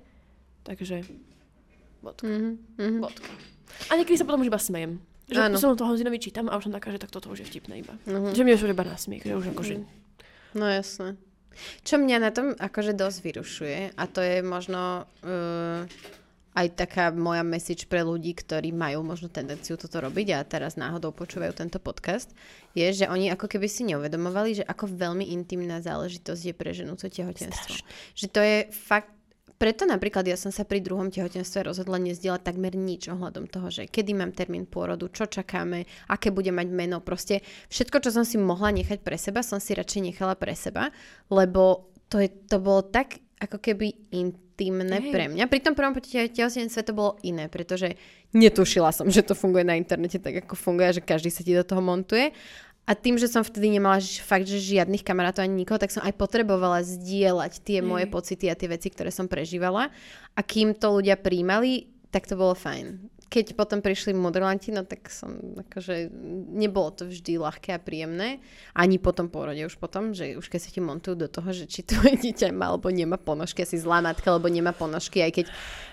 takže 0.62 1.02
bodka. 2.02 2.26
Mm-hmm. 2.26 3.02
bodka. 3.02 3.30
A 3.90 3.98
niekedy 3.98 4.16
sa 4.18 4.26
potom 4.26 4.42
už 4.42 4.50
iba 4.50 4.62
smejem. 4.62 5.02
Že 5.26 5.40
Áno. 5.42 5.58
som 5.58 5.74
toho 5.74 5.98
Zinovi 5.98 6.22
čítam 6.22 6.46
a 6.46 6.54
už 6.54 6.70
som 6.70 6.74
taká, 6.74 6.94
že 6.94 7.02
tak 7.02 7.10
toto 7.10 7.34
už 7.34 7.42
je 7.42 7.46
vtipné 7.50 7.82
iba. 7.82 7.98
Uh-huh. 8.06 8.30
Že 8.30 8.42
mi 8.46 8.54
už 8.54 8.62
iba 8.70 8.86
na 8.86 8.94
smiech, 8.94 9.26
že 9.26 9.34
už 9.34 9.50
akože... 9.58 9.82
No 10.54 10.70
jasné. 10.70 11.18
Čo 11.82 11.98
mňa 11.98 12.16
na 12.22 12.30
tom 12.30 12.54
akože 12.54 12.94
dosť 12.94 13.18
vyrušuje 13.24 13.78
a 13.96 14.02
to 14.06 14.20
je 14.22 14.44
možno 14.44 15.08
uh, 15.08 15.82
aj 16.56 16.66
taká 16.72 17.12
moja 17.12 17.44
message 17.44 17.84
pre 17.84 18.00
ľudí, 18.00 18.32
ktorí 18.32 18.72
majú 18.72 19.04
možno 19.04 19.28
tendenciu 19.28 19.76
toto 19.76 20.00
robiť 20.00 20.36
a 20.36 20.46
teraz 20.46 20.80
náhodou 20.80 21.12
počúvajú 21.12 21.52
tento 21.52 21.76
podcast, 21.76 22.32
je, 22.72 22.88
že 22.92 23.04
oni 23.08 23.28
ako 23.32 23.48
keby 23.48 23.68
si 23.68 23.84
neuvedomovali, 23.88 24.62
že 24.62 24.68
ako 24.68 24.88
veľmi 24.88 25.32
intimná 25.32 25.84
záležitosť 25.84 26.42
je 26.48 26.54
pre 26.56 26.72
ženu 26.72 26.96
to 26.96 27.12
tehotenstvo. 27.12 27.76
Strašne. 27.76 27.88
Že 28.16 28.26
to 28.32 28.40
je 28.40 28.58
fakt 28.72 29.15
preto 29.56 29.88
napríklad 29.88 30.28
ja 30.28 30.36
som 30.36 30.52
sa 30.52 30.68
pri 30.68 30.84
druhom 30.84 31.08
tehotenstve 31.08 31.66
rozhodla 31.66 31.96
nezdieľať 31.96 32.44
takmer 32.44 32.76
nič 32.76 33.08
ohľadom 33.08 33.48
toho, 33.48 33.72
že 33.72 33.88
kedy 33.88 34.12
mám 34.12 34.36
termín 34.36 34.68
pôrodu, 34.68 35.08
čo 35.08 35.24
čakáme, 35.24 35.88
aké 36.12 36.28
bude 36.28 36.52
mať 36.52 36.68
meno. 36.68 37.00
Proste 37.00 37.40
všetko, 37.72 38.04
čo 38.04 38.10
som 38.12 38.24
si 38.28 38.36
mohla 38.36 38.68
nechať 38.76 39.00
pre 39.00 39.16
seba, 39.16 39.40
som 39.40 39.56
si 39.56 39.72
radšej 39.72 40.12
nechala 40.12 40.36
pre 40.36 40.52
seba, 40.52 40.92
lebo 41.32 41.88
to, 42.12 42.20
je, 42.20 42.28
to 42.28 42.60
bolo 42.60 42.84
tak 42.84 43.18
ako 43.36 43.60
keby 43.60 43.92
intimné 44.16 44.96
Hej. 44.96 45.12
pre 45.12 45.24
mňa. 45.28 45.44
Pri 45.48 45.60
tom 45.60 45.76
prvom 45.76 45.92
tehotenstve 46.00 46.80
to 46.88 46.96
bolo 46.96 47.20
iné, 47.20 47.52
pretože 47.52 47.92
netušila 48.32 48.92
som, 48.92 49.08
že 49.12 49.20
to 49.20 49.36
funguje 49.36 49.64
na 49.64 49.76
internete 49.76 50.16
tak, 50.16 50.48
ako 50.48 50.56
funguje, 50.56 51.00
že 51.00 51.02
každý 51.04 51.28
sa 51.28 51.44
ti 51.44 51.52
do 51.52 51.64
toho 51.64 51.84
montuje. 51.84 52.32
A 52.86 52.94
tým, 52.94 53.18
že 53.18 53.26
som 53.26 53.42
vtedy 53.42 53.66
nemala 53.66 53.98
fakt, 53.98 54.46
že 54.46 54.62
žiadnych 54.62 55.02
kamarátov 55.02 55.42
ani 55.42 55.66
nikoho, 55.66 55.82
tak 55.82 55.90
som 55.90 56.06
aj 56.06 56.14
potrebovala 56.14 56.86
zdieľať 56.86 57.58
tie 57.66 57.82
mm. 57.82 57.86
moje 57.86 58.06
pocity 58.06 58.46
a 58.46 58.54
tie 58.54 58.70
veci, 58.70 58.94
ktoré 58.94 59.10
som 59.10 59.26
prežívala. 59.26 59.90
A 60.38 60.40
kým 60.46 60.70
to 60.70 60.94
ľudia 60.94 61.18
príjmali, 61.18 61.90
tak 62.14 62.30
to 62.30 62.38
bolo 62.38 62.54
fajn. 62.54 63.10
Keď 63.26 63.58
potom 63.58 63.82
prišli 63.82 64.14
mudrlanti, 64.14 64.70
no 64.70 64.86
tak 64.86 65.10
som, 65.10 65.58
akože, 65.66 66.14
nebolo 66.54 66.94
to 66.94 67.10
vždy 67.10 67.42
ľahké 67.42 67.74
a 67.74 67.82
príjemné. 67.82 68.38
Ani 68.70 69.02
po 69.02 69.10
tom 69.10 69.26
pôrode 69.26 69.58
už 69.66 69.82
potom, 69.82 70.14
že 70.14 70.38
už 70.38 70.46
keď 70.46 70.60
sa 70.62 70.70
ti 70.70 70.78
montujú 70.78 71.18
do 71.18 71.26
toho, 71.26 71.50
že 71.50 71.66
či 71.66 71.82
tvoje 71.82 72.14
dieťa 72.22 72.54
má 72.54 72.70
alebo 72.70 72.86
nemá 72.94 73.18
ponožky, 73.18 73.66
asi 73.66 73.82
zlá 73.82 73.98
matka, 73.98 74.30
alebo 74.30 74.46
nemá 74.46 74.70
ponožky, 74.70 75.26
aj 75.26 75.42
keď 75.42 75.46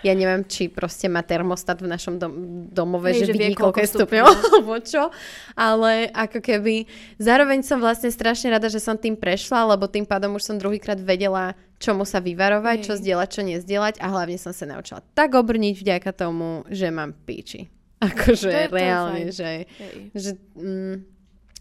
ja 0.06 0.14
neviem, 0.14 0.46
či 0.46 0.70
proste 0.70 1.10
má 1.10 1.26
termostat 1.26 1.82
v 1.82 1.90
našom 1.90 2.22
dom- 2.22 2.70
domove, 2.70 3.10
Hej, 3.10 3.26
že, 3.26 3.26
že 3.30 3.34
vidí, 3.34 3.58
koľko 3.58 3.82
je 3.82 3.90
stupňov, 3.98 4.26
alebo 4.54 4.76
čo. 4.84 5.10
Ale 5.58 6.14
ako 6.14 6.38
keby, 6.38 6.86
zároveň 7.18 7.66
som 7.66 7.82
vlastne 7.82 8.14
strašne 8.14 8.54
rada, 8.54 8.70
že 8.70 8.78
som 8.78 8.94
tým 8.94 9.18
prešla, 9.18 9.74
lebo 9.74 9.90
tým 9.90 10.06
pádom 10.06 10.38
už 10.38 10.46
som 10.46 10.56
druhýkrát 10.62 11.02
vedela, 11.02 11.58
čomu 11.84 12.08
sa 12.08 12.24
vyvarovať, 12.24 12.78
Hej. 12.80 12.86
čo 12.88 12.94
zdieľať, 12.96 13.30
čo 13.30 13.42
nezdieľať 13.44 13.96
a 14.00 14.08
hlavne 14.08 14.40
som 14.40 14.56
sa 14.56 14.64
naučila 14.64 15.04
tak 15.12 15.36
obrniť 15.36 15.76
vďaka 15.76 16.16
tomu, 16.16 16.64
že 16.72 16.88
mám 16.88 17.12
píči. 17.28 17.68
Akože 18.08 18.72
reálne, 18.72 19.36
že, 19.36 19.68
že 20.16 20.40
mm, 20.56 20.96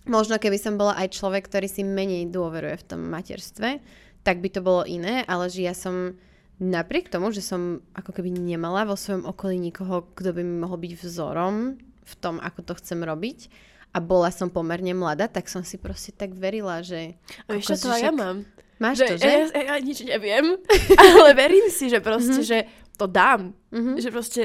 možno 0.06 0.38
keby 0.38 0.58
som 0.58 0.78
bola 0.78 0.94
aj 0.98 1.18
človek, 1.18 1.50
ktorý 1.50 1.66
si 1.66 1.82
menej 1.82 2.30
dôveruje 2.30 2.78
v 2.78 2.86
tom 2.86 3.00
materstve, 3.10 3.82
tak 4.22 4.38
by 4.38 4.48
to 4.54 4.62
bolo 4.62 4.86
iné, 4.86 5.26
ale 5.26 5.50
že 5.50 5.66
ja 5.66 5.74
som 5.74 6.14
napriek 6.62 7.10
tomu, 7.10 7.34
že 7.34 7.42
som 7.42 7.82
ako 7.98 8.14
keby 8.14 8.30
nemala 8.30 8.86
vo 8.86 8.94
svojom 8.94 9.26
okolí 9.26 9.58
nikoho, 9.58 10.06
kto 10.14 10.30
by 10.30 10.42
mi 10.46 10.62
mohol 10.62 10.78
byť 10.78 10.92
vzorom 11.02 11.74
v 11.82 12.14
tom, 12.22 12.38
ako 12.38 12.62
to 12.62 12.72
chcem 12.78 13.02
robiť 13.02 13.50
a 13.92 13.98
bola 14.00 14.32
som 14.32 14.48
pomerne 14.48 14.96
mladá, 14.96 15.28
tak 15.28 15.52
som 15.52 15.60
si 15.60 15.76
proste 15.76 16.16
tak 16.16 16.32
verila, 16.32 16.80
že... 16.80 17.20
A 17.44 17.60
vieš 17.60 17.76
čo, 17.76 17.92
to 17.92 17.92
ja 17.92 18.08
mám. 18.08 18.48
Máš 18.80 19.04
že, 19.04 19.06
to, 19.08 19.14
že? 19.20 19.28
Ja, 19.28 19.38
ja, 19.52 19.62
ja 19.72 19.74
nič 19.78 19.98
neviem, 20.04 20.44
ale 21.20 21.30
verím 21.36 21.66
si, 21.68 21.90
že 21.92 21.98
proste, 22.00 22.40
mm-hmm. 22.40 22.50
že 22.50 22.58
to 22.96 23.06
dám. 23.10 23.52
Mm-hmm. 23.72 23.94
Že 23.98 24.08
proste 24.12 24.42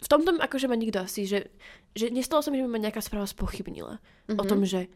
v 0.00 0.08
tomto 0.08 0.36
akože 0.40 0.66
ma 0.66 0.76
nikto 0.76 1.04
asi, 1.04 1.28
že, 1.28 1.52
že 1.92 2.08
nestalo 2.08 2.40
sa 2.40 2.48
mi, 2.48 2.60
že 2.60 2.66
ma 2.68 2.80
nejaká 2.80 3.04
správa 3.04 3.28
spochybnila. 3.28 4.00
Mm-hmm. 4.00 4.40
O 4.40 4.44
tom, 4.44 4.64
že 4.64 4.88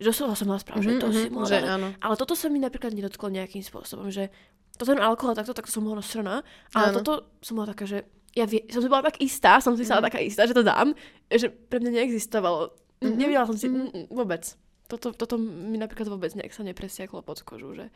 že 0.00 0.16
som 0.16 0.32
mala 0.32 0.56
správu, 0.56 0.80
mm-hmm, 0.80 0.96
že 0.96 1.02
to 1.04 1.08
mm-hmm, 1.12 1.28
si 1.28 1.28
mohla. 1.28 1.48
Že 1.52 1.58
áno. 1.60 1.88
Ale 2.00 2.14
toto 2.16 2.32
sa 2.32 2.48
mi 2.48 2.56
napríklad 2.56 2.96
nedotklo 2.96 3.28
nejakým 3.28 3.60
spôsobom, 3.60 4.08
že 4.08 4.32
to 4.80 4.88
ten 4.88 4.96
alkohol 4.96 5.36
takto, 5.36 5.52
takto 5.52 5.68
som 5.68 5.84
bola 5.84 6.00
nasraná. 6.00 6.40
Ale 6.72 6.88
áno. 6.88 7.04
toto 7.04 7.36
som 7.44 7.60
bola 7.60 7.76
taká, 7.76 7.84
že 7.84 8.08
ja 8.32 8.48
vie, 8.48 8.64
som 8.72 8.80
si 8.80 8.88
bola 8.88 9.04
tak 9.04 9.20
istá, 9.20 9.60
som 9.60 9.76
si 9.76 9.84
mm. 9.84 10.00
taká 10.00 10.24
istá, 10.24 10.48
že 10.48 10.56
to 10.56 10.64
dám, 10.64 10.96
že 11.28 11.52
pre 11.52 11.84
mňa 11.84 12.00
neexistovalo. 12.00 12.72
Mm-hmm. 13.04 13.16
Nevidela 13.20 13.44
som 13.44 13.56
si 13.60 13.68
mm-hmm. 13.68 14.08
vôbec 14.08 14.56
toto, 14.90 15.14
toto 15.14 15.38
mi 15.38 15.78
napríklad 15.78 16.10
vôbec 16.10 16.34
nejak 16.34 16.50
sa 16.50 16.66
nepresiaklo 16.66 17.22
pod 17.22 17.46
kožu, 17.46 17.78
že... 17.78 17.86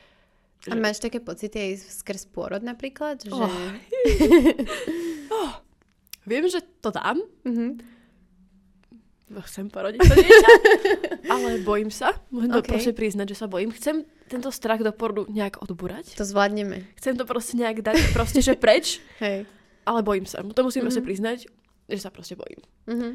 že... 0.63 0.71
A 0.71 0.79
máš 0.79 1.03
také 1.03 1.19
pocity 1.19 1.75
aj 1.75 1.99
skrz 2.07 2.31
pôrod 2.31 2.63
napríklad? 2.63 3.27
Že... 3.27 3.35
Oh. 3.35 3.51
oh. 5.35 5.53
Viem, 6.25 6.47
že 6.47 6.63
to 6.81 6.95
dám. 6.95 7.21
Mm-hmm. 7.45 7.71
Chcem 9.35 9.67
porodiť 9.67 9.99
to 10.05 10.15
dieťa, 10.15 10.51
ale 11.35 11.59
bojím 11.65 11.91
sa. 11.91 12.15
Môžem 12.31 12.55
okay. 12.55 12.61
to 12.61 12.71
proste 12.71 12.93
priznať, 12.95 13.27
že 13.35 13.37
sa 13.43 13.47
bojím. 13.51 13.75
Chcem 13.75 14.07
tento 14.31 14.53
strach 14.55 14.85
do 14.85 14.93
porodu 14.95 15.27
nejak 15.27 15.59
odburať. 15.65 16.15
To 16.15 16.25
zvládneme. 16.25 16.87
Chcem 17.01 17.19
to 17.19 17.27
proste 17.27 17.59
nejak 17.59 17.83
dať 17.83 18.15
proste, 18.15 18.41
že 18.45 18.55
preč. 18.55 19.03
Hej. 19.25 19.49
Ale 19.85 20.01
bojím 20.07 20.29
sa. 20.29 20.41
To 20.41 20.47
musím 20.47 20.63
mm-hmm. 20.63 20.87
proste 20.87 21.03
priznať, 21.03 21.39
že 21.91 21.99
sa 21.99 22.15
proste 22.15 22.39
bojím. 22.39 22.61
Mm-hmm. 22.89 23.13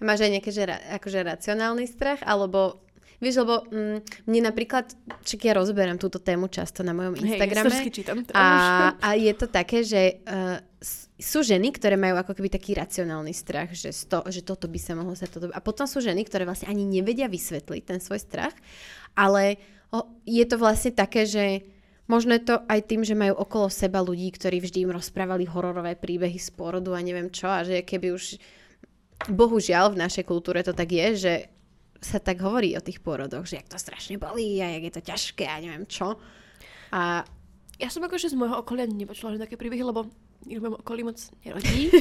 Máš 0.00 0.28
aj 0.28 0.30
nejaký 0.36 0.50
že, 0.52 0.64
akože 0.68 1.20
racionálny 1.24 1.88
strach, 1.88 2.20
alebo 2.26 2.84
Vieš, 3.20 3.44
lebo 3.44 3.68
mm, 3.68 4.24
mne 4.32 4.48
napríklad, 4.48 4.96
čak 5.28 5.44
ja 5.44 5.52
rozberám 5.52 6.00
túto 6.00 6.16
tému 6.16 6.48
často 6.48 6.80
na 6.80 6.96
mojom 6.96 7.20
Instagrame. 7.20 7.68
Hej, 7.68 7.92
čítam. 7.92 8.24
A, 8.32 8.96
a 8.96 9.08
je 9.12 9.28
to 9.36 9.44
také, 9.44 9.84
že 9.84 10.24
uh, 10.24 10.56
sú 11.20 11.44
ženy, 11.44 11.68
ktoré 11.76 12.00
majú 12.00 12.16
ako 12.16 12.32
keby 12.32 12.48
taký 12.48 12.72
racionálny 12.72 13.36
strach, 13.36 13.76
že, 13.76 13.92
sto, 13.92 14.24
že 14.24 14.40
toto 14.40 14.72
by 14.72 14.80
sa 14.80 14.96
mohlo 14.96 15.12
sa 15.12 15.28
toto... 15.28 15.52
A 15.52 15.60
potom 15.60 15.84
sú 15.84 16.00
ženy, 16.00 16.24
ktoré 16.24 16.48
vlastne 16.48 16.72
ani 16.72 16.88
nevedia 16.88 17.28
vysvetliť 17.28 17.82
ten 17.84 18.00
svoj 18.00 18.24
strach, 18.24 18.56
ale 19.12 19.60
oh, 19.92 20.08
je 20.24 20.44
to 20.48 20.56
vlastne 20.56 20.96
také, 20.96 21.28
že 21.28 21.60
možno 22.08 22.32
je 22.40 22.48
to 22.48 22.56
aj 22.72 22.80
tým, 22.88 23.04
že 23.04 23.12
majú 23.12 23.36
okolo 23.36 23.68
seba 23.68 24.00
ľudí, 24.00 24.32
ktorí 24.32 24.64
vždy 24.64 24.88
im 24.88 24.96
rozprávali 24.96 25.44
hororové 25.44 25.92
príbehy 25.92 26.40
z 26.40 26.56
porodu 26.56 26.96
a 26.96 27.04
neviem 27.04 27.28
čo 27.28 27.52
a 27.52 27.68
že 27.68 27.84
keby 27.84 28.16
už 28.16 28.40
bohužiaľ 29.28 29.92
v 29.92 30.00
našej 30.00 30.24
kultúre 30.24 30.64
to 30.64 30.72
tak 30.72 30.88
je, 30.88 31.08
že 31.16 31.34
sa 32.00 32.16
tak 32.16 32.40
hovorí 32.40 32.72
o 32.72 32.84
tých 32.84 33.04
pôrodoch, 33.04 33.44
že 33.44 33.60
jak 33.60 33.68
to 33.68 33.76
strašne 33.76 34.16
bolí 34.16 34.56
a 34.64 34.72
jak 34.72 34.88
je 34.88 34.94
to 34.96 35.02
ťažké 35.04 35.44
a 35.44 35.60
neviem 35.60 35.84
čo. 35.84 36.16
A 36.96 37.22
ja 37.76 37.88
som 37.92 38.00
akože 38.00 38.32
z 38.32 38.38
môjho 38.40 38.60
okolia 38.64 38.88
nepočula 38.88 39.36
že 39.36 39.44
také 39.44 39.60
príbehy, 39.60 39.84
lebo 39.84 40.08
nikto 40.48 40.60
v 40.60 40.64
mojom 40.64 40.80
okolí 40.80 41.02
moc 41.04 41.20
nerodí. 41.44 41.92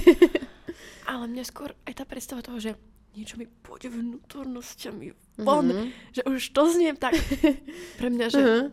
ale 1.12 1.24
mne 1.28 1.44
skôr 1.44 1.76
aj 1.84 2.00
tá 2.00 2.04
predstava 2.08 2.40
toho, 2.40 2.64
že 2.64 2.72
niečo 3.12 3.36
mi 3.36 3.50
pôjde 3.50 3.92
vnútornosťami 3.92 5.08
von, 5.44 5.68
mm-hmm. 5.68 5.88
že 6.16 6.22
už 6.24 6.40
to 6.56 6.64
znie 6.72 6.96
tak 6.96 7.18
pre 8.00 8.08
mňa, 8.08 8.28
že, 8.32 8.40
mm-hmm. 8.40 8.66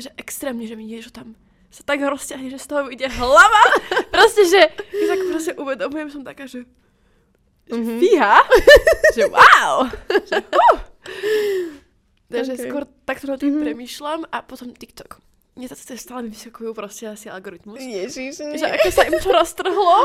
že 0.00 0.10
extrémne, 0.16 0.64
že 0.64 0.78
mi 0.78 0.88
niečo 0.88 1.12
tam 1.12 1.36
sa 1.70 1.86
tak 1.86 2.02
rozťahne, 2.02 2.50
že 2.50 2.58
z 2.58 2.66
toho 2.66 2.90
ide 2.90 3.06
hlava. 3.06 3.62
proste, 4.14 4.42
že 4.42 4.74
tak 5.06 5.20
proste 5.30 5.52
uvedomujem, 5.54 6.10
som 6.10 6.26
taká, 6.26 6.50
že 6.50 6.66
mm-hmm. 7.70 7.98
fíha, 8.02 8.36
že 9.16 9.24
wow, 9.30 9.88
že 10.26 10.38
uh. 10.42 10.78
Takže 12.30 12.52
okay. 12.54 12.64
skôr 12.70 12.82
takto 13.02 13.26
na 13.26 13.36
tým 13.38 13.54
mm-hmm. 13.54 13.64
premýšľam 13.66 14.20
a 14.30 14.38
potom 14.46 14.70
TikTok. 14.70 15.18
Mne 15.58 15.66
sa 15.66 15.76
stále 15.98 16.24
mi 16.24 16.30
vysokujú 16.30 16.70
proste 16.72 17.10
asi 17.10 17.26
algoritmus. 17.26 17.82
Ježiš, 17.82 18.38
Že 18.38 18.66
ako 18.70 18.88
sa 18.94 19.02
im 19.10 19.18
to 19.18 19.28
roztrhlo 19.34 19.98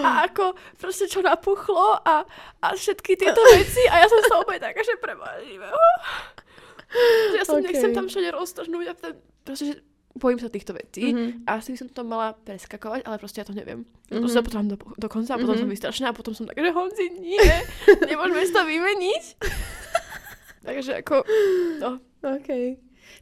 a 0.00 0.24
ako 0.24 0.56
proste 0.80 1.06
čo 1.12 1.20
napuchlo 1.20 2.00
a, 2.00 2.24
a 2.64 2.66
všetky 2.72 3.14
tieto 3.20 3.38
veci 3.54 3.84
a 3.86 4.00
ja 4.00 4.06
som 4.08 4.18
sa 4.24 4.40
opäť 4.40 4.72
taká, 4.72 4.80
že 4.80 4.96
prebožíme. 4.96 5.68
Ja 7.36 7.44
som 7.44 7.60
okay. 7.60 7.68
nechcem 7.68 7.92
tam 7.92 8.08
všade 8.08 8.32
roztrhnúť 8.32 8.86
a 8.88 8.94
ten, 8.96 9.14
proste, 9.44 9.64
že 9.70 9.74
bojím 10.18 10.42
sa 10.42 10.50
týchto 10.50 10.74
vecí 10.74 11.14
mm-hmm. 11.14 11.46
a 11.46 11.62
asi 11.62 11.72
by 11.72 11.78
som 11.78 11.88
to 11.88 12.02
mala 12.02 12.34
preskakovať, 12.34 13.06
ale 13.06 13.16
proste 13.16 13.40
ja 13.40 13.46
to 13.46 13.54
neviem. 13.54 13.86
Mm-hmm. 14.10 14.22
To 14.22 14.28
sa 14.28 14.42
potom 14.42 14.66
do, 14.66 14.76
do 14.76 15.08
konca 15.08 15.34
a 15.34 15.40
potom 15.40 15.54
mm-hmm. 15.54 15.64
som 15.64 15.74
vystrašená 15.74 16.06
a 16.10 16.18
potom 16.18 16.34
som 16.34 16.44
tak, 16.44 16.58
že 16.58 16.74
Honzi, 16.74 17.06
nie, 17.22 17.40
nemôžeme 18.10 18.42
si 18.44 18.52
to 18.52 18.62
vymeniť. 18.66 19.24
Takže 20.66 20.92
ako, 21.00 21.24
no. 21.80 22.02
OK. 22.18 22.50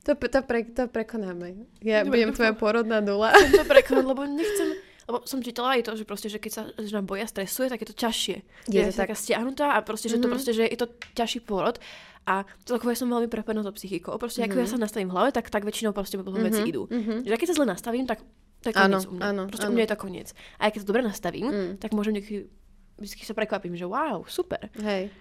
To, 0.06 0.14
to, 0.14 0.40
pre, 0.42 0.60
to 0.70 0.86
prekonáme. 0.86 1.66
Ja 1.82 2.02
Dobre, 2.02 2.22
budem 2.22 2.30
tvoja 2.34 2.52
porodná 2.54 2.98
dula. 3.02 3.34
Chcem 3.34 3.58
to 3.58 3.66
prekonať, 3.66 4.04
lebo 4.06 4.22
nechcem, 4.26 4.68
lebo 5.06 5.22
som 5.22 5.38
čítala 5.38 5.78
aj 5.78 5.86
to, 5.86 5.92
že 5.94 6.04
proste, 6.04 6.26
že 6.26 6.42
keď 6.42 6.52
sa 6.52 6.62
žena 6.82 7.02
boja, 7.02 7.30
stresuje, 7.30 7.70
tak 7.70 7.82
je 7.82 7.88
to 7.94 7.96
ťažšie. 7.96 8.36
Je, 8.66 8.80
je 8.82 8.90
to 8.90 8.98
taká 8.98 9.14
stiahnutá 9.14 9.78
a 9.78 9.82
proste, 9.86 10.10
že 10.10 10.18
mm-hmm. 10.18 10.26
to 10.26 10.34
proste, 10.34 10.52
že 10.52 10.64
je 10.66 10.78
to 10.78 10.86
ťažší 11.14 11.46
pôrod 11.46 11.78
a 12.26 12.42
celkovo 12.66 12.90
ja 12.90 12.98
som 12.98 13.06
veľmi 13.06 13.30
prepojená 13.30 13.62
so 13.62 13.70
psychikou. 13.70 14.18
Proste, 14.18 14.42
mm-hmm. 14.42 14.50
ako 14.50 14.62
ja 14.62 14.66
mhm. 14.66 14.72
sa 14.74 14.78
nastavím 14.82 15.08
v 15.08 15.14
hlave, 15.14 15.30
tak, 15.30 15.46
tak 15.46 15.62
väčšinou 15.62 15.94
proste 15.94 16.18
potom 16.18 16.34
mm-hmm. 16.34 16.46
veci 16.50 16.60
idú. 16.66 16.90
Mm-hmm. 16.90 17.18
Že 17.22 17.38
keď 17.38 17.46
sa 17.46 17.54
zle 17.54 17.66
nastavím, 17.70 18.04
tak 18.10 18.18
to 18.66 18.66
je 18.70 18.74
koniec 18.74 19.06
u 19.06 19.14
mňa. 19.14 19.22
Áno, 19.30 19.42
proste 19.46 19.66
áno. 19.70 19.72
u 19.72 19.74
mňa 19.78 19.84
je 19.86 19.92
to 19.94 19.98
koniec. 20.02 20.28
A 20.58 20.62
keď 20.74 20.80
to 20.82 20.90
dobre 20.90 21.02
nastavím, 21.06 21.46
mm. 21.46 21.72
tak 21.78 21.94
môžem 21.94 22.18
niekedy 22.18 22.50
vždy 22.98 23.22
sa 23.22 23.36
prekvapím, 23.36 23.78
že 23.78 23.86
wow, 23.86 24.26
super. 24.26 24.72
Hej. 24.82 25.12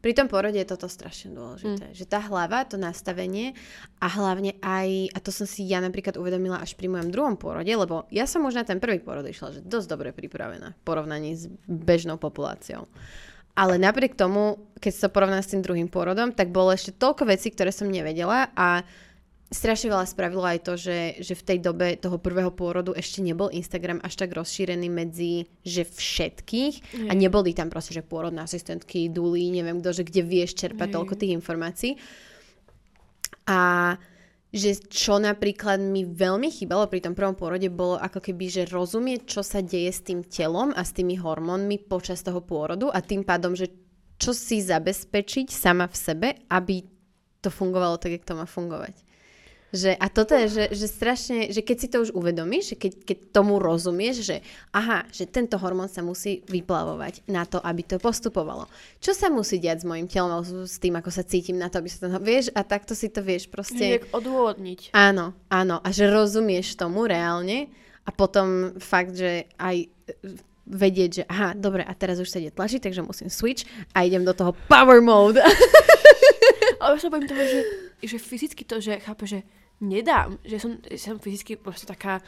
Pri 0.00 0.12
tom 0.12 0.26
porode 0.26 0.58
je 0.58 0.68
toto 0.68 0.86
strašne 0.90 1.32
dôležité. 1.32 1.90
Mm. 1.90 1.94
Že 1.94 2.04
tá 2.06 2.20
hlava, 2.26 2.66
to 2.66 2.76
nastavenie 2.76 3.56
a 4.02 4.06
hlavne 4.10 4.58
aj, 4.60 5.14
a 5.14 5.18
to 5.22 5.30
som 5.30 5.46
si 5.48 5.64
ja 5.66 5.78
napríklad 5.80 6.18
uvedomila 6.20 6.60
až 6.60 6.74
pri 6.74 6.90
mojom 6.90 7.08
druhom 7.10 7.36
porode, 7.38 7.70
lebo 7.70 8.04
ja 8.12 8.28
som 8.28 8.44
už 8.44 8.58
na 8.58 8.64
ten 8.66 8.82
prvý 8.82 9.00
porod 9.00 9.24
išla, 9.24 9.58
že 9.58 9.60
dosť 9.64 9.86
dobre 9.88 10.10
pripravená 10.12 10.74
v 10.74 10.80
porovnaní 10.84 11.36
s 11.36 11.48
bežnou 11.66 12.20
populáciou. 12.20 12.90
Ale 13.56 13.80
napriek 13.80 14.12
tomu, 14.20 14.68
keď 14.76 14.92
sa 14.92 15.08
porovná 15.08 15.40
s 15.40 15.48
tým 15.48 15.64
druhým 15.64 15.88
pôrodom, 15.88 16.28
tak 16.28 16.52
bolo 16.52 16.76
ešte 16.76 16.92
toľko 16.92 17.24
vecí, 17.24 17.48
ktoré 17.48 17.72
som 17.72 17.88
nevedela 17.88 18.52
a 18.52 18.84
strašne 19.46 19.94
veľa 19.94 20.06
spravilo 20.10 20.42
aj 20.42 20.58
to, 20.66 20.74
že, 20.74 21.22
že 21.22 21.38
v 21.38 21.46
tej 21.46 21.58
dobe 21.62 21.94
toho 21.94 22.18
prvého 22.18 22.50
pôrodu 22.50 22.90
ešte 22.98 23.22
nebol 23.22 23.46
Instagram 23.46 24.02
až 24.02 24.18
tak 24.18 24.34
rozšírený 24.34 24.90
medzi, 24.90 25.46
že 25.62 25.86
všetkých 25.86 27.06
mm. 27.06 27.08
a 27.08 27.12
neboli 27.14 27.54
tam 27.54 27.70
proste, 27.70 27.94
že 27.94 28.02
pôrodné 28.02 28.42
asistentky, 28.42 29.06
duly, 29.06 29.54
neviem 29.54 29.78
kto, 29.78 30.02
že 30.02 30.06
kde 30.06 30.22
vieš 30.26 30.58
čerpať 30.58 30.88
mm. 30.90 30.94
toľko 30.98 31.14
tých 31.14 31.34
informácií. 31.38 31.92
A 33.46 33.94
že 34.50 34.72
čo 34.88 35.20
napríklad 35.22 35.78
mi 35.78 36.02
veľmi 36.02 36.48
chýbalo 36.50 36.88
pri 36.90 37.04
tom 37.04 37.14
prvom 37.14 37.36
pôrode 37.36 37.68
bolo 37.70 38.00
ako 38.00 38.18
keby, 38.24 38.46
že 38.50 38.70
rozumieť, 38.72 39.28
čo 39.28 39.40
sa 39.44 39.62
deje 39.62 39.90
s 39.92 40.00
tým 40.02 40.24
telom 40.26 40.72
a 40.72 40.82
s 40.82 40.96
tými 40.96 41.20
hormónmi 41.20 41.86
počas 41.86 42.24
toho 42.24 42.40
pôrodu 42.42 42.90
a 42.90 42.98
tým 43.04 43.22
pádom, 43.22 43.54
že 43.54 43.70
čo 44.16 44.32
si 44.32 44.64
zabezpečiť 44.64 45.52
sama 45.52 45.86
v 45.86 45.96
sebe, 45.96 46.28
aby 46.48 46.82
to 47.44 47.52
fungovalo 47.52 48.00
tak, 48.00 48.16
jak 48.16 48.24
to 48.24 48.34
má 48.34 48.48
fungovať. 48.48 49.05
Že, 49.76 49.92
a 50.00 50.06
toto 50.08 50.32
je, 50.32 50.46
že, 50.48 50.64
že 50.72 50.86
strašne, 50.88 51.52
že 51.52 51.60
keď 51.60 51.76
si 51.76 51.88
to 51.92 52.00
už 52.08 52.10
uvedomíš, 52.16 52.72
že 52.72 52.76
keď, 52.80 52.92
keď 53.04 53.18
tomu 53.36 53.60
rozumieš, 53.60 54.24
že 54.24 54.36
aha, 54.72 55.04
že 55.12 55.28
tento 55.28 55.60
hormón 55.60 55.92
sa 55.92 56.00
musí 56.00 56.40
vyplavovať 56.48 57.28
na 57.28 57.44
to, 57.44 57.60
aby 57.60 57.84
to 57.84 58.00
postupovalo. 58.00 58.64
Čo 59.04 59.12
sa 59.12 59.28
musí 59.28 59.60
diať 59.60 59.84
s 59.84 59.88
mojim 59.88 60.08
telom, 60.08 60.40
s 60.40 60.80
tým, 60.80 60.96
ako 60.96 61.12
sa 61.12 61.28
cítim 61.28 61.60
na 61.60 61.68
to, 61.68 61.84
aby 61.84 61.92
sa 61.92 62.08
to... 62.08 62.16
Vieš, 62.16 62.56
a 62.56 62.64
takto 62.64 62.96
si 62.96 63.12
to 63.12 63.20
vieš 63.20 63.52
proste... 63.52 64.00
Jak 64.00 64.08
odôvodniť. 64.16 64.96
Áno, 64.96 65.36
áno. 65.52 65.76
A 65.84 65.88
že 65.92 66.08
rozumieš 66.08 66.80
tomu 66.80 67.04
reálne 67.04 67.68
a 68.06 68.10
potom 68.10 68.72
fakt, 68.80 69.12
že 69.12 69.50
aj 69.60 69.92
vedieť, 70.66 71.10
že 71.22 71.24
aha, 71.30 71.54
dobre, 71.54 71.86
a 71.86 71.92
teraz 71.94 72.18
už 72.18 72.26
sa 72.26 72.42
ide 72.42 72.50
tlačiť, 72.50 72.82
takže 72.82 73.06
musím 73.06 73.30
switch 73.30 73.62
a 73.94 74.02
idem 74.02 74.26
do 74.26 74.34
toho 74.34 74.50
power 74.66 74.98
mode. 74.98 75.38
Ale 76.82 76.98
už 76.98 77.06
sa 77.06 77.10
bojím 77.10 77.30
toho, 77.30 77.44
že, 77.46 77.60
že 78.02 78.18
fyzicky 78.18 78.66
to, 78.66 78.82
že 78.82 78.98
chápe, 78.98 79.24
že 79.30 79.46
nedám, 79.80 80.40
že 80.44 80.56
som, 80.60 80.78
že 80.80 80.98
som 80.98 81.20
fyzicky 81.20 81.56
proste 81.60 81.84
taká, 81.88 82.20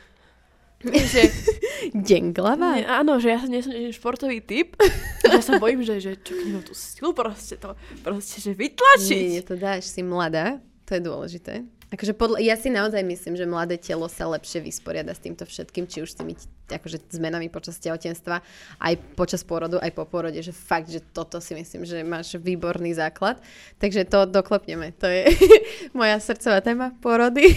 že, 0.82 1.32
Denglava? 2.08 2.78
ne, 2.78 2.86
áno, 2.86 3.18
že 3.18 3.34
ja 3.34 3.40
nie 3.46 3.64
som 3.64 3.72
športový 3.72 4.44
typ, 4.44 4.76
ja 5.24 5.40
sa 5.40 5.58
bojím, 5.58 5.82
že, 5.82 5.98
že 5.98 6.12
čo 6.20 6.36
nemám 6.36 6.64
tú 6.64 6.74
silu 6.76 7.14
proste 7.16 7.56
to, 7.56 7.74
proste, 8.04 8.42
že 8.42 8.52
vytlačiť. 8.54 9.22
Nie, 9.32 9.42
to 9.42 9.54
dáš, 9.56 9.90
si 9.90 10.04
mladá, 10.04 10.60
to 10.84 10.98
je 10.98 11.02
dôležité. 11.02 11.54
Akože 11.88 12.12
podľa, 12.12 12.44
ja 12.44 12.52
si 12.60 12.68
naozaj 12.68 13.00
myslím, 13.00 13.32
že 13.32 13.48
mladé 13.48 13.80
telo 13.80 14.04
sa 14.12 14.28
lepšie 14.28 14.60
vysporiada 14.60 15.16
s 15.16 15.24
týmto 15.24 15.48
všetkým, 15.48 15.88
či 15.88 16.04
už 16.04 16.12
s 16.12 16.18
tými 16.20 16.36
akože, 16.68 17.00
zmenami 17.16 17.48
počas 17.48 17.80
tehotenstva, 17.80 18.44
aj 18.76 18.94
počas 19.16 19.40
pôrodu, 19.40 19.80
aj 19.80 19.96
po 19.96 20.04
pôrode, 20.04 20.36
že 20.44 20.52
fakt, 20.52 20.92
že 20.92 21.00
toto 21.00 21.40
si 21.40 21.56
myslím, 21.56 21.88
že 21.88 22.04
máš 22.04 22.36
výborný 22.36 22.92
základ. 22.92 23.40
Takže 23.80 24.04
to 24.04 24.28
doklepneme. 24.28 24.92
To 25.00 25.08
je 25.08 25.32
moja 25.98 26.20
srdcová 26.20 26.60
téma, 26.60 26.92
pôrody. 27.00 27.48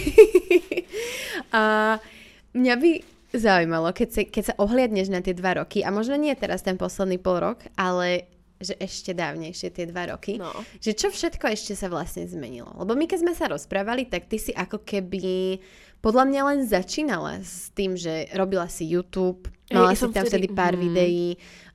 a 1.52 1.96
mňa 2.56 2.74
by 2.80 2.90
zaujímalo, 3.36 3.92
keď, 3.92 4.08
sa, 4.12 4.22
keď 4.24 4.42
sa 4.48 4.54
ohliadneš 4.56 5.12
na 5.12 5.20
tie 5.20 5.36
dva 5.36 5.60
roky, 5.60 5.84
a 5.84 5.92
možno 5.92 6.16
nie 6.16 6.32
teraz 6.36 6.64
ten 6.64 6.80
posledný 6.80 7.20
pol 7.20 7.40
rok, 7.40 7.64
ale 7.76 8.31
že 8.62 8.74
ešte 8.78 9.12
dávnejšie 9.12 9.68
tie 9.68 9.84
dva 9.84 10.10
roky, 10.10 10.38
No. 10.38 10.50
že 10.78 10.94
čo 10.94 11.10
všetko 11.10 11.50
ešte 11.50 11.74
sa 11.74 11.86
vlastne 11.86 12.24
zmenilo. 12.24 12.70
Lebo 12.78 12.94
my 12.94 13.04
keď 13.04 13.18
sme 13.20 13.34
sa 13.34 13.50
rozprávali, 13.50 14.06
tak 14.06 14.26
ty 14.26 14.38
si 14.38 14.50
ako 14.50 14.82
keby 14.82 15.58
podľa 15.98 16.24
mňa 16.26 16.40
len 16.48 16.60
začínala 16.64 17.42
s 17.42 17.70
tým, 17.74 17.94
že 17.94 18.26
robila 18.34 18.66
si 18.66 18.86
YouTube, 18.86 19.46
mala 19.70 19.92
ja 19.92 19.98
si 19.98 20.06
tam 20.10 20.26
vtedy 20.26 20.46
vtedy- 20.46 20.54
pár 20.54 20.74
mm. 20.74 20.80
videí, 20.80 21.28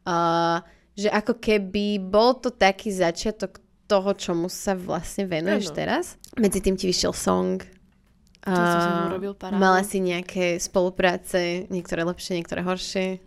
uh, 0.03 0.59
že 0.95 1.07
ako 1.07 1.37
keby 1.37 2.01
bol 2.01 2.35
to 2.35 2.49
taký 2.49 2.89
začiatok 2.89 3.59
toho, 3.87 4.11
čomu 4.11 4.51
sa 4.51 4.75
vlastne 4.75 5.23
venuješ 5.23 5.71
Áno. 5.71 5.75
teraz. 5.79 6.03
Medzi 6.35 6.59
tým 6.59 6.75
ti 6.75 6.91
vyšiel 6.91 7.15
song. 7.15 7.63
Sa 8.47 8.51
a 8.51 9.11
urobil 9.11 9.35
parádu. 9.35 9.59
mala 9.59 9.83
si 9.83 9.99
nejaké 9.99 10.55
spolupráce, 10.59 11.67
niektoré 11.67 12.03
lepšie, 12.03 12.35
niektoré 12.35 12.63
horšie. 12.63 13.19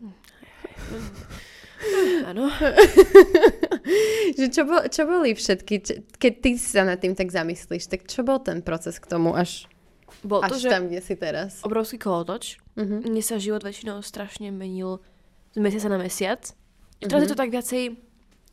Áno. 2.24 2.46
že 4.38 4.46
čo, 4.48 4.62
bol, 4.64 4.84
čo 4.86 5.02
boli 5.04 5.32
všetky, 5.32 5.74
čo, 5.80 5.92
keď 6.16 6.32
ty 6.38 6.50
sa 6.56 6.84
nad 6.84 7.00
tým 7.00 7.16
tak 7.16 7.28
zamyslíš, 7.28 7.88
tak 7.88 8.06
čo 8.06 8.22
bol 8.22 8.38
ten 8.38 8.60
proces 8.60 8.98
k 8.98 9.06
tomu 9.06 9.32
až, 9.32 9.66
Bol 10.20 10.44
až 10.44 10.50
to, 10.52 10.56
že 10.60 10.68
tam, 10.68 10.86
kde 10.88 11.00
si 11.00 11.14
teraz? 11.16 11.64
obrovský 11.64 11.96
kolotoč. 11.96 12.60
Mhm. 12.76 13.08
Mne 13.08 13.22
sa 13.22 13.40
život 13.40 13.64
väčšinou 13.64 14.00
strašne 14.00 14.52
menil 14.52 15.00
z 15.50 15.58
mesiaca 15.58 15.88
na 15.88 15.98
mesiac. 15.98 16.40
Teraz 17.00 17.24
je 17.24 17.30
to 17.30 17.38
tak 17.38 17.48
viacej 17.48 17.96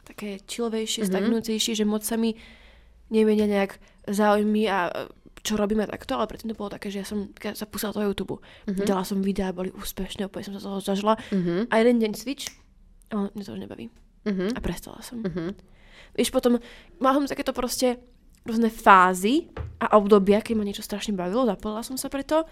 také 0.07 0.39
chillovejšie, 0.47 1.03
Mhm. 1.03 1.09
stagnujúcejšie, 1.11 1.73
že 1.75 1.83
moc 1.83 2.01
sa 2.01 2.15
mi 2.15 2.39
nemenia 3.11 3.43
nejak 3.43 3.75
záujmy 4.07 4.67
a 4.67 5.07
čo 5.43 5.55
robíme 5.55 5.83
takto, 5.83 6.15
ale 6.15 6.27
predtým 6.27 6.51
to 6.51 6.59
bolo 6.59 6.71
také, 6.71 6.91
že 6.91 7.03
ja 7.03 7.07
som 7.07 7.31
sa 7.55 7.63
pustila 7.63 7.91
do 7.91 8.03
YouTube. 8.03 8.39
Mhm. 8.67 8.83
Dala 8.83 9.03
som 9.03 9.19
videá, 9.19 9.51
boli 9.51 9.71
úspešné, 9.71 10.27
úplne 10.27 10.47
som 10.47 10.55
sa 10.55 10.63
toho 10.63 10.79
zažila. 10.79 11.15
Mhm. 11.31 11.67
A 11.67 11.73
jeden 11.79 11.99
deň 11.99 12.11
switch, 12.15 12.47
ale 13.09 13.31
mňa 13.33 13.43
to 13.43 13.53
už 13.53 13.61
nebaví. 13.61 13.85
Mhm. 14.25 14.45
A 14.55 14.59
prestala 14.59 14.99
som. 15.01 15.23
Mhm. 15.23 15.55
Vieš, 16.13 16.29
potom 16.31 16.59
mala 16.99 17.13
som 17.17 17.27
takéto 17.27 17.53
proste 17.53 17.97
rôzne 18.43 18.71
fázy 18.71 19.51
a 19.77 19.95
obdobia, 19.95 20.39
keď 20.39 20.53
ma 20.55 20.63
niečo 20.63 20.83
strašne 20.83 21.11
bavilo, 21.13 21.43
zapojila 21.43 21.83
som 21.83 21.99
sa 21.99 22.07
preto 22.07 22.47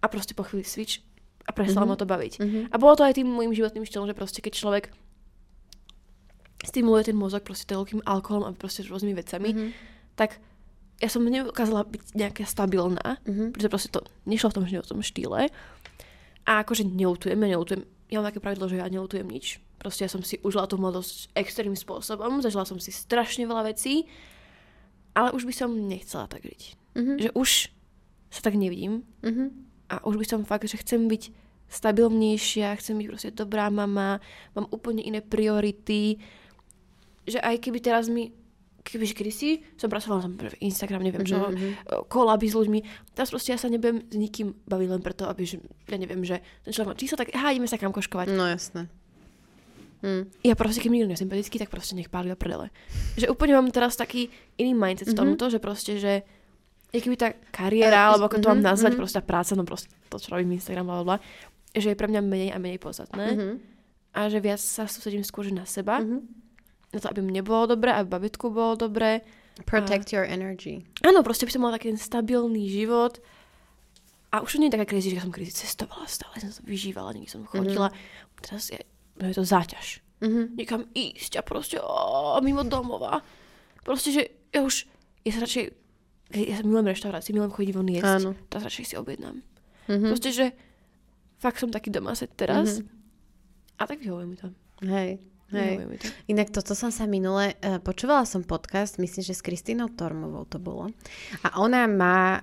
a 0.00 0.06
proste 0.12 0.36
po 0.36 0.44
chvíli 0.44 0.62
switch 0.62 1.00
a 1.46 1.54
prestala 1.56 1.86
Mhm. 1.86 1.90
ma 1.90 1.96
to 1.96 2.06
baviť. 2.06 2.32
Mhm. 2.38 2.60
A 2.68 2.76
bolo 2.76 2.94
to 2.96 3.04
aj 3.04 3.16
tým 3.16 3.28
môjim 3.28 3.54
životným 3.54 3.84
štýlom, 3.84 4.08
že 4.08 4.18
proste 4.18 4.40
keď 4.44 4.52
človek 4.56 4.84
stimuluje 6.64 7.12
ten 7.12 7.16
mozog 7.16 7.44
proste 7.46 7.68
toľkým 7.68 8.02
alkoholom 8.02 8.48
a 8.48 8.56
proste 8.56 8.82
rôznymi 8.82 9.14
vecami, 9.14 9.48
Mhm. 9.54 9.68
tak 10.16 10.40
ja 10.98 11.08
som 11.12 11.22
nedokázala 11.22 11.84
byť 11.84 12.16
nejaká 12.16 12.44
stabilná, 12.48 13.20
Mhm. 13.28 13.52
pretože 13.52 13.68
proste 13.70 13.90
to 13.92 14.00
nešlo 14.24 14.50
v 14.50 14.56
tom 14.56 14.64
životnom 14.66 15.00
štýle. 15.04 15.52
A 16.46 16.62
akože 16.64 16.88
nelutujem, 16.88 17.36
ja 17.36 17.48
nelutujem. 17.52 17.82
Ja 18.08 18.22
mám 18.22 18.28
také 18.30 18.40
pravidlo, 18.40 18.66
že 18.70 18.78
ja 18.80 18.86
nelutujem 18.88 19.26
nič. 19.26 19.58
Proste 19.86 20.02
ja 20.02 20.10
som 20.10 20.18
si 20.18 20.42
užila 20.42 20.66
tú 20.66 20.74
mladosť 20.76 21.30
extrémnym 21.38 21.78
spôsobom, 21.78 22.42
zažila 22.42 22.66
som 22.66 22.82
si 22.82 22.90
strašne 22.90 23.46
veľa 23.46 23.70
vecí, 23.70 24.10
ale 25.14 25.30
už 25.30 25.46
by 25.46 25.54
som 25.54 25.70
nechcela 25.70 26.26
tak 26.26 26.42
žiť. 26.42 26.62
Mhm. 26.98 27.12
Že 27.22 27.30
už 27.38 27.50
sa 28.34 28.40
tak 28.42 28.58
nevidím 28.58 29.06
Mhm. 29.22 29.46
a 29.86 30.02
už 30.02 30.18
by 30.18 30.26
som 30.26 30.42
fakt, 30.42 30.66
že 30.66 30.82
chcem 30.82 31.06
byť 31.06 31.30
stabilnejšia, 31.70 32.74
chcem 32.76 32.98
byť 32.98 33.06
proste 33.06 33.30
dobrá 33.30 33.70
mama, 33.70 34.18
mám 34.54 34.66
úplne 34.74 35.02
iné 35.02 35.22
priority, 35.22 36.18
že 37.22 37.38
aj 37.38 37.62
keby 37.62 37.78
teraz 37.78 38.10
mi 38.10 38.34
keby 38.82 39.02
kedysi 39.02 39.66
som 39.74 39.90
pracovala 39.90 40.22
som 40.22 40.38
v 40.38 40.54
Instagram, 40.62 41.02
neviem 41.02 41.26
čo, 41.26 41.42
Mhm. 41.42 42.06
kolaby 42.06 42.46
s 42.46 42.54
ľuďmi. 42.54 42.80
Teraz 43.18 43.34
proste 43.34 43.50
ja 43.50 43.58
sa 43.58 43.66
nebudem 43.66 44.06
s 44.06 44.14
nikým 44.14 44.54
baviť 44.62 44.88
len 44.88 45.02
preto, 45.02 45.26
aby, 45.26 45.42
že, 45.42 45.58
ja 45.90 45.98
neviem, 45.98 46.22
že 46.22 46.38
ten 46.62 46.70
človek 46.70 46.90
má 46.90 46.94
číslo, 46.94 47.18
tak 47.18 47.34
aha, 47.34 47.50
ideme 47.50 47.66
sa 47.66 47.82
kam 47.82 47.90
koškovať. 47.90 48.30
No 48.30 48.46
jasné. 48.46 48.86
Mm. 50.02 50.28
Ja 50.42 50.54
proste, 50.54 50.78
keď 50.78 50.88
mi 50.88 50.96
niekto 50.98 51.14
nesympatický, 51.14 51.56
tak 51.56 51.68
proste 51.68 51.94
nech 51.94 52.08
páli 52.08 52.28
do 52.28 52.36
prdele. 52.36 52.68
Že 53.16 53.28
úplne 53.28 53.56
mám 53.56 53.68
teraz 53.70 53.94
taký 53.94 54.28
iný 54.56 54.72
mindset 54.72 55.08
v 55.08 55.14
Mhm. 55.14 55.18
tomto, 55.18 55.44
že 55.48 55.58
proste, 55.58 55.96
že 55.96 56.20
je 56.92 57.00
keby 57.00 57.16
tá 57.16 57.32
kariéra, 57.50 58.08
A- 58.08 58.08
alebo 58.12 58.28
ako 58.28 58.38
to 58.38 58.48
mám 58.48 58.60
mhm, 58.60 58.68
nazvať, 58.68 58.92
mhm. 58.92 59.00
proste 59.00 59.16
tá 59.18 59.24
práca, 59.24 59.52
no 59.52 59.64
proste 59.64 59.88
to, 60.06 60.16
čo 60.16 60.30
robím 60.30 60.54
Instagram, 60.54 60.86
bla, 60.86 61.02
bla, 61.02 61.16
že 61.72 61.92
je 61.92 61.96
pre 61.96 62.06
mňa 62.06 62.20
menej 62.20 62.50
a 62.52 62.58
menej 62.58 62.78
podstatné. 62.78 63.24
Mhm. 63.32 63.48
A 64.12 64.20
že 64.28 64.38
viac 64.38 64.56
sa 64.56 64.84
sústredím 64.84 65.20
skôr 65.20 65.44
na 65.50 65.64
seba, 65.64 66.00
Mhm. 66.00 66.18
na 66.92 66.98
to, 66.98 67.08
aby 67.08 67.20
mne 67.20 67.40
bolo 67.42 67.68
dobre, 67.68 67.90
aby 67.90 68.08
babetku 68.10 68.48
bolo 68.48 68.76
dobre. 68.78 69.20
Protect 69.64 70.12
your 70.12 70.24
energy. 70.24 70.84
Áno, 71.00 71.24
proste 71.24 71.44
by 71.44 71.50
som 71.50 71.60
mala 71.62 71.76
taký 71.76 71.88
ten 71.88 71.96
stabilný 71.98 72.68
život. 72.68 73.16
A 74.28 74.40
už 74.40 74.60
nie 74.60 74.68
je 74.68 74.76
taká 74.76 74.84
krízy, 74.84 75.08
že 75.08 75.16
ja 75.16 75.24
som 75.24 75.32
krízy 75.32 75.56
cestovala 75.56 76.04
stále, 76.06 76.36
som 76.38 76.52
sa 76.52 76.60
vyžívala, 76.60 77.16
niekde 77.16 77.32
som 77.32 77.48
chodila. 77.48 77.88
Teraz 78.38 78.68
je, 78.68 78.76
je 79.20 79.36
to 79.36 79.44
záťaž. 79.44 80.04
Mhm. 80.20 80.56
Niekam 80.56 80.82
ísť 80.96 81.40
a 81.40 81.42
proste 81.44 81.76
ó, 81.80 82.36
mimo 82.40 82.64
domova. 82.64 83.20
Proste, 83.84 84.10
že 84.12 84.22
ja 84.50 84.64
už, 84.64 84.88
ja 85.22 85.30
sa 85.36 85.44
radšej, 85.44 85.64
ja 86.32 86.56
milujem 86.64 86.90
reštaurácie, 86.90 87.36
milujem 87.36 87.52
chodiť 87.54 87.72
von 87.76 87.88
jesť. 87.92 88.24
Áno. 88.24 88.30
Teraz 88.48 88.62
radšej 88.66 88.84
si 88.88 88.94
objednám. 88.96 89.36
Mhm. 89.86 90.08
Proste, 90.10 90.30
že 90.32 90.46
fakt 91.36 91.60
som 91.60 91.68
taký 91.68 91.92
domaset 91.92 92.32
teraz. 92.34 92.80
A 93.76 93.84
tak 93.84 94.00
vyhovuje 94.00 94.26
mi 94.26 94.36
to. 94.40 94.48
Hej. 94.84 95.20
Hej. 95.54 95.78
To. 95.78 96.08
Inak 96.26 96.50
toto 96.50 96.74
som 96.74 96.90
sa 96.90 97.06
minule, 97.06 97.54
uh, 97.62 97.78
počúvala 97.78 98.26
som 98.26 98.42
podcast, 98.42 98.98
myslím, 98.98 99.22
že 99.22 99.36
s 99.36 99.46
Kristínou 99.46 99.86
Tormovou 99.94 100.42
to 100.42 100.58
bolo. 100.58 100.90
A 101.46 101.62
ona 101.62 101.86
má, 101.86 102.42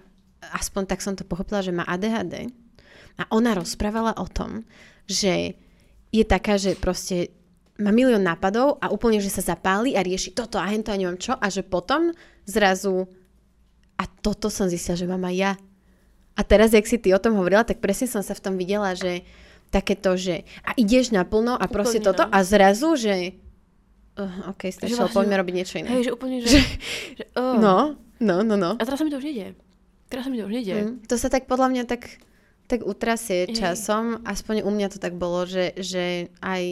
aspoň 0.55 0.87
tak 0.87 1.03
som 1.03 1.11
to 1.11 1.27
pochopila, 1.27 1.59
že 1.59 1.75
má 1.75 1.83
ADHD. 1.83 2.47
A 3.19 3.27
ona 3.35 3.51
rozprávala 3.59 4.15
o 4.15 4.25
tom, 4.31 4.63
že 5.03 5.59
je 6.13 6.21
taká, 6.21 6.61
že 6.61 6.77
proste 6.77 7.33
má 7.81 7.89
milión 7.89 8.21
nápadov 8.21 8.77
a 8.77 8.93
úplne, 8.93 9.17
že 9.17 9.33
sa 9.33 9.41
zapáli 9.41 9.97
a 9.97 10.05
rieši 10.05 10.37
toto 10.37 10.61
a 10.61 10.69
hento 10.69 10.93
a 10.93 10.99
neviem 10.99 11.17
čo 11.17 11.33
a 11.33 11.49
že 11.49 11.65
potom 11.65 12.13
zrazu 12.45 13.09
a 13.97 14.05
toto 14.05 14.53
som 14.53 14.69
zistila, 14.69 14.93
že 14.93 15.09
mám 15.09 15.25
aj 15.25 15.35
ja. 15.35 15.51
A 16.33 16.41
teraz, 16.45 16.73
jak 16.73 16.85
si 16.85 17.01
ty 17.01 17.13
o 17.13 17.21
tom 17.21 17.37
hovorila, 17.37 17.65
tak 17.65 17.81
presne 17.81 18.09
som 18.09 18.21
sa 18.21 18.33
v 18.37 18.41
tom 18.41 18.55
videla, 18.57 18.93
že 18.93 19.25
takéto, 19.73 20.13
že 20.13 20.45
a 20.61 20.77
ideš 20.77 21.09
naplno 21.09 21.57
a 21.57 21.65
proste 21.65 21.97
Úplne, 21.97 22.07
toto 22.13 22.23
no. 22.25 22.29
a 22.29 22.39
zrazu, 22.45 22.93
že 22.93 23.13
uh, 24.21 24.53
ok, 24.53 24.69
stačilo, 24.69 25.09
vlastne- 25.09 25.17
poďme 25.17 25.35
robiť 25.41 25.53
niečo 25.57 25.75
iné. 25.81 25.89
Hej, 25.97 26.01
že 26.09 26.11
úplne, 26.13 26.35
že... 26.45 26.61
že 27.17 27.25
oh. 27.37 27.57
No, 27.57 27.97
no, 28.21 28.35
no, 28.45 28.53
no. 28.53 28.77
A 28.77 28.83
teraz 28.85 29.01
sa 29.01 29.05
mi 29.05 29.09
to 29.09 29.17
už 29.17 29.25
nedie. 29.25 29.57
Teraz 30.13 30.25
sa 30.25 30.29
mi 30.29 30.37
to 30.37 30.45
už 30.45 30.53
nedie. 30.53 30.77
Mm. 30.77 31.05
To 31.09 31.15
sa 31.17 31.29
tak 31.29 31.49
podľa 31.49 31.73
mňa 31.73 31.83
tak, 31.89 32.21
tak 32.73 32.81
utrasie 32.89 33.45
Hej. 33.45 33.61
časom. 33.61 34.25
Aspoň 34.25 34.65
u 34.65 34.71
mňa 34.73 34.87
to 34.89 34.97
tak 34.97 35.13
bolo, 35.13 35.45
že, 35.45 35.77
že 35.77 36.33
aj 36.41 36.63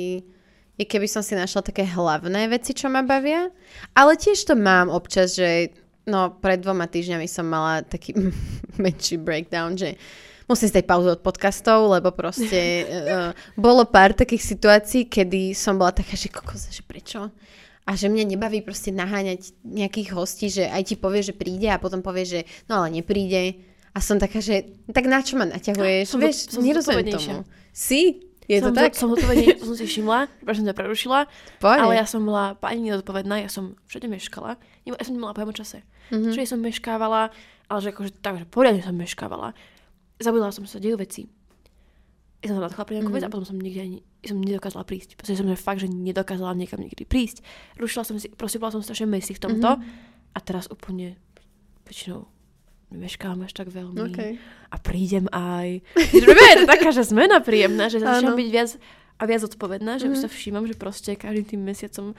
je 0.82 0.86
keby 0.90 1.06
som 1.06 1.22
si 1.22 1.38
našla 1.38 1.62
také 1.62 1.86
hlavné 1.86 2.50
veci, 2.50 2.74
čo 2.74 2.90
ma 2.90 3.06
bavia. 3.06 3.54
Ale 3.94 4.18
tiež 4.18 4.50
to 4.50 4.58
mám 4.58 4.90
občas, 4.90 5.38
že 5.38 5.70
no 6.10 6.34
pred 6.42 6.58
dvoma 6.58 6.90
týždňami 6.90 7.30
som 7.30 7.46
mala 7.46 7.86
taký 7.86 8.18
menší 8.84 9.22
breakdown, 9.22 9.78
že 9.78 9.94
musím 10.50 10.68
si 10.68 10.76
dať 10.82 10.86
pauzu 10.90 11.14
od 11.14 11.22
podcastov, 11.22 11.94
lebo 11.94 12.10
proste 12.10 12.86
uh, 12.90 13.32
bolo 13.60 13.86
pár 13.86 14.18
takých 14.18 14.58
situácií, 14.58 15.06
kedy 15.06 15.54
som 15.54 15.78
bola 15.78 15.94
taká, 15.94 16.18
že 16.18 16.34
kokos, 16.34 16.74
že 16.74 16.82
prečo? 16.82 17.30
A 17.86 17.98
že 17.98 18.10
mňa 18.10 18.38
nebaví 18.38 18.62
proste 18.62 18.94
naháňať 18.94 19.58
nejakých 19.66 20.14
hostí, 20.14 20.54
že 20.54 20.70
aj 20.70 20.94
ti 20.94 20.96
povie, 20.98 21.26
že 21.26 21.34
príde 21.34 21.66
a 21.70 21.82
potom 21.82 22.06
povie, 22.06 22.26
že 22.26 22.40
no 22.70 22.82
ale 22.82 23.02
nepríde. 23.02 23.71
A 23.92 24.00
som 24.00 24.16
taká, 24.16 24.40
že 24.40 24.72
tak 24.96 25.04
na 25.08 25.20
čo 25.20 25.36
ma 25.36 25.44
naťahuješ? 25.44 26.06
Som 26.08 26.20
Vieš, 26.24 26.38
som 26.56 26.64
nerozumiem 26.64 27.12
tomu. 27.12 27.44
Si? 27.76 28.24
Je 28.48 28.60
to 28.60 28.72
som, 28.72 28.76
tak? 28.76 28.92
Som 28.96 29.12
zodpovedne, 29.16 29.56
som 29.64 29.76
si 29.80 29.86
všimla, 29.88 30.28
že 30.44 30.60
som 30.60 30.68
ťa 30.68 30.76
prerušila, 30.76 31.20
Poď. 31.64 31.78
ale 31.88 31.94
ja 32.00 32.06
som 32.08 32.20
bola 32.24 32.58
pani 32.60 32.84
nezodpovedná, 32.90 33.40
ja 33.40 33.50
som 33.52 33.80
všade 33.88 34.12
meškala. 34.12 34.60
Ja 34.84 34.98
som 35.00 35.16
nemala 35.16 35.32
pojem 35.32 35.52
o 35.52 35.56
čase. 35.56 35.78
Mhm. 35.80 35.88
Mm-hmm. 36.12 36.32
Všade 36.36 36.48
som 36.52 36.60
meškávala, 36.60 37.22
ale 37.72 37.80
že 37.80 37.90
akože 37.96 38.12
tak, 38.20 38.44
že 38.44 38.46
poriadne 38.48 38.84
som 38.84 38.96
meškávala. 38.96 39.56
Zabudila 40.20 40.52
som 40.52 40.68
sa, 40.68 40.84
dejú 40.84 41.00
veci. 41.00 41.32
Ja 42.44 42.52
som 42.52 42.60
sa 42.60 42.68
nadchla 42.68 42.84
pre 42.84 42.94
nejakú 42.98 43.14
mm-hmm. 43.14 43.22
vec 43.22 43.30
a 43.30 43.32
potom 43.32 43.48
som 43.48 43.56
nikde 43.56 43.82
ani 43.86 43.98
som 44.26 44.38
nedokázala 44.38 44.86
prísť. 44.86 45.18
Proste 45.18 45.38
som 45.38 45.50
že 45.50 45.58
fakt, 45.58 45.82
že 45.82 45.90
nedokázala 45.90 46.54
niekam 46.58 46.82
niekedy 46.82 47.06
prísť. 47.08 47.42
Rušila 47.78 48.06
som 48.06 48.18
si, 48.18 48.30
proste 48.30 48.62
bola 48.62 48.74
som 48.74 48.82
strašne 48.84 49.10
mesi 49.10 49.34
v 49.34 49.42
tomto. 49.42 49.78
Mm-hmm. 49.78 50.36
A 50.36 50.40
teraz 50.42 50.68
úplne 50.68 51.18
väčšinou 51.86 52.28
nemeškám 52.92 53.40
až 53.48 53.52
tak 53.56 53.72
veľmi. 53.72 54.12
Okay. 54.12 54.38
A 54.70 54.76
prídem 54.78 55.26
aj. 55.32 55.80
je 55.96 56.56
to 56.62 56.68
taká, 56.68 56.92
že 56.92 57.08
zmena 57.08 57.40
príjemná, 57.40 57.88
že 57.88 58.04
začínam 58.04 58.36
byť 58.36 58.50
viac 58.52 58.72
a 59.18 59.24
viac 59.24 59.42
odpovedná, 59.48 59.98
že 59.98 60.10
mm-hmm. 60.10 60.16
už 60.18 60.24
sa 60.26 60.30
všímam, 60.30 60.66
že 60.68 60.76
proste 60.76 61.16
každým 61.16 61.46
tým 61.46 61.62
mesiacom 61.64 62.18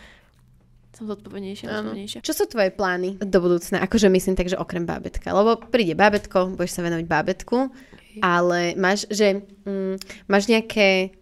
som 0.92 1.04
zodpovednejšia 1.08 1.66
a 1.68 1.80
zodpovednejšia. 1.80 2.20
Čo 2.20 2.32
sú 2.36 2.44
tvoje 2.48 2.68
plány 2.72 3.16
do 3.20 3.38
budúcna? 3.40 3.80
Akože 3.80 4.12
myslím 4.12 4.36
tak, 4.36 4.52
že 4.52 4.60
okrem 4.60 4.84
bábetka. 4.84 5.32
Lebo 5.32 5.56
príde 5.56 5.96
bábetko, 5.96 6.56
budeš 6.56 6.76
sa 6.76 6.84
venovať 6.84 7.06
bábetku, 7.08 7.72
okay. 7.72 8.20
ale 8.20 8.76
máš, 8.76 9.08
že 9.08 9.40
mm, 9.64 10.28
máš 10.28 10.52
nejaké 10.52 11.16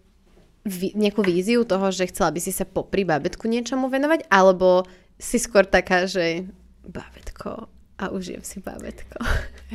nejakú 0.76 1.24
víziu 1.24 1.64
toho, 1.64 1.88
že 1.88 2.12
chcela 2.12 2.28
by 2.28 2.40
si 2.42 2.52
sa 2.52 2.68
popri 2.68 3.08
bábetku 3.08 3.48
niečomu 3.48 3.88
venovať, 3.88 4.28
alebo 4.28 4.84
si 5.16 5.40
skôr 5.40 5.64
taká, 5.64 6.04
že 6.04 6.44
bábetko 6.84 7.79
a 8.00 8.08
užijem 8.08 8.40
si 8.40 8.64
bábetko. 8.64 9.20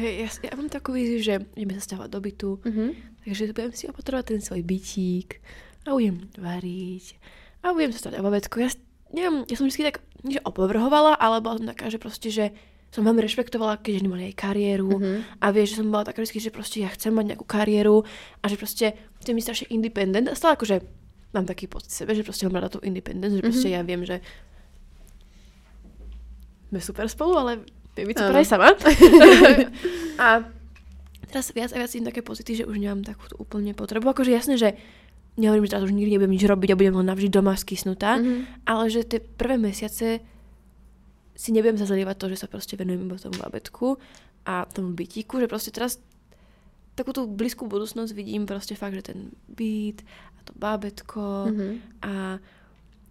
Hej, 0.02 0.14
ja, 0.26 0.30
ja 0.50 0.54
mám 0.58 0.74
takú 0.74 0.98
víziu, 0.98 1.22
že 1.22 1.46
ideme 1.54 1.78
sa 1.78 1.94
stavať 1.94 2.10
do 2.10 2.20
bytu, 2.20 2.50
uh-huh. 2.58 2.90
takže 3.22 3.54
budem 3.54 3.74
si 3.78 3.86
opatrovať 3.86 4.24
ten 4.34 4.42
svoj 4.42 4.66
bytík 4.66 5.38
a 5.86 5.94
budem 5.94 6.26
variť 6.34 7.22
a 7.62 7.70
budem 7.78 7.94
sa 7.94 8.10
stavať 8.10 8.18
o 8.18 8.26
bábetko. 8.26 8.56
Ja 8.66 8.70
neviem, 9.14 9.46
ja 9.46 9.56
som 9.56 9.70
vždy 9.70 9.94
tak, 9.94 10.02
že 10.26 10.42
opovrhovala, 10.42 11.14
ale 11.22 11.38
bola 11.46 11.62
som 11.62 11.70
taká, 11.70 11.94
že 11.94 12.02
proste, 12.02 12.34
že 12.34 12.50
som 12.90 13.06
veľmi 13.06 13.22
rešpektovala, 13.28 13.84
keď 13.84 14.02
ženy 14.02 14.10
mali 14.10 14.24
aj 14.32 14.36
kariéru 14.40 14.88
mm-hmm. 14.88 15.44
a 15.44 15.46
vieš, 15.52 15.76
že 15.76 15.84
som 15.84 15.92
bola 15.92 16.08
taká 16.08 16.24
vždy, 16.24 16.48
že 16.48 16.52
proste 16.54 16.80
ja 16.80 16.90
chcem 16.90 17.12
mať 17.12 17.36
nejakú 17.36 17.46
kariéru 17.46 18.08
a 18.40 18.46
že 18.48 18.56
proste 18.56 18.96
chcem 19.20 19.36
byť 19.36 19.44
strašne 19.44 19.68
independent 19.70 20.32
a 20.32 20.34
stále 20.34 20.56
akože 20.56 20.80
mám 21.36 21.44
taký 21.44 21.68
pocit 21.68 21.92
sebe, 21.92 22.16
že 22.16 22.24
proste 22.24 22.48
mám 22.48 22.64
rada 22.64 22.72
tú 22.72 22.80
independent, 22.88 23.36
že 23.36 23.44
proste 23.44 23.68
mm-hmm. 23.68 23.84
ja 23.84 23.90
viem, 23.90 24.02
že 24.08 24.18
sme 26.72 26.80
super 26.80 27.06
spolu, 27.12 27.36
ale 27.36 27.52
super 27.96 28.36
aj 28.36 28.48
sama. 28.48 28.76
a 30.24 30.28
teraz 31.32 31.52
viac 31.56 31.72
a 31.72 31.80
viac 31.80 31.92
im 31.96 32.08
také 32.08 32.20
pocity, 32.20 32.64
že 32.64 32.68
už 32.68 32.76
nemám 32.76 33.08
takú 33.08 33.28
úplne 33.40 33.72
potrebu. 33.72 34.12
Akože 34.12 34.36
jasné, 34.36 34.60
že 34.60 34.76
nehovorím, 35.40 35.68
že 35.68 35.72
teraz 35.76 35.84
už 35.88 35.96
nikdy 35.96 36.16
nebudem 36.16 36.36
nič 36.36 36.44
robiť 36.48 36.70
a 36.72 36.80
budem 36.80 36.96
len 36.96 37.08
navždy 37.08 37.30
doma 37.32 37.56
skysnutá, 37.60 38.20
mm-hmm. 38.20 38.68
ale 38.68 38.84
že 38.88 39.04
tie 39.04 39.20
prvé 39.20 39.60
mesiace 39.60 40.24
si 41.36 41.50
nebudem 41.52 41.76
zazlievať 41.76 42.16
to, 42.16 42.26
že 42.32 42.40
sa 42.40 42.48
proste 42.48 42.80
venujem 42.80 43.04
iba 43.04 43.20
tomu 43.20 43.36
babetku 43.36 44.00
a 44.48 44.64
tomu 44.72 44.96
bytíku, 44.96 45.44
že 45.44 45.52
proste 45.52 45.76
teraz 45.76 46.00
takú 46.96 47.12
tú 47.12 47.28
blízku 47.28 47.68
budúcnosť 47.68 48.16
vidím 48.16 48.48
proste 48.48 48.80
fakt, 48.80 48.96
že 48.96 49.12
ten 49.12 49.36
byt 49.52 50.00
a 50.40 50.40
to 50.48 50.56
bábetko 50.56 51.52
mm-hmm. 51.52 51.74
a 52.08 52.40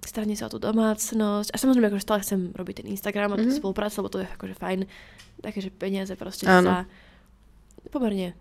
starne 0.09 0.34
sa 0.36 0.46
o 0.48 0.52
tú 0.52 0.61
domácnosť 0.61 1.52
a 1.52 1.57
samozrejme 1.57 1.88
akože 1.92 2.05
stále 2.05 2.20
chcem 2.24 2.40
robiť 2.52 2.84
ten 2.84 2.86
Instagram 2.92 3.34
a 3.34 3.36
tú 3.36 3.48
mm-hmm. 3.48 3.61
spoluprácu, 3.61 3.94
lebo 4.02 4.11
to 4.12 4.18
je 4.22 4.28
akože 4.28 4.55
fajn 4.57 4.80
také, 5.40 5.59
že 5.61 5.70
peniaze 5.72 6.12
proste 6.16 6.48
Áno. 6.48 6.68
sa 6.68 6.76
pomerne 7.92 8.32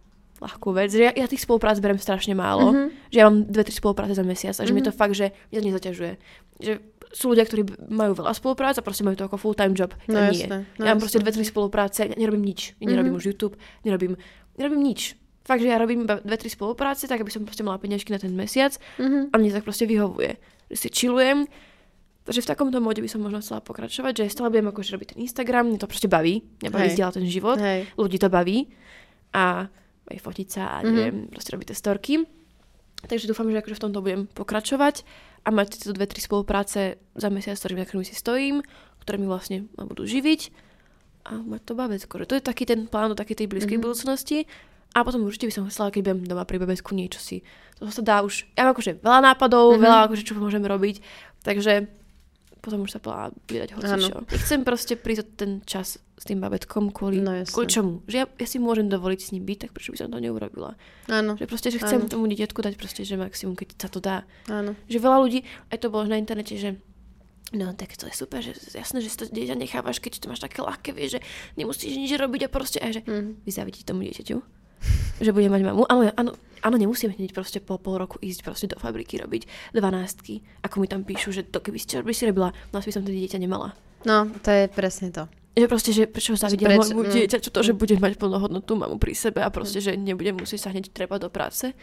ľahkú 0.44 0.76
vec. 0.76 0.92
Ja, 0.92 1.12
ja 1.16 1.26
tých 1.30 1.44
spoluprác 1.44 1.80
berem 1.80 2.00
strašne 2.00 2.36
málo. 2.36 2.72
Mm-hmm. 2.72 2.88
Že 3.12 3.18
ja 3.18 3.26
mám 3.28 3.38
dve, 3.48 3.64
tri 3.64 3.76
spolupráce 3.76 4.14
za 4.16 4.26
mesiac 4.26 4.56
a 4.56 4.64
že 4.64 4.72
mm-hmm. 4.72 4.76
mi 4.76 4.82
to 4.84 4.92
mhm. 4.92 5.00
fakt, 5.00 5.16
že 5.16 5.32
mňa 5.52 5.60
to 5.60 5.68
nezaťažuje. 5.72 6.12
Že 6.60 6.74
sú 7.14 7.26
ľudia, 7.30 7.46
ktorí 7.46 7.62
majú 7.94 8.18
veľa 8.18 8.34
spoluprác 8.34 8.74
a 8.82 8.84
proste 8.84 9.06
majú 9.06 9.14
to 9.14 9.30
ako 9.30 9.38
full-time 9.38 9.78
job. 9.78 9.94
No, 10.10 10.18
ja 10.18 10.34
nie. 10.34 10.50
No, 10.50 10.66
ja 10.82 10.92
mám 10.98 11.02
proste 11.02 11.22
dve, 11.22 11.30
tri 11.30 11.46
spolupráce, 11.46 12.10
nerobím 12.10 12.42
nič. 12.42 12.74
Ja 12.82 12.90
nerobím 12.90 13.16
mm-hmm. 13.16 13.22
už 13.22 13.30
YouTube, 13.38 13.56
nerobím, 13.86 14.18
nerobím 14.58 14.82
nič. 14.82 15.14
Fakt, 15.44 15.60
že 15.60 15.68
ja 15.68 15.76
robím 15.76 16.08
iba 16.08 16.24
dve, 16.24 16.40
tri 16.40 16.48
spolupráce, 16.48 17.04
tak 17.04 17.20
aby 17.20 17.28
som 17.28 17.44
proste 17.44 17.68
mala 17.68 17.76
peniažky 17.76 18.16
na 18.16 18.20
ten 18.20 18.32
mesiac 18.32 18.80
mm-hmm. 18.96 19.32
a 19.32 19.36
mne 19.36 19.52
tak 19.52 19.68
proste 19.68 19.84
vyhovuje. 19.84 20.40
Že 20.72 20.78
si 20.80 20.88
chillujem, 20.90 21.48
Takže 22.24 22.40
v 22.40 22.52
takomto 22.56 22.80
móde 22.80 23.04
by 23.04 23.10
som 23.12 23.20
možno 23.20 23.44
chcela 23.44 23.60
pokračovať, 23.60 24.24
že 24.24 24.32
stále 24.32 24.48
budem 24.48 24.72
akože 24.72 24.96
robiť 24.96 25.08
ten 25.12 25.28
Instagram, 25.28 25.76
mňa 25.76 25.80
to 25.84 25.92
proste 25.92 26.08
baví, 26.08 26.40
mňa 26.64 26.72
baví 26.72 26.88
zdieľať 26.96 27.20
ten 27.20 27.28
život, 27.28 27.60
Hej. 27.60 27.92
ľudí 28.00 28.16
to 28.16 28.32
baví 28.32 28.72
a 29.36 29.68
aj 30.08 30.20
fotiť 30.24 30.48
sa 30.48 30.80
a 30.80 30.88
mhm. 30.88 30.88
neviem, 30.88 31.16
mm-hmm. 31.20 31.34
proste 31.36 31.52
robiť 31.52 31.68
tie 31.68 31.78
storky. 31.78 32.14
Takže 33.04 33.28
dúfam, 33.28 33.52
že 33.52 33.60
akože 33.60 33.76
v 33.76 33.84
tomto 33.84 34.00
budem 34.00 34.22
pokračovať 34.32 35.04
a 35.44 35.52
mať 35.52 35.76
tieto 35.76 35.92
dve, 35.92 36.08
tri 36.08 36.24
spolupráce 36.24 36.96
za 37.20 37.28
mesiac, 37.28 37.60
ktorými, 37.60 37.84
ktorými 37.84 38.08
si 38.08 38.16
stojím, 38.16 38.64
ktoré 39.04 39.20
mi 39.20 39.28
vlastne 39.28 39.68
ma 39.76 39.84
budú 39.84 40.08
živiť 40.08 40.56
a 41.28 41.44
mať 41.44 41.62
to 41.68 41.74
babecko. 41.76 42.14
Že 42.24 42.28
to 42.32 42.36
je 42.40 42.44
taký 42.48 42.64
ten 42.64 42.88
plán 42.88 43.12
do 43.12 43.20
takej 43.20 43.44
tej 43.44 43.48
blízkej 43.52 43.76
mm-hmm. 43.76 43.84
budúcnosti. 43.84 44.48
A 44.94 45.02
potom 45.02 45.26
určite 45.26 45.50
by 45.50 45.54
som 45.54 45.66
chcela, 45.74 45.90
keď 45.90 46.02
budem 46.06 46.20
doma 46.30 46.46
pri 46.46 46.62
babecku 46.62 46.94
niečo 46.94 47.18
si. 47.18 47.42
To 47.82 47.90
sa 47.90 48.06
dá 48.06 48.22
už, 48.22 48.46
ja 48.54 48.70
mám 48.70 48.78
akože 48.78 49.02
veľa 49.02 49.20
nápadov, 49.34 49.74
mm-hmm. 49.74 49.84
veľa 49.84 50.00
akože 50.06 50.24
čo 50.24 50.38
môžem 50.38 50.62
robiť, 50.62 51.02
takže 51.42 51.90
potom 52.64 52.88
už 52.88 52.96
sa 52.96 53.00
plá 53.04 53.34
vydať 53.52 53.76
hocičo. 53.76 54.24
Ja 54.24 54.40
chcem 54.40 54.64
proste 54.64 54.96
prísť 54.96 55.36
ten 55.36 55.52
čas 55.68 56.00
s 56.00 56.24
tým 56.24 56.40
babetkom 56.40 56.96
kvôli, 56.96 57.20
no, 57.20 57.36
kvôli 57.44 57.68
čomu? 57.68 58.00
Že 58.08 58.16
ja, 58.24 58.26
ja, 58.30 58.48
si 58.48 58.56
môžem 58.56 58.88
dovoliť 58.88 59.20
s 59.20 59.30
ním 59.36 59.44
byť, 59.44 59.68
tak 59.68 59.70
prečo 59.76 59.92
by 59.92 60.00
som 60.00 60.08
to 60.08 60.24
neurobila? 60.24 60.80
Áno. 61.12 61.36
Že 61.36 61.46
proste, 61.52 61.76
že 61.76 61.84
chcem 61.84 62.08
Áno. 62.08 62.08
tomu 62.08 62.32
dieťatku 62.32 62.56
dať 62.64 62.80
proste, 62.80 63.04
že 63.04 63.20
maximum, 63.20 63.60
keď 63.60 63.68
sa 63.76 63.90
to 63.92 64.00
dá. 64.00 64.24
Áno. 64.48 64.80
Že 64.88 64.98
veľa 65.04 65.18
ľudí, 65.20 65.44
aj 65.76 65.78
to 65.84 65.92
bolo 65.92 66.08
na 66.08 66.16
internete, 66.16 66.56
že 66.56 66.80
No 67.54 67.70
tak 67.78 67.94
to 67.94 68.10
je 68.10 68.18
super, 68.18 68.42
že 68.42 68.58
jasné, 68.74 68.98
že 68.98 69.14
si 69.14 69.18
to 69.20 69.30
dieťa 69.30 69.54
nechávaš, 69.54 70.02
keď 70.02 70.26
to 70.26 70.26
máš 70.26 70.42
také 70.42 70.66
ľahké, 70.66 70.90
vieš, 70.90 71.20
že 71.20 71.24
nemusíš 71.54 72.02
nič 72.02 72.10
robiť 72.18 72.48
a 72.48 72.50
proste 72.50 72.82
aj, 72.82 72.92
že 72.98 73.02
mm. 73.06 73.46
vy 73.46 73.52
závidíte 73.54 73.94
tomu 73.94 74.10
dieťaťu 74.10 74.63
že 75.20 75.32
bude 75.32 75.48
mať 75.50 75.62
mamu. 75.68 75.86
Áno, 75.88 76.10
áno, 76.16 76.32
áno, 76.64 76.76
nemusím 76.80 77.12
hneď 77.12 77.36
proste 77.36 77.60
po 77.60 77.78
pol 77.78 78.00
roku 78.00 78.18
ísť 78.24 78.40
proste 78.44 78.68
do 78.72 78.80
fabriky 78.80 79.20
robiť 79.20 79.74
dvanáctky, 79.76 80.42
ako 80.64 80.76
mi 80.84 80.88
tam 80.88 81.04
píšu, 81.04 81.36
že 81.36 81.44
to 81.48 81.60
keby 81.60 81.80
ste 81.80 82.02
by 82.02 82.14
si 82.16 82.28
robila, 82.28 82.56
no 82.72 82.80
by 82.80 82.94
som 82.94 83.04
to 83.04 83.12
dieťa 83.12 83.38
nemala. 83.40 83.76
No, 84.04 84.28
to 84.44 84.50
je 84.52 84.68
presne 84.68 85.12
to. 85.16 85.28
Že 85.54 85.70
proste, 85.70 85.92
že 85.94 86.04
prečo 86.10 86.34
zavidia 86.34 86.66
Preč, 86.66 86.90
môjmu 86.90 87.06
mm. 87.06 87.14
dieťa, 87.14 87.38
čo 87.38 87.54
to, 87.54 87.62
že 87.62 87.78
budem 87.78 88.02
mať 88.02 88.18
plnohodnotnú 88.18 88.74
mamu 88.74 88.98
pri 88.98 89.14
sebe 89.14 89.46
a 89.46 89.54
proste, 89.54 89.78
že 89.86 89.94
nebudem 89.94 90.34
musieť 90.34 90.66
sa 90.66 90.70
hneď 90.74 90.90
treba 90.90 91.22
do 91.22 91.30
práce. 91.30 91.78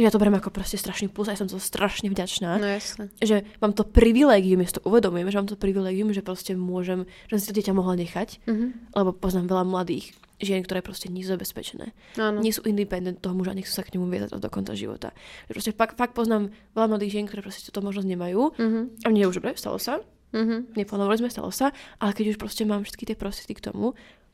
Ja 0.00 0.08
to 0.08 0.16
beriem 0.16 0.40
ako 0.40 0.48
proste 0.48 0.80
strašný 0.80 1.12
plus 1.12 1.28
a 1.28 1.36
ja 1.36 1.40
som 1.40 1.52
to 1.52 1.60
strašne 1.60 2.08
vďačná. 2.08 2.56
No 2.56 2.64
jasne. 2.64 3.12
Že 3.20 3.44
mám 3.60 3.76
to 3.76 3.84
privilégium, 3.84 4.64
ja 4.64 4.72
to 4.72 4.84
uvedomujem, 4.88 5.28
že 5.28 5.36
mám 5.36 5.48
to 5.52 5.60
privilégium, 5.60 6.16
že 6.16 6.24
proste 6.24 6.56
môžem, 6.56 7.04
že 7.28 7.36
som 7.36 7.40
si 7.44 7.48
to 7.52 7.56
dieťa 7.60 7.76
mohla 7.76 8.00
nechať, 8.00 8.40
mm-hmm. 8.48 8.96
lebo 8.96 9.12
poznám 9.12 9.52
veľa 9.52 9.64
mladých, 9.68 10.16
žien, 10.40 10.64
ktoré 10.64 10.80
proste 10.80 11.12
nie 11.12 11.20
sú 11.20 11.36
zabezpečené. 11.36 11.92
Áno. 12.16 12.40
Nie 12.40 12.56
sú 12.56 12.64
independent 12.64 13.20
toho 13.20 13.36
muža, 13.36 13.52
nechcú 13.52 13.68
sa 13.68 13.84
k 13.84 13.92
nemu 13.92 14.08
viazať 14.08 14.40
do 14.40 14.48
konca 14.48 14.72
života. 14.72 15.12
Že 15.46 15.52
proste 15.52 15.72
fakt, 15.76 15.94
fakt 16.00 16.16
poznám 16.16 16.48
veľa 16.72 16.96
mladých 16.96 17.12
žien, 17.20 17.24
ktoré 17.28 17.44
proste 17.44 17.60
túto 17.68 17.84
možnosť 17.84 18.08
nemajú. 18.08 18.40
Uh-huh. 18.48 18.88
A 19.04 19.06
mne 19.12 19.20
je 19.22 19.28
už 19.28 19.44
dobre, 19.44 19.54
stalo 19.60 19.76
sa. 19.76 20.00
Uh-huh. 20.32 20.64
Neplánovali 20.72 21.20
sme, 21.20 21.28
stalo 21.28 21.52
sa. 21.52 21.70
Ale 22.00 22.16
keď 22.16 22.34
už 22.34 22.40
proste 22.40 22.64
mám 22.64 22.82
všetky 22.82 23.12
tie 23.12 23.16
prostriedky 23.16 23.60
k 23.60 23.68
tomu, 23.70 23.92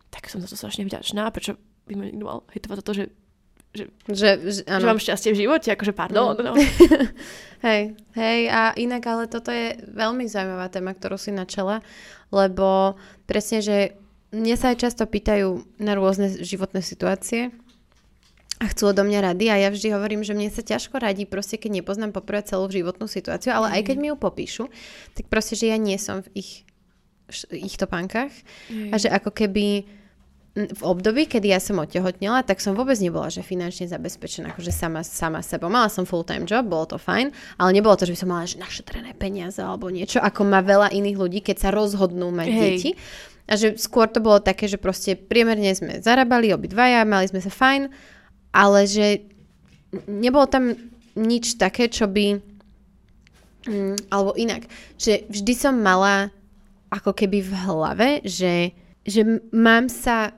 tak 0.08 0.30
som 0.30 0.38
za 0.40 0.48
to 0.48 0.56
strašne 0.56 0.86
vďačná. 0.86 1.28
Prečo 1.34 1.60
by 1.84 1.92
ma 1.98 2.02
niekto 2.08 2.24
mal 2.24 2.46
hejtovať 2.54 2.76
za 2.80 2.84
to, 2.86 2.92
že 2.94 3.04
že, 3.76 3.84
že, 4.08 4.28
že, 4.40 4.62
že 4.64 4.86
mám 4.86 4.98
šťastie 4.98 5.36
v 5.36 5.40
živote, 5.44 5.68
akože 5.68 5.92
pardon. 5.92 6.34
Mm. 6.34 6.44
No. 6.44 6.52
hej, 7.66 7.94
hej, 8.16 8.40
a 8.48 8.72
inak, 8.74 9.04
ale 9.04 9.28
toto 9.28 9.52
je 9.52 9.76
veľmi 9.92 10.24
zaujímavá 10.24 10.72
téma, 10.72 10.96
ktorú 10.96 11.20
si 11.20 11.30
načala, 11.30 11.84
lebo 12.32 12.96
presne, 13.28 13.60
že 13.60 13.98
mne 14.32 14.56
sa 14.56 14.72
aj 14.72 14.88
často 14.88 15.04
pýtajú 15.08 15.80
na 15.80 15.96
rôzne 15.96 16.28
životné 16.40 16.84
situácie 16.84 17.52
a 18.58 18.64
chcú 18.74 18.90
odo 18.90 19.06
mňa 19.06 19.32
rady 19.32 19.46
a 19.48 19.56
ja 19.56 19.68
vždy 19.70 19.94
hovorím, 19.94 20.26
že 20.26 20.34
mne 20.34 20.50
sa 20.50 20.66
ťažko 20.66 20.98
radí 20.98 21.24
proste, 21.24 21.56
keď 21.56 21.80
nepoznám 21.80 22.10
poprvé 22.10 22.42
celú 22.42 22.66
životnú 22.68 23.06
situáciu, 23.06 23.54
ale 23.54 23.70
mm. 23.70 23.74
aj 23.78 23.82
keď 23.84 23.96
mi 23.96 24.08
ju 24.10 24.16
popíšu, 24.18 24.64
tak 25.14 25.30
proste, 25.30 25.54
že 25.54 25.70
ja 25.70 25.78
nie 25.78 25.96
som 25.96 26.26
v 26.26 26.42
ich, 26.42 26.52
ich 27.54 27.76
topánkach 27.78 28.32
mm. 28.68 28.90
a 28.92 28.96
že 28.98 29.08
ako 29.08 29.30
keby 29.32 29.86
v 30.66 30.82
období, 30.82 31.30
kedy 31.30 31.54
ja 31.54 31.62
som 31.62 31.78
otehotnela, 31.78 32.42
tak 32.42 32.58
som 32.58 32.74
vôbec 32.74 32.98
nebola, 32.98 33.30
že 33.30 33.46
finančne 33.46 33.86
zabezpečená, 33.86 34.50
akože 34.50 34.74
sama, 34.74 35.06
sama 35.06 35.38
sebou. 35.44 35.70
Mala 35.70 35.86
som 35.86 36.02
full-time 36.02 36.48
job, 36.48 36.66
bolo 36.66 36.90
to 36.90 36.98
fajn, 36.98 37.30
ale 37.62 37.70
nebolo 37.70 37.94
to, 37.94 38.10
že 38.10 38.14
by 38.16 38.18
som 38.18 38.30
mala 38.34 38.50
že 38.50 38.58
našetrené 38.58 39.14
peniaze 39.14 39.62
alebo 39.62 39.86
niečo, 39.92 40.18
ako 40.18 40.42
má 40.42 40.58
veľa 40.64 40.90
iných 40.90 41.16
ľudí, 41.16 41.40
keď 41.46 41.56
sa 41.62 41.70
rozhodnú 41.70 42.34
mať 42.34 42.48
Hej. 42.50 42.58
deti. 42.58 42.90
A 43.48 43.56
že 43.56 43.80
skôr 43.80 44.10
to 44.10 44.20
bolo 44.20 44.42
také, 44.44 44.68
že 44.68 44.76
proste 44.76 45.16
priemerne 45.16 45.72
sme 45.72 46.04
zarábali 46.04 46.52
obidvaja, 46.52 47.08
mali 47.08 47.30
sme 47.30 47.40
sa 47.40 47.48
fajn, 47.48 47.88
ale 48.52 48.80
že 48.84 49.24
nebolo 50.10 50.44
tam 50.50 50.74
nič 51.16 51.56
také, 51.56 51.88
čo 51.88 52.10
by... 52.10 52.40
Mm, 53.68 53.96
alebo 54.08 54.32
inak, 54.36 54.68
že 54.96 55.28
vždy 55.28 55.52
som 55.56 55.76
mala 55.76 56.32
ako 56.88 57.12
keby 57.12 57.44
v 57.44 57.52
hlave, 57.68 58.08
že, 58.24 58.72
že 59.04 59.44
mám 59.52 59.92
sa 59.92 60.32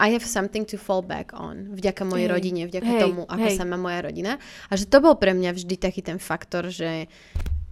I 0.00 0.10
have 0.10 0.26
something 0.26 0.66
to 0.66 0.76
fall 0.76 1.02
back 1.06 1.30
on. 1.34 1.70
Vďaka 1.74 2.02
mojej 2.02 2.26
hey. 2.26 2.34
rodine, 2.34 2.62
vďaka 2.66 2.90
hey. 2.90 3.02
tomu, 3.02 3.22
ako 3.30 3.46
hey. 3.46 3.54
sa 3.54 3.64
má 3.64 3.78
moja 3.78 4.02
rodina. 4.02 4.42
A 4.68 4.72
že 4.74 4.90
to 4.90 4.98
bol 4.98 5.14
pre 5.14 5.30
mňa 5.30 5.54
vždy 5.54 5.78
taký 5.78 6.02
ten 6.02 6.18
faktor, 6.18 6.66
že 6.66 7.06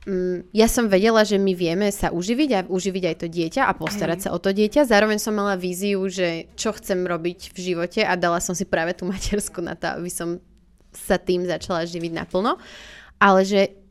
mm, 0.07 0.55
ja 0.55 0.71
som 0.71 0.87
vedela, 0.87 1.27
že 1.27 1.35
my 1.35 1.51
vieme 1.51 1.91
sa 1.91 2.15
uživiť 2.15 2.51
a 2.55 2.61
uživiť 2.71 3.05
aj 3.11 3.17
to 3.19 3.27
dieťa 3.27 3.67
a 3.67 3.73
postarať 3.75 4.19
Hej. 4.23 4.25
sa 4.31 4.35
o 4.35 4.39
to 4.39 4.55
dieťa. 4.55 4.87
Zároveň 4.87 5.19
som 5.19 5.35
mala 5.35 5.59
víziu, 5.59 5.99
že 6.07 6.47
čo 6.55 6.71
chcem 6.71 7.03
robiť 7.03 7.51
v 7.55 7.59
živote 7.59 8.07
a 8.07 8.15
dala 8.15 8.39
som 8.39 8.55
si 8.55 8.71
práve 8.71 8.95
tú 8.95 9.03
matersku 9.11 9.59
na 9.59 9.75
to, 9.75 9.99
aby 9.99 10.11
som 10.11 10.39
sa 10.95 11.19
tým 11.19 11.43
začala 11.49 11.89
živiť 11.89 12.13
naplno. 12.13 12.61
ale 13.19 13.41
že 13.43 13.83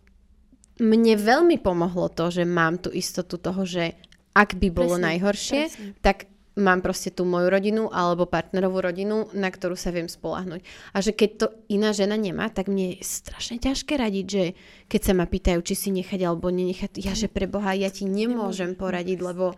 mne 0.81 1.13
veľmi 1.13 1.61
pomohlo 1.61 2.09
to, 2.09 2.33
že 2.33 2.47
mám 2.47 2.81
tú 2.81 2.89
istotu 2.89 3.37
toho, 3.37 3.67
že 3.67 3.93
ak 4.31 4.55
by 4.55 4.67
bolo 4.71 4.95
Presne, 4.95 5.07
najhoršie, 5.11 5.61
presne. 5.67 5.91
tak 5.99 6.30
mám 6.59 6.83
proste 6.83 7.15
tú 7.15 7.23
moju 7.23 7.47
rodinu 7.47 7.87
alebo 7.87 8.27
partnerovú 8.27 8.83
rodinu, 8.83 9.31
na 9.31 9.47
ktorú 9.47 9.79
sa 9.79 9.95
viem 9.95 10.11
spolahnuť. 10.11 10.61
A 10.91 10.97
že 10.99 11.15
keď 11.15 11.29
to 11.39 11.47
iná 11.71 11.95
žena 11.95 12.19
nemá, 12.19 12.51
tak 12.51 12.67
mne 12.67 12.99
je 12.99 13.07
strašne 13.07 13.55
ťažké 13.55 13.95
radiť, 13.95 14.25
že 14.27 14.43
keď 14.91 15.01
sa 15.01 15.13
ma 15.15 15.23
pýtajú, 15.23 15.59
či 15.63 15.75
si 15.79 15.89
nechať 15.95 16.19
alebo 16.27 16.51
nenechať, 16.51 16.99
ja 16.99 17.15
že 17.15 17.31
pre 17.31 17.47
Boha, 17.47 17.71
ja 17.71 17.87
ti 17.87 18.03
nemôžem 18.03 18.75
poradiť, 18.75 19.23
lebo 19.23 19.55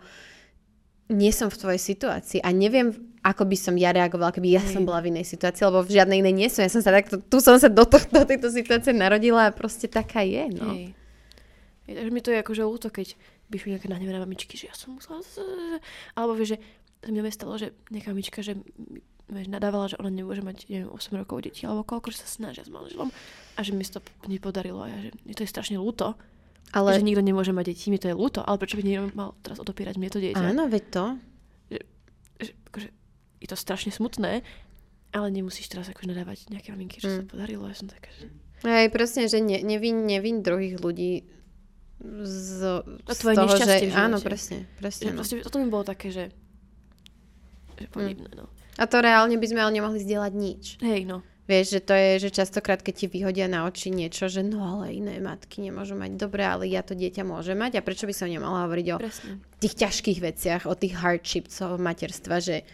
nie 1.10 1.34
som 1.34 1.52
v 1.52 1.60
tvojej 1.60 1.82
situácii 1.82 2.40
a 2.40 2.48
neviem, 2.54 2.94
ako 3.20 3.44
by 3.44 3.56
som 3.58 3.74
ja 3.76 3.92
reagovala, 3.92 4.32
keby 4.32 4.56
ja 4.56 4.62
som 4.64 4.88
bola 4.88 5.04
v 5.04 5.12
inej 5.12 5.36
situácii, 5.36 5.64
lebo 5.68 5.84
v 5.84 6.00
žiadnej 6.00 6.20
inej 6.24 6.34
nie 6.36 6.48
som. 6.48 6.64
Ja 6.64 6.72
som 6.72 6.80
sa 6.80 6.92
takto, 6.92 7.20
tu 7.20 7.44
som 7.44 7.60
sa 7.60 7.68
do, 7.68 7.84
to, 7.84 8.00
do 8.08 8.24
tejto 8.24 8.48
situácie 8.48 8.96
narodila 8.96 9.48
a 9.48 9.52
proste 9.52 9.88
taká 9.88 10.24
je, 10.24 10.48
no. 10.52 10.72
Hej. 10.72 10.96
Takže 11.84 12.10
mi 12.12 12.20
to 12.24 12.32
je 12.32 12.40
akože 12.40 12.62
ľúto, 12.64 12.88
keď 12.88 13.12
píšu 13.52 13.68
nejaké 13.68 13.92
nahnevané 13.92 14.24
mamičky, 14.24 14.56
že 14.56 14.72
ja 14.72 14.74
som 14.76 14.96
musela... 14.96 15.20
Alebo 16.16 16.32
vieš, 16.32 16.56
že 16.56 16.58
sa 17.00 17.10
mi 17.10 17.30
stalo, 17.30 17.54
že 17.54 17.72
nejaká 17.88 18.10
mamička, 18.10 18.38
že 18.38 18.54
mi- 18.54 19.02
vieš, 19.26 19.48
nadávala, 19.48 19.86
že 19.86 19.96
ona 19.96 20.08
nemôže 20.08 20.40
mať, 20.40 20.68
neviem, 20.68 20.86
8 20.86 21.16
rokov 21.16 21.40
detí, 21.40 21.64
alebo 21.64 21.82
koľko, 21.82 22.10
že 22.10 22.20
sa 22.20 22.28
snažia 22.28 22.60
s 22.60 22.68
manželom 22.68 23.08
a 23.50 23.60
že 23.60 23.72
mi 23.72 23.80
sa 23.80 23.96
to 23.96 24.04
nepodarilo 24.24 24.80
a 24.80 24.88
ja, 24.88 24.98
že 25.00 25.10
mi 25.22 25.32
to 25.32 25.40
je 25.40 25.48
strašne 25.48 25.76
ľúto, 25.76 26.12
Ale 26.70 26.92
že 26.92 27.00
nikto 27.00 27.20
nemôže 27.20 27.50
mať 27.50 27.64
deti, 27.66 27.88
mi 27.88 27.96
to 27.96 28.06
je 28.06 28.14
ľúto, 28.14 28.40
ale 28.40 28.56
prečo 28.56 28.74
by 28.74 28.82
niekto 28.82 29.08
mal 29.12 29.32
teraz 29.40 29.56
odopírať 29.58 29.96
mne 29.96 30.08
to 30.08 30.18
dieťa? 30.18 30.44
áno, 30.44 30.66
veď 30.66 30.84
to. 30.86 31.04
Že, 32.36 32.50
akože, 32.68 32.88
je 33.38 33.48
to 33.48 33.56
strašne 33.56 33.90
smutné, 33.90 34.42
ale 35.10 35.26
nemusíš 35.30 35.68
teraz 35.68 35.86
akože 35.86 36.10
nadávať 36.10 36.50
nejaké 36.50 36.68
maminky, 36.68 36.98
že 36.98 37.08
sa 37.08 37.20
Mm. 37.20 37.30
podarilo, 37.30 37.64
ja 37.64 37.74
som 37.74 37.86
taká, 37.86 38.10
že... 38.12 38.26
Hej, 38.62 38.88
presne, 38.90 39.24
že 39.24 39.38
ne, 39.38 39.60
nevin, 39.60 40.02
nevin 40.02 40.40
druhých 40.40 40.76
ľudí 40.76 41.22
z, 42.02 42.58
z 43.04 43.16
tvoje 43.16 43.36
toho, 43.36 43.54
že... 43.54 43.88
Áno, 43.94 44.18
presne, 44.18 44.66
presne. 44.74 45.04
že 45.04 45.10
No. 45.10 45.16
proste, 45.16 45.34
toto 45.40 45.56
mi 45.56 45.68
bolo 45.68 45.84
také, 45.84 46.10
že... 46.10 46.24
podivné, 47.90 48.30
no. 48.38 48.46
A 48.78 48.84
to 48.90 48.98
reálne 48.98 49.38
by 49.38 49.46
sme 49.46 49.60
ale 49.62 49.72
nemohli 49.74 50.02
zdieľať 50.02 50.32
nič. 50.34 50.62
Hej, 50.82 51.06
no. 51.06 51.22
Vieš, 51.44 51.76
že 51.76 51.80
to 51.84 51.92
je, 51.92 52.10
že 52.24 52.30
častokrát, 52.40 52.80
keď 52.80 52.94
ti 53.04 53.06
vyhodia 53.12 53.44
na 53.52 53.68
oči 53.68 53.92
niečo, 53.92 54.32
že 54.32 54.40
no 54.40 54.64
ale 54.64 54.96
iné 54.96 55.20
matky 55.20 55.60
nemôžu 55.60 55.92
mať 55.92 56.16
dobre, 56.16 56.40
ale 56.40 56.64
ja 56.72 56.80
to 56.80 56.96
dieťa 56.96 57.20
môže 57.20 57.52
mať 57.52 57.76
a 57.76 57.84
prečo 57.84 58.08
by 58.08 58.16
som 58.16 58.32
nemala 58.32 58.64
hovoriť 58.64 58.86
o 58.88 58.96
Presne. 58.96 59.32
tých 59.60 59.76
ťažkých 59.76 60.18
veciach, 60.24 60.62
o 60.64 60.72
tých 60.72 60.96
hardships 60.96 61.60
materstva, 61.60 62.40
že 62.40 62.64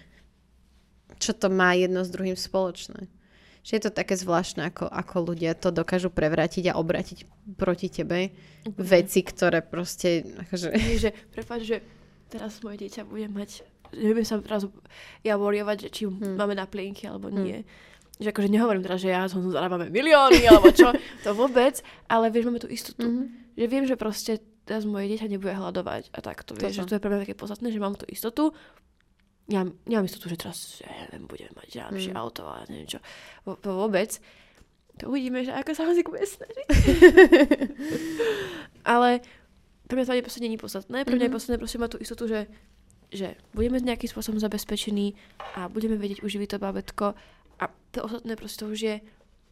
čo 1.18 1.34
to 1.34 1.50
má 1.50 1.74
jedno 1.74 2.06
s 2.06 2.14
druhým 2.14 2.38
spoločné. 2.38 3.10
Že 3.66 3.72
je 3.74 3.82
to 3.82 3.92
také 3.92 4.14
zvláštne, 4.14 4.70
ako, 4.70 4.86
ako 4.86 5.34
ľudia 5.34 5.58
to 5.58 5.74
dokážu 5.74 6.08
prevrátiť 6.08 6.70
a 6.70 6.78
obratiť 6.78 7.26
proti 7.58 7.90
tebe 7.90 8.30
veci, 8.78 9.20
ktoré 9.26 9.66
proste... 9.66 10.24
Akože... 10.46 10.68
Že 10.78 11.10
prepáč, 11.34 11.60
že 11.66 11.76
teraz 12.30 12.62
moje 12.62 12.86
dieťa 12.86 13.02
bude 13.02 13.26
mať, 13.28 13.66
že 13.90 14.00
nebudem 14.00 14.24
sa 14.24 14.38
teraz 14.38 14.62
ja 15.20 15.34
woriovať, 15.34 15.76
že 15.80 15.88
či 15.90 16.02
Hmm. 16.04 16.34
máme 16.34 16.52
na 16.52 16.64
plienky 16.64 17.04
alebo 17.04 17.28
nie. 17.28 17.62
Že 18.16 18.30
akože 18.30 18.48
nehovorím 18.48 18.80
teraz, 18.80 19.00
že 19.00 19.08
ja 19.08 19.24
som 19.24 19.40
zarábame 19.44 19.88
milióny 19.88 20.44
alebo 20.44 20.68
čo, 20.70 20.92
to 21.24 21.32
vôbec, 21.32 21.78
ale 22.06 22.28
vieš, 22.28 22.44
máme 22.44 22.58
tú 22.58 22.68
istotu. 22.68 23.02
Mhm. 23.02 23.22
Že 23.54 23.64
viem, 23.66 23.84
že 23.84 23.94
proste 23.94 24.32
teraz 24.62 24.84
moje 24.84 25.08
dieťa 25.08 25.26
nebude 25.26 25.50
hľadovať 25.50 26.10
a 26.10 26.18
takto, 26.20 26.54
vieš, 26.54 26.76
Toto. 26.76 26.78
že 26.78 26.86
to 26.86 26.94
je 26.94 27.00
pre 27.00 27.10
mňa 27.10 27.22
také 27.22 27.34
podstatné, 27.34 27.68
že 27.68 27.78
mám 27.78 27.94
tú 27.94 28.06
istotu. 28.06 28.52
Ja 29.46 29.64
nemám 29.84 30.04
istotu, 30.04 30.28
že 30.28 30.38
teraz, 30.38 30.78
ja 30.78 30.92
neviem, 31.02 31.26
budeme 31.26 31.50
mať 31.54 31.68
najlepšie 31.76 32.12
Mm. 32.12 32.20
auto 32.20 32.42
a 32.44 32.62
neviem 32.66 32.86
čo. 32.86 33.00
To 33.42 33.70
vôbec. 33.74 34.14
To 34.96 35.08
uvidíme, 35.08 35.42
že 35.42 35.50
ako 35.50 35.70
sa 35.72 35.82
Hanzik 35.84 36.06
bude 36.06 36.22
snažiť. 36.22 36.66
Ale 38.84 39.20
pre 39.86 39.94
mňa 39.96 40.06
to 40.06 40.12
ani 40.12 40.22
proste 40.22 40.40
není 40.40 40.56
podstatné. 40.56 41.02
Pre 41.02 41.12
mňa 41.12 41.24
je 41.24 41.30
Mhm. 41.30 41.34
podstatné 41.34 41.58
proste 41.58 41.78
mať 41.78 41.90
tú 41.90 41.98
istotu, 41.98 42.24
že, 42.26 42.46
že 43.10 43.34
budeme 43.52 43.78
nejakým 43.78 44.06
spôsobom 44.06 44.38
zabezpečení 44.38 45.14
a 45.54 45.66
budeme 45.66 45.98
vedieť 45.98 46.22
uživiť 46.22 46.48
to 46.50 46.58
bábätko 46.58 47.06
a 47.58 47.64
to 47.90 47.98
ostatné 48.00 48.38
proste 48.38 48.62
to 48.62 48.70
už 48.70 48.80
je 48.80 48.96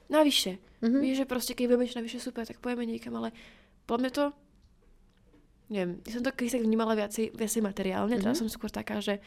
navyše. 0.09 0.63
Mhm. 0.81 0.99
Vieš, 1.03 1.17
že 1.19 1.27
proste 1.27 1.53
keď 1.53 1.65
budeme 1.69 1.91
navyše 1.91 2.19
super, 2.19 2.47
tak 2.47 2.63
pojeme 2.63 2.87
niekam, 2.87 3.19
ale 3.19 3.35
podľa 3.85 4.01
mňa 4.01 4.13
to 4.15 4.25
neviem, 5.69 6.01
ja 6.01 6.11
som 6.17 6.25
to 6.25 6.33
keď 6.33 6.57
tak 6.57 6.65
vnímala 6.65 6.97
viacej, 6.97 7.37
viacej 7.37 7.61
materiálne, 7.61 8.17
mm-hmm. 8.17 8.25
teraz 8.25 8.41
Mhm. 8.41 8.43
som 8.47 8.49
skôr 8.49 8.73
taká, 8.73 9.05
že 9.05 9.21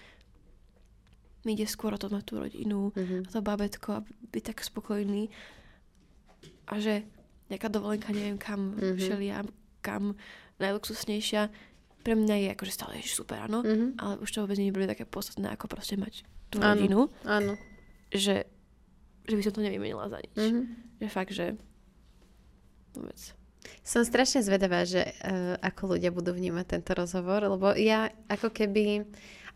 mi 1.46 1.54
ide 1.54 1.66
skôr 1.66 1.94
o 1.94 2.02
to 2.02 2.10
mať 2.10 2.24
tú 2.26 2.34
rodinu, 2.40 2.90
Mhm. 2.98 3.28
a 3.28 3.30
to 3.30 3.40
bábätko 3.42 3.90
a 3.94 4.06
byť 4.32 4.44
tak 4.50 4.58
spokojný 4.62 5.30
a 6.66 6.80
že 6.80 7.06
nejaká 7.52 7.68
dovolenka, 7.68 8.10
neviem 8.10 8.40
kam 8.40 8.74
Mhm. 8.74 8.78
mm-hmm. 8.80 8.98
všeliam, 8.98 9.46
kam 9.86 10.04
najluxusnejšia, 10.58 11.50
pre 12.02 12.14
mňa 12.14 12.36
je 12.36 12.48
akože 12.52 12.74
stále 12.74 12.98
ježiš, 12.98 13.16
super, 13.16 13.38
áno, 13.42 13.62
Mhm. 13.62 13.86
ale 13.98 14.14
už 14.20 14.30
to 14.30 14.42
vôbec 14.42 14.58
nie 14.58 14.70
bude 14.70 14.86
také 14.86 15.06
podstatné, 15.06 15.50
ako 15.50 15.66
proste 15.68 15.96
mať 15.96 16.26
tú 16.50 16.60
Áno. 16.60 16.74
rodinu, 16.74 17.00
Áno. 17.24 17.54
že, 18.10 18.50
že 19.24 19.34
by 19.34 19.42
som 19.42 19.54
to 19.54 19.62
nevymenila 19.62 20.10
za 20.10 20.18
nič. 20.18 20.36
Mhm. 20.36 20.62
Že 21.00 21.08
fakt, 21.08 21.32
že 21.32 21.46
vôbec. 22.94 23.20
Som 23.86 24.02
strašne 24.02 24.42
zvedavá, 24.42 24.84
že 24.84 25.06
uh, 25.22 25.56
ako 25.62 25.96
ľudia 25.96 26.10
budú 26.10 26.34
vnímať 26.34 26.66
tento 26.68 26.92
rozhovor, 26.94 27.46
lebo 27.46 27.74
ja 27.74 28.10
ako 28.28 28.50
keby 28.50 29.06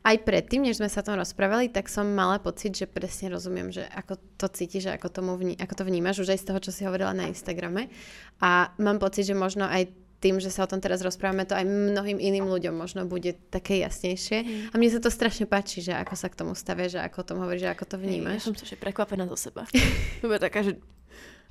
aj 0.05 0.21
predtým, 0.21 0.61
než 0.61 0.77
sme 0.77 0.85
sa 0.85 1.01
o 1.01 1.07
tom 1.09 1.17
rozprávali, 1.17 1.73
tak 1.73 1.89
som 1.89 2.05
mala 2.05 2.37
pocit, 2.37 2.77
že 2.77 2.85
presne 2.85 3.33
rozumiem, 3.33 3.73
že 3.73 3.89
ako 3.89 4.21
to 4.37 4.45
cítiš, 4.47 4.85
a 4.85 5.01
ako, 5.01 5.09
tomu 5.09 5.33
vní, 5.33 5.57
ako 5.57 5.73
to 5.73 5.83
vnímaš, 5.83 6.21
už 6.21 6.29
aj 6.29 6.41
z 6.45 6.47
toho, 6.47 6.59
čo 6.61 6.69
si 6.69 6.85
hovorila 6.85 7.09
na 7.09 7.25
Instagrame. 7.25 7.89
A 8.37 8.69
mám 8.77 9.01
pocit, 9.01 9.25
že 9.25 9.33
možno 9.33 9.65
aj 9.65 9.89
tým, 10.25 10.41
že 10.41 10.49
sa 10.49 10.65
o 10.65 10.71
tom 10.71 10.81
teraz 10.81 11.05
rozprávame, 11.05 11.45
to 11.45 11.53
aj 11.53 11.61
mnohým 11.69 12.17
iným 12.17 12.49
ľuďom 12.49 12.73
možno 12.73 13.05
bude 13.05 13.37
také 13.53 13.77
jasnejšie. 13.85 14.37
Hej. 14.41 14.73
A 14.73 14.75
mne 14.81 14.89
sa 14.89 14.97
to 14.97 15.13
strašne 15.13 15.45
páči, 15.45 15.85
že 15.85 15.93
ako 15.93 16.17
sa 16.17 16.33
k 16.33 16.41
tomu 16.41 16.57
stavia, 16.57 16.89
že 16.89 16.97
ako 16.97 17.21
o 17.21 17.27
tom 17.29 17.37
hovoríš, 17.45 17.69
že 17.69 17.73
ako 17.77 17.83
to 17.85 17.95
Ja 18.01 18.09
vnímaš. 18.09 18.49
som 18.49 18.57
strašne 18.57 18.81
prekvapená 18.81 19.29
zo 19.29 19.37
seba. 19.37 19.69
To 20.25 20.25
bude 20.25 20.41
taká, 20.41 20.65
že... 20.65 20.81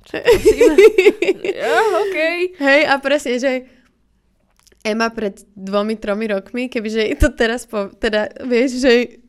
Čo, 0.03 0.19
ja, 1.63 1.79
okej. 2.03 2.39
Hej, 2.59 2.81
a 2.91 2.93
presne, 2.99 3.39
že 3.39 3.51
Ema 4.85 5.09
pred 5.09 5.39
dvomi, 5.55 5.95
tromi 5.97 6.29
rokmi, 6.29 6.67
kebyže 6.67 7.09
je 7.09 7.17
to 7.17 7.31
teraz, 7.31 7.63
po, 7.63 7.89
teda 7.95 8.27
vieš, 8.43 8.83
že... 8.83 9.23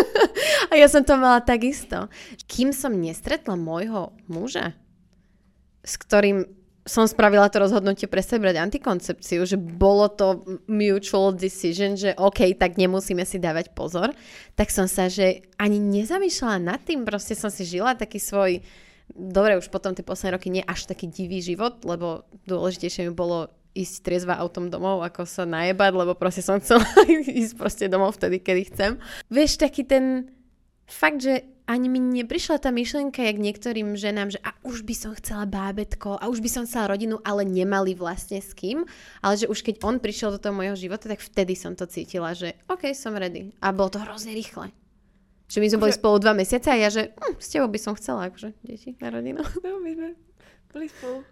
a 0.72 0.80
ja 0.80 0.88
som 0.88 1.04
to 1.04 1.20
mala 1.20 1.44
takisto. 1.44 2.08
Kým 2.48 2.72
som 2.72 2.96
nestretla 2.96 3.54
môjho 3.54 4.16
muža, 4.26 4.72
s 5.84 5.94
ktorým 6.00 6.59
som 6.88 7.04
spravila 7.04 7.52
to 7.52 7.60
rozhodnutie 7.60 8.08
pre 8.08 8.24
sebe 8.24 8.48
brať 8.48 8.56
antikoncepciu, 8.56 9.44
že 9.44 9.60
bolo 9.60 10.08
to 10.08 10.42
mutual 10.64 11.30
decision, 11.36 11.94
že 11.94 12.16
OK, 12.16 12.56
tak 12.56 12.80
nemusíme 12.80 13.22
si 13.28 13.36
dávať 13.36 13.76
pozor, 13.76 14.16
tak 14.56 14.72
som 14.72 14.88
sa, 14.88 15.12
že 15.12 15.44
ani 15.60 15.76
nezamýšľala 15.76 16.56
nad 16.58 16.80
tým, 16.80 17.04
proste 17.04 17.36
som 17.36 17.52
si 17.52 17.68
žila 17.68 17.92
taký 17.92 18.16
svoj 18.16 18.64
dobre, 19.14 19.58
už 19.58 19.68
potom 19.68 19.92
tie 19.92 20.06
posledné 20.06 20.38
roky 20.38 20.48
nie 20.48 20.64
až 20.64 20.86
taký 20.86 21.10
divý 21.10 21.42
život, 21.42 21.82
lebo 21.82 22.24
dôležitejšie 22.46 23.10
mi 23.10 23.14
bolo 23.14 23.50
ísť 23.70 24.02
triezva 24.02 24.38
autom 24.38 24.66
domov, 24.66 25.06
ako 25.06 25.26
sa 25.26 25.46
najebať, 25.46 25.92
lebo 25.94 26.12
proste 26.18 26.42
som 26.42 26.58
chcela 26.62 26.82
ísť 27.10 27.54
proste 27.58 27.84
domov 27.86 28.18
vtedy, 28.18 28.42
kedy 28.42 28.62
chcem. 28.74 28.90
Vieš, 29.30 29.62
taký 29.62 29.86
ten 29.86 30.30
fakt, 30.90 31.22
že 31.22 31.46
ani 31.70 31.86
mi 31.86 32.02
neprišla 32.02 32.58
tá 32.58 32.74
myšlienka, 32.74 33.22
jak 33.22 33.38
niektorým 33.38 33.94
ženám, 33.94 34.34
že 34.34 34.42
a 34.42 34.50
už 34.66 34.82
by 34.82 34.90
som 34.92 35.14
chcela 35.14 35.46
bábetko, 35.46 36.18
a 36.18 36.26
už 36.26 36.42
by 36.42 36.50
som 36.50 36.62
chcela 36.66 36.90
rodinu, 36.90 37.22
ale 37.22 37.46
nemali 37.46 37.94
vlastne 37.94 38.42
s 38.42 38.50
kým. 38.50 38.82
Ale 39.22 39.38
že 39.38 39.46
už 39.46 39.62
keď 39.62 39.78
on 39.86 40.02
prišiel 40.02 40.34
do 40.34 40.42
toho 40.42 40.50
môjho 40.50 40.74
života, 40.74 41.06
tak 41.06 41.22
vtedy 41.22 41.54
som 41.54 41.78
to 41.78 41.86
cítila, 41.86 42.34
že 42.34 42.58
OK, 42.66 42.90
som 42.90 43.14
ready. 43.14 43.54
A 43.62 43.70
bolo 43.70 43.86
to 43.88 44.02
hrozne 44.02 44.34
rýchle. 44.34 44.74
Že 45.46 45.58
my 45.58 45.66
sme 45.70 45.78
boli 45.80 45.92
Že- 45.94 45.98
spolu 45.98 46.16
dva 46.18 46.34
mesiace 46.34 46.68
a 46.70 46.76
ja, 46.76 46.90
že 46.90 47.02
hm, 47.14 47.38
s 47.38 47.46
tebou 47.48 47.66
by 47.66 47.78
som 47.78 47.94
chcela 47.94 48.26
akože 48.26 48.50
deti 48.62 48.98
na 48.98 49.08
rodinu. 49.08 49.38
No, 49.62 49.78
my 49.78 49.90
sme 49.94 50.08
boli 50.68 50.86
spolu 50.86 51.22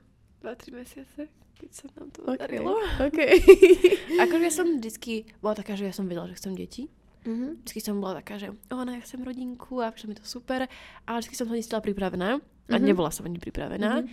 2-3 0.43 0.71
mesiace, 0.73 1.21
keď 1.55 1.71
sa 1.71 1.87
nám 1.95 2.11
to 2.11 2.23
Okay. 2.23 2.35
podarilo. 2.39 2.79
Okay. 3.01 3.31
Akože 4.23 4.45
ja 4.45 4.55
som 4.55 4.67
vždycky 4.73 5.27
bola 5.39 5.55
taká, 5.55 5.75
že 5.75 5.87
ja 5.87 5.95
som 5.95 6.07
vedela, 6.07 6.27
že 6.27 6.39
chcem 6.39 6.55
deti. 6.55 6.87
Mhm. 7.25 7.63
Vždycky 7.63 7.81
som 7.81 7.97
bola 7.97 8.15
taká, 8.17 8.37
že 8.37 8.49
o, 8.51 8.77
no, 8.77 8.91
ja 8.91 9.01
chcem 9.01 9.21
rodinku 9.21 9.79
a 9.79 9.91
prišlo 9.91 10.09
mi 10.09 10.17
to 10.17 10.23
super. 10.23 10.67
Ale 11.03 11.17
vždycky 11.19 11.35
som 11.35 11.47
to 11.47 11.55
nestala 11.55 11.81
pripravená. 11.81 12.39
A 12.69 12.77
Mhm. 12.77 12.85
nebola 12.85 13.09
som 13.09 13.25
ani 13.25 13.37
pripravená. 13.37 14.03
Mhm. 14.03 14.09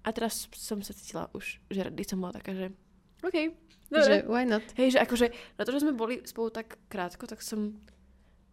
A 0.00 0.08
teraz 0.10 0.48
som 0.50 0.80
sa 0.80 0.90
cítila 0.90 1.28
už, 1.30 1.60
že 1.66 1.80
rady 1.82 2.02
som 2.02 2.18
bola 2.18 2.32
taká, 2.32 2.52
že 2.52 2.72
OK, 3.20 3.52
Že 3.86 3.92
dobre. 3.92 4.16
why 4.24 4.44
not? 4.44 4.64
Hej, 4.74 4.96
že 4.96 4.98
akože 4.98 5.26
na 5.54 5.62
to, 5.62 5.70
že 5.70 5.82
sme 5.82 5.92
boli 5.92 6.24
spolu 6.24 6.48
tak 6.48 6.80
krátko, 6.88 7.28
tak 7.28 7.40
som... 7.40 7.76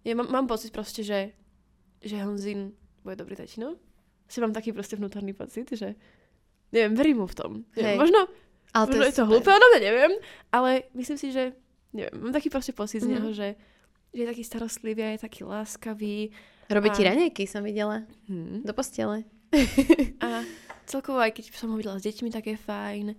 Ja 0.04 0.12
mám, 0.12 0.28
mám 0.28 0.46
pocit 0.46 0.70
proste, 0.70 1.02
že, 1.02 1.32
že 2.00 2.20
Honzin 2.20 2.76
bude 3.00 3.16
dobrý 3.16 3.36
tatino. 3.36 3.80
Si 4.28 4.40
mám 4.40 4.52
taký 4.52 4.72
proste 4.72 4.96
vnútorný 4.96 5.32
pocit, 5.32 5.72
že 5.72 5.96
neviem, 6.70 6.94
verím 6.94 7.18
mu 7.18 7.28
v 7.28 7.36
tom. 7.36 7.52
Neviem, 7.74 7.96
možno, 7.98 8.28
Ale 8.74 8.86
možno 8.88 9.04
je 9.04 9.14
to 9.14 9.24
super. 9.24 9.30
hlúpe, 9.32 9.50
ale 9.50 9.80
neviem, 9.80 10.12
ale 10.50 10.72
myslím 10.94 11.16
si, 11.16 11.32
že 11.32 11.56
neviem, 11.92 12.12
mám 12.20 12.36
taký 12.36 12.50
proste 12.50 12.72
pocit 12.72 13.00
z 13.00 13.08
Mhm. 13.08 13.14
neho, 13.16 13.30
že, 13.32 13.56
že 14.18 14.26
je 14.26 14.32
taký 14.34 14.44
starostlivý 14.44 15.02
a 15.06 15.10
je 15.14 15.22
taký 15.22 15.46
láskavý. 15.46 16.34
Robí 16.68 16.90
ti 16.90 17.06
A- 17.06 17.14
raňajky, 17.14 17.46
som 17.46 17.62
videla. 17.62 18.02
Hm. 18.26 18.66
Do 18.66 18.74
postele. 18.74 19.30
A 20.26 20.42
celkovo 20.90 21.22
aj 21.22 21.38
keď 21.38 21.54
som 21.54 21.70
ho 21.70 21.78
videla 21.78 22.02
s 22.02 22.04
deťmi, 22.04 22.34
tak 22.34 22.50
je 22.50 22.58
fajn. 22.58 23.14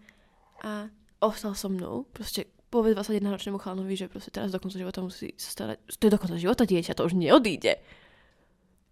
A 0.67 0.91
ostal 1.23 1.55
so 1.55 1.71
mnou. 1.71 2.05
Proste 2.11 2.51
povedz 2.69 2.93
21 2.99 3.33
ročnému 3.33 3.57
chalanovi, 3.63 3.97
že 3.97 4.11
proste 4.13 4.29
teraz 4.35 4.53
do 4.53 4.61
konca 4.61 4.77
života 4.77 5.01
musí 5.01 5.33
sa 5.39 5.49
starať. 5.55 5.77
To 5.87 6.03
je 6.05 6.13
do 6.13 6.21
konca 6.21 6.37
života 6.37 6.69
dieťa, 6.69 6.93
to 6.93 7.07
už 7.09 7.17
neodíde. 7.17 7.81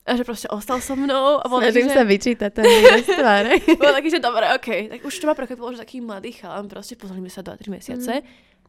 A 0.07 0.15
že 0.15 0.23
proste 0.23 0.47
ostal 0.49 0.79
so 0.79 0.95
mnou. 0.95 1.43
A 1.43 1.51
bol 1.51 1.59
Snažím 1.59 1.91
taký, 1.91 1.99
sa 1.99 2.05
že, 2.07 2.11
vyčítať 2.15 2.51
ten 2.55 2.65
bol 3.83 3.91
taký, 3.91 4.09
že 4.15 4.23
dobre, 4.23 4.47
okej. 4.55 4.81
Tak 4.95 5.01
už 5.03 5.15
to 5.19 5.27
ma 5.27 5.35
prekvapilo, 5.35 5.75
že 5.75 5.83
taký 5.83 5.99
mladý 5.99 6.31
chalan, 6.31 6.71
proste 6.71 6.95
pozrime 6.95 7.27
sa 7.27 7.43
2-3 7.43 7.75
mesiace. 7.75 8.23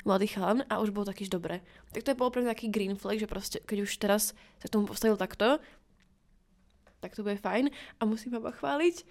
Mladý 0.05 0.27
chalan 0.29 0.61
a 0.69 0.79
už 0.79 0.93
bol 0.93 1.03
taký, 1.03 1.25
že 1.25 1.33
dobre. 1.33 1.65
Tak 1.91 2.05
to 2.05 2.09
je 2.13 2.19
bol 2.19 2.29
pre 2.29 2.45
mňa 2.45 2.53
taký 2.53 2.69
green 2.69 2.95
flag, 2.95 3.17
že 3.17 3.27
proste, 3.27 3.57
keď 3.65 3.77
už 3.83 3.91
teraz 3.97 4.37
sa 4.61 4.65
k 4.69 4.73
tomu 4.73 4.85
postavil 4.85 5.17
takto, 5.17 5.57
tak 7.01 7.13
to 7.17 7.25
bude 7.25 7.41
fajn. 7.41 7.69
A 7.99 8.01
musím 8.05 8.37
ho 8.37 8.41
pochváliť 8.41 9.03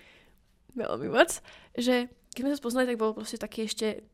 veľmi 0.77 1.09
moc, 1.11 1.41
že 1.75 2.07
keď 2.37 2.41
sme 2.45 2.53
sa 2.53 2.61
spoznali, 2.61 2.87
tak 2.93 3.01
bol 3.01 3.17
proste 3.17 3.41
taký 3.41 3.65
ešte 3.65 4.05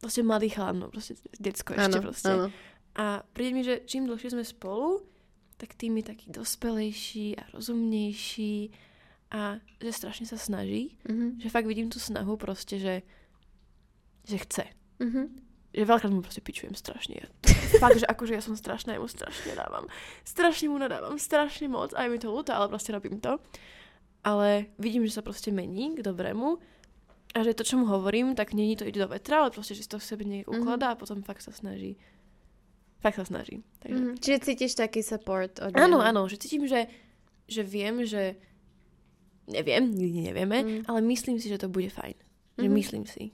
proste 0.00 0.24
mladý 0.24 0.48
chalan, 0.48 0.80
no 0.80 0.86
proste 0.88 1.20
decko 1.36 1.76
ešte 1.76 2.00
Áno, 2.00 2.00
proste. 2.00 2.32
áno. 2.32 2.46
A 2.96 3.20
príde 3.36 3.52
mi, 3.52 3.62
že 3.62 3.84
čím 3.84 4.08
dlhšie 4.08 4.32
sme 4.32 4.42
spolu, 4.42 5.04
tak 5.60 5.76
tým 5.76 6.00
je 6.00 6.04
taký 6.08 6.32
dospelejší 6.32 7.36
a 7.36 7.44
rozumnejší 7.52 8.72
a 9.30 9.60
že 9.78 9.90
strašne 9.92 10.24
sa 10.24 10.40
snaží. 10.40 10.96
Mhm. 11.04 11.44
Že 11.44 11.52
fakt 11.52 11.68
vidím 11.68 11.92
tú 11.92 12.00
snahu 12.00 12.40
proste, 12.40 12.80
že, 12.80 13.04
že 14.24 14.36
chce. 14.40 14.64
Mhm. 15.04 15.49
Že 15.70 15.86
veľakrát 15.86 16.10
mu 16.10 16.18
proste 16.18 16.40
pičujem 16.40 16.74
strašne. 16.74 17.30
Fakt, 17.78 17.96
že 17.96 18.04
akože 18.04 18.34
ja 18.34 18.42
som 18.42 18.52
strašná, 18.52 18.92
ja 18.92 18.98
mu 18.98 19.06
strašne 19.06 19.54
dávam. 19.54 19.86
Strašne 20.22 20.66
mu 20.66 20.76
nadávam, 20.76 21.14
strašne 21.16 21.66
moc. 21.66 21.94
A 21.94 22.02
je 22.02 22.10
mi 22.10 22.18
to 22.18 22.26
ľúto, 22.26 22.50
ale 22.50 22.66
proste 22.66 22.90
robím 22.90 23.16
to. 23.16 23.38
Ale 24.20 24.66
vidím, 24.76 25.02
že 25.02 25.14
sa 25.14 25.22
proste 25.22 25.48
mení 25.48 25.94
k 25.94 26.02
dobrému. 26.02 26.58
A 27.30 27.38
že 27.40 27.54
to, 27.54 27.62
čo 27.62 27.78
mu 27.78 27.86
hovorím, 27.86 28.34
tak 28.34 28.50
nie 28.50 28.74
to 28.74 28.82
ide 28.82 28.98
do 28.98 29.06
vetra, 29.06 29.40
ale 29.40 29.50
proste, 29.50 29.72
že 29.72 29.86
si 29.86 29.88
to 29.88 29.96
v 29.96 30.04
sebe 30.04 30.24
nejak 30.24 30.46
Mhm. 30.46 30.54
ukladá 30.56 30.86
a 30.90 30.98
potom 30.98 31.22
fakt 31.22 31.40
sa 31.40 31.52
snaží. 31.52 31.94
Fakt 32.98 33.14
sa 33.14 33.24
snaží. 33.24 33.62
Takže... 33.78 33.94
Mhm. 33.96 34.14
Čiže 34.18 34.38
cítiš 34.42 34.74
taký 34.74 35.00
support 35.00 35.54
od? 35.56 35.70
Áno, 35.72 36.02
áno, 36.02 36.26
že 36.26 36.36
cítim, 36.36 36.66
že, 36.66 36.90
že 37.46 37.62
viem, 37.62 38.02
že 38.02 38.34
neviem, 39.46 39.86
nikdy 39.88 40.20
nevieme, 40.26 40.58
Mm. 40.60 40.82
ale 40.84 40.98
myslím 41.08 41.38
si, 41.38 41.46
že 41.46 41.56
to 41.56 41.66
bude 41.66 41.88
fajn. 41.88 42.14
Že 42.56 42.66
Mhm. 42.66 42.74
myslím 42.74 43.04
si. 43.06 43.30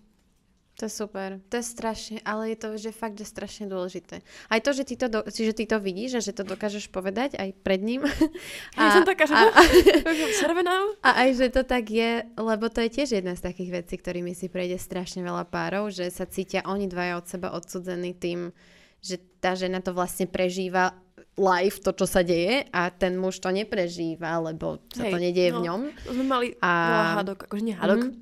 To 0.77 0.85
je 0.85 0.93
super. 0.93 1.41
To 1.43 1.57
je 1.57 1.64
strašne, 1.64 2.20
ale 2.20 2.53
je 2.53 2.59
to 2.59 2.68
že 2.77 2.93
fakt, 2.93 3.14
že 3.14 3.24
strašne 3.24 3.64
dôležité. 3.64 4.20
Aj 4.47 4.61
to, 4.61 4.70
že 4.70 4.85
ty 4.85 4.95
to, 4.95 5.09
do, 5.09 5.24
že 5.24 5.51
ty 5.51 5.64
to 5.64 5.81
vidíš 5.81 6.11
a 6.12 6.20
že 6.20 6.31
to 6.31 6.45
dokážeš 6.45 6.89
povedať 6.89 7.33
aj 7.35 7.57
pred 7.57 7.81
ním. 7.81 8.05
Ja 8.77 8.93
som 8.93 9.03
taká, 9.03 9.24
že 9.24 9.33
a, 9.33 9.49
červená. 10.39 10.77
a 11.01 11.24
aj, 11.24 11.31
že 11.35 11.47
to 11.49 11.62
tak 11.62 11.89
je, 11.89 12.11
lebo 12.31 12.68
to 12.68 12.81
je 12.83 12.93
tiež 12.93 13.09
jedna 13.14 13.33
z 13.33 13.43
takých 13.43 13.70
vecí, 13.74 13.97
ktorými 13.97 14.31
si 14.31 14.47
prejde 14.47 14.77
strašne 14.77 15.20
veľa 15.20 15.45
párov, 15.45 15.89
že 15.89 16.07
sa 16.07 16.24
cítia 16.24 16.61
oni 16.62 16.85
dvaja 16.85 17.16
od 17.16 17.27
seba 17.27 17.49
odsudzení 17.51 18.12
tým, 18.12 18.53
že 19.01 19.16
tá 19.39 19.55
žena 19.55 19.81
to 19.81 19.91
vlastne 19.91 20.27
prežíva 20.27 20.93
live, 21.35 21.79
to, 21.79 21.93
čo 21.95 22.05
sa 22.05 22.20
deje 22.20 22.64
a 22.66 22.89
ten 22.89 23.12
muž 23.14 23.39
to 23.39 23.49
neprežíva, 23.49 24.37
lebo 24.41 24.77
sa 24.91 25.05
Hej, 25.05 25.12
to 25.12 25.18
nedieje 25.18 25.51
v 25.53 25.59
no. 25.59 25.64
ňom. 25.66 25.81
To 26.03 26.11
sme 26.12 26.24
mali 26.27 26.47
A- 26.61 27.16
hádok, 27.16 27.45
akože 27.45 27.62
nie 27.62 27.72
hádok, 27.72 28.01
Mhm. 28.03 28.12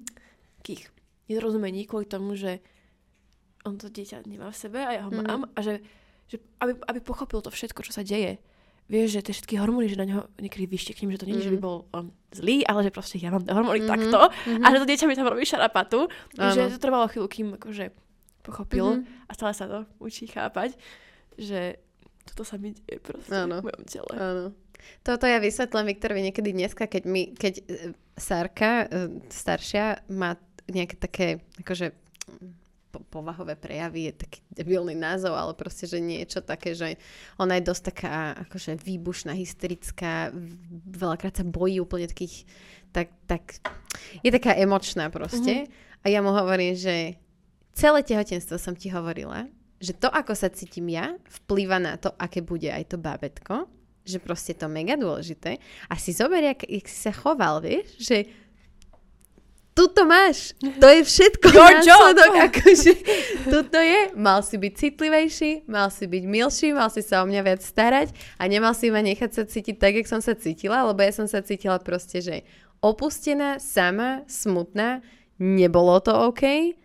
takých 0.60 0.82
nedorozumení 1.26 1.84
kvôli 1.84 2.04
tomu, 2.04 2.34
že 2.34 2.60
on 3.62 3.76
to 3.76 3.88
dieťa 3.88 4.24
nemá 4.24 4.48
v 4.48 4.58
sebe 4.58 4.78
a 4.78 4.90
ja 4.92 5.02
ho 5.02 5.10
Mhm. 5.10 5.18
mám 5.20 5.42
a 5.48 5.60
že, 5.60 5.80
že 6.26 6.36
aby, 6.58 6.76
aby 6.84 7.00
pochopil 7.00 7.40
to 7.40 7.48
všetko, 7.48 7.80
čo 7.80 7.92
sa 7.92 8.02
deje. 8.02 8.36
Vieš, 8.84 9.08
že 9.10 9.24
tie 9.24 9.32
všetky 9.32 9.56
hormóny, 9.56 9.88
že 9.88 9.96
na 9.96 10.04
neho 10.04 10.22
niekedy 10.36 10.68
vyšteknem, 10.68 11.08
že 11.08 11.16
to 11.16 11.24
nie 11.24 11.40
je, 11.40 11.48
že 11.48 11.54
by 11.56 11.60
Mhm. 11.60 11.64
bol 11.64 11.88
um, 11.90 12.12
zlý, 12.30 12.60
ale 12.62 12.84
že 12.84 12.92
proste 12.92 13.16
ja 13.16 13.32
mám 13.32 13.40
hormóny 13.42 13.80
Mhm, 13.80 13.88
takto 13.88 14.20
mhm. 14.28 14.60
a 14.60 14.66
že 14.68 14.78
to 14.78 14.86
dieťa 14.86 15.06
mi 15.06 15.14
tam 15.14 15.24
robí 15.26 15.42
šarapatu. 15.42 16.04
Áno. 16.36 16.52
Že 16.52 16.68
to 16.70 16.78
trvalo 16.78 17.08
chvíľu, 17.08 17.26
kým 17.26 17.48
akože 17.56 17.84
pochopil 18.42 19.00
Mhm. 19.00 19.24
a 19.24 19.32
stále 19.32 19.52
sa 19.52 19.64
to 19.64 19.78
učí 19.98 20.28
chápať, 20.28 20.76
že 21.34 21.80
toto 22.26 22.44
sa 22.44 22.56
mi 22.56 22.76
deje 22.76 23.00
proste 23.00 23.32
Áno. 23.34 23.64
v 23.64 23.72
mojom 23.72 23.84
tele. 23.86 24.12
Áno. 24.12 24.44
Toto 25.00 25.24
ja 25.24 25.40
vysvetlím 25.40 25.88
Viktorovi 25.88 26.20
niekedy 26.22 26.52
dneska, 26.52 26.84
keď 26.84 27.02
mi, 27.04 27.32
keď 27.32 27.54
e, 27.58 27.64
Sárka, 28.14 28.84
e, 28.84 28.86
staršia, 29.26 30.04
má 30.08 30.36
nejaké 30.68 30.96
také, 30.96 31.44
akože 31.60 31.92
po- 32.94 33.04
povahové 33.10 33.58
prejavy, 33.58 34.10
je 34.10 34.22
taký 34.22 34.38
debilný 34.54 34.94
názov, 34.94 35.34
ale 35.34 35.52
proste, 35.58 35.90
že 35.90 35.98
niečo 35.98 36.38
také, 36.40 36.78
že 36.78 36.94
ona 37.36 37.58
je 37.58 37.66
dosť 37.66 37.82
taká 37.90 38.38
akože 38.46 38.78
výbušná, 38.78 39.34
hysterická, 39.34 40.30
veľakrát 40.86 41.34
sa 41.34 41.44
bojí 41.44 41.82
úplne 41.82 42.06
takých, 42.06 42.46
tak, 42.94 43.10
tak 43.26 43.58
je 44.22 44.30
taká 44.30 44.54
emočná 44.54 45.10
proste. 45.10 45.66
A 46.04 46.12
ja 46.12 46.22
mu 46.22 46.30
hovorím, 46.30 46.78
že 46.78 47.18
celé 47.74 48.06
tehotenstvo 48.06 48.60
som 48.60 48.76
ti 48.78 48.92
hovorila, 48.92 49.50
že 49.82 49.96
to, 49.96 50.06
ako 50.06 50.32
sa 50.38 50.52
cítim 50.52 50.86
ja, 50.88 51.18
vplýva 51.42 51.82
na 51.82 51.98
to, 51.98 52.14
aké 52.14 52.40
bude 52.40 52.70
aj 52.70 52.94
to 52.94 52.96
bábetko, 52.96 53.66
že 54.04 54.20
proste 54.20 54.54
je 54.54 54.64
to 54.64 54.68
mega 54.68 54.94
dôležité. 55.00 55.56
A 55.88 55.96
si 55.96 56.12
zober, 56.12 56.44
jak, 56.44 56.62
jak 56.68 56.86
si 56.86 56.98
sa 57.08 57.12
choval, 57.12 57.64
vieš, 57.64 57.98
že 57.98 58.28
tuto 59.74 60.06
máš, 60.06 60.54
to 60.78 60.86
je 60.86 61.02
všetko 61.02 61.46
Your 61.50 61.82
job. 61.82 61.82
následok, 61.82 62.32
akože 62.46 62.92
tuto 63.50 63.78
je, 63.82 64.00
mal 64.14 64.40
si 64.46 64.54
byť 64.54 64.72
citlivejší, 64.78 65.50
mal 65.66 65.90
si 65.90 66.06
byť 66.06 66.24
milší, 66.30 66.70
mal 66.70 66.88
si 66.94 67.02
sa 67.02 67.20
o 67.20 67.28
mňa 67.28 67.42
viac 67.42 67.60
starať 67.60 68.14
a 68.38 68.46
nemal 68.46 68.70
si 68.72 68.94
ma 68.94 69.02
nechať 69.02 69.30
sa 69.34 69.42
cítiť 69.42 69.76
tak, 69.76 69.98
jak 69.98 70.06
som 70.06 70.22
sa 70.22 70.38
cítila, 70.38 70.86
lebo 70.86 71.02
ja 71.02 71.10
som 71.10 71.26
sa 71.26 71.42
cítila 71.42 71.82
proste, 71.82 72.22
že 72.22 72.46
opustená, 72.78 73.58
sama, 73.58 74.22
smutná, 74.30 75.02
nebolo 75.42 75.98
to 75.98 76.14
OK. 76.30 76.78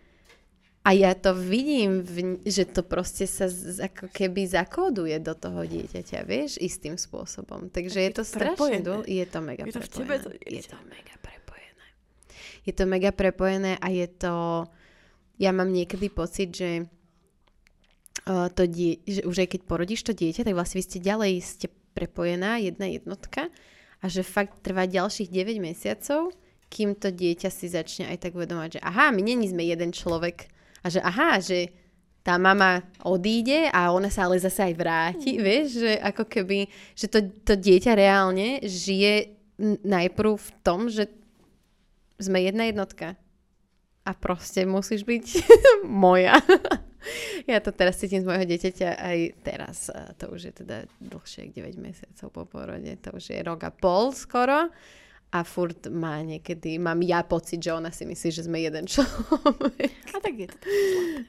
A 0.80 0.96
ja 0.96 1.14
to 1.14 1.36
vidím, 1.36 2.02
že 2.48 2.66
to 2.66 2.82
proste 2.82 3.28
sa 3.30 3.52
z, 3.52 3.84
ako 3.84 4.10
keby 4.10 4.48
zakóduje 4.48 5.20
do 5.22 5.36
toho 5.36 5.62
dieťaťa, 5.68 6.26
vieš, 6.26 6.58
istým 6.58 6.96
spôsobom. 6.98 7.70
Takže 7.70 8.00
je 8.00 8.12
to 8.16 8.24
strašne 8.26 8.58
prepojené. 8.58 8.82
dôl, 8.82 9.02
je 9.06 9.26
to 9.28 9.40
mega 9.44 9.68
Je 9.68 9.76
to 9.76 9.84
v 9.84 9.90
tebe, 9.92 10.16
to 10.18 10.32
je 10.34 10.40
dieťa. 10.50 10.72
to 10.74 10.80
mega 10.88 11.16
prepojené. 11.20 11.39
Je 12.70 12.74
to 12.78 12.86
mega 12.86 13.10
prepojené 13.10 13.82
a 13.82 13.90
je 13.90 14.06
to, 14.06 14.70
ja 15.42 15.50
mám 15.50 15.74
niekedy 15.74 16.14
pocit, 16.14 16.54
že 16.54 16.86
uh, 18.30 18.46
to 18.54 18.70
die, 18.70 19.02
že 19.10 19.26
už 19.26 19.42
aj 19.42 19.58
keď 19.58 19.62
porodíš 19.66 20.06
to 20.06 20.14
dieťa, 20.14 20.46
tak 20.46 20.54
vlastne 20.54 20.78
vy 20.78 20.86
ste 20.86 21.00
ďalej 21.02 21.34
ste 21.42 21.68
prepojená, 21.98 22.62
jedna 22.62 22.86
jednotka 22.86 23.50
a 24.00 24.06
že 24.06 24.22
fakt 24.22 24.62
trvá 24.62 24.86
ďalších 24.86 25.34
9 25.34 25.58
mesiacov, 25.58 26.30
kým 26.70 26.94
to 26.94 27.10
dieťa 27.10 27.50
si 27.50 27.66
začne 27.66 28.06
aj 28.14 28.30
tak 28.30 28.38
uvedomať, 28.38 28.78
že 28.78 28.86
aha, 28.86 29.10
my 29.10 29.22
není 29.26 29.50
sme 29.50 29.66
jeden 29.66 29.90
človek 29.90 30.46
a 30.86 30.94
že 30.94 31.02
aha, 31.02 31.42
že 31.42 31.74
tá 32.22 32.38
mama 32.38 32.86
odíde 33.02 33.74
a 33.74 33.90
ona 33.90 34.14
sa 34.14 34.30
ale 34.30 34.38
zase 34.38 34.70
aj 34.70 34.76
vráti, 34.78 35.40
mm. 35.40 35.42
vieš, 35.42 35.68
že 35.82 35.92
ako 35.98 36.24
keby, 36.30 36.70
že 36.94 37.10
to, 37.10 37.26
to 37.42 37.58
dieťa 37.58 37.98
reálne 37.98 38.62
žije 38.62 39.34
najprv 39.82 40.38
v 40.38 40.50
tom, 40.64 40.88
že 40.88 41.10
sme 42.20 42.44
jedna 42.44 42.68
jednotka 42.68 43.16
a 44.06 44.12
proste 44.16 44.66
musíš 44.66 45.04
byť 45.04 45.26
moja. 46.04 46.40
ja 47.46 47.60
to 47.62 47.72
teraz 47.72 48.00
cítim 48.00 48.24
z 48.24 48.28
môjho 48.28 48.46
dieťaťa 48.48 48.90
aj 48.98 49.18
teraz. 49.44 49.78
A 49.94 50.12
to 50.18 50.34
už 50.34 50.52
je 50.52 50.54
teda 50.66 50.78
dlhšie, 51.00 51.52
9 51.54 51.78
mesiacov 51.80 52.28
po 52.34 52.44
porode. 52.48 52.90
To 53.06 53.16
už 53.16 53.36
je 53.36 53.40
rok 53.46 53.62
a 53.68 53.72
pol 53.72 54.12
skoro. 54.12 54.72
A 55.30 55.46
furt 55.46 55.86
má 55.94 56.26
niekedy, 56.26 56.82
mám 56.82 57.06
ja 57.06 57.22
pocit, 57.22 57.62
že 57.62 57.70
ona 57.70 57.94
si 57.94 58.02
myslí, 58.02 58.30
že 58.34 58.50
sme 58.50 58.66
jeden 58.66 58.90
človek. 58.90 59.94
A 60.10 60.18
tak 60.18 60.34
je 60.34 60.50
to. 60.50 60.58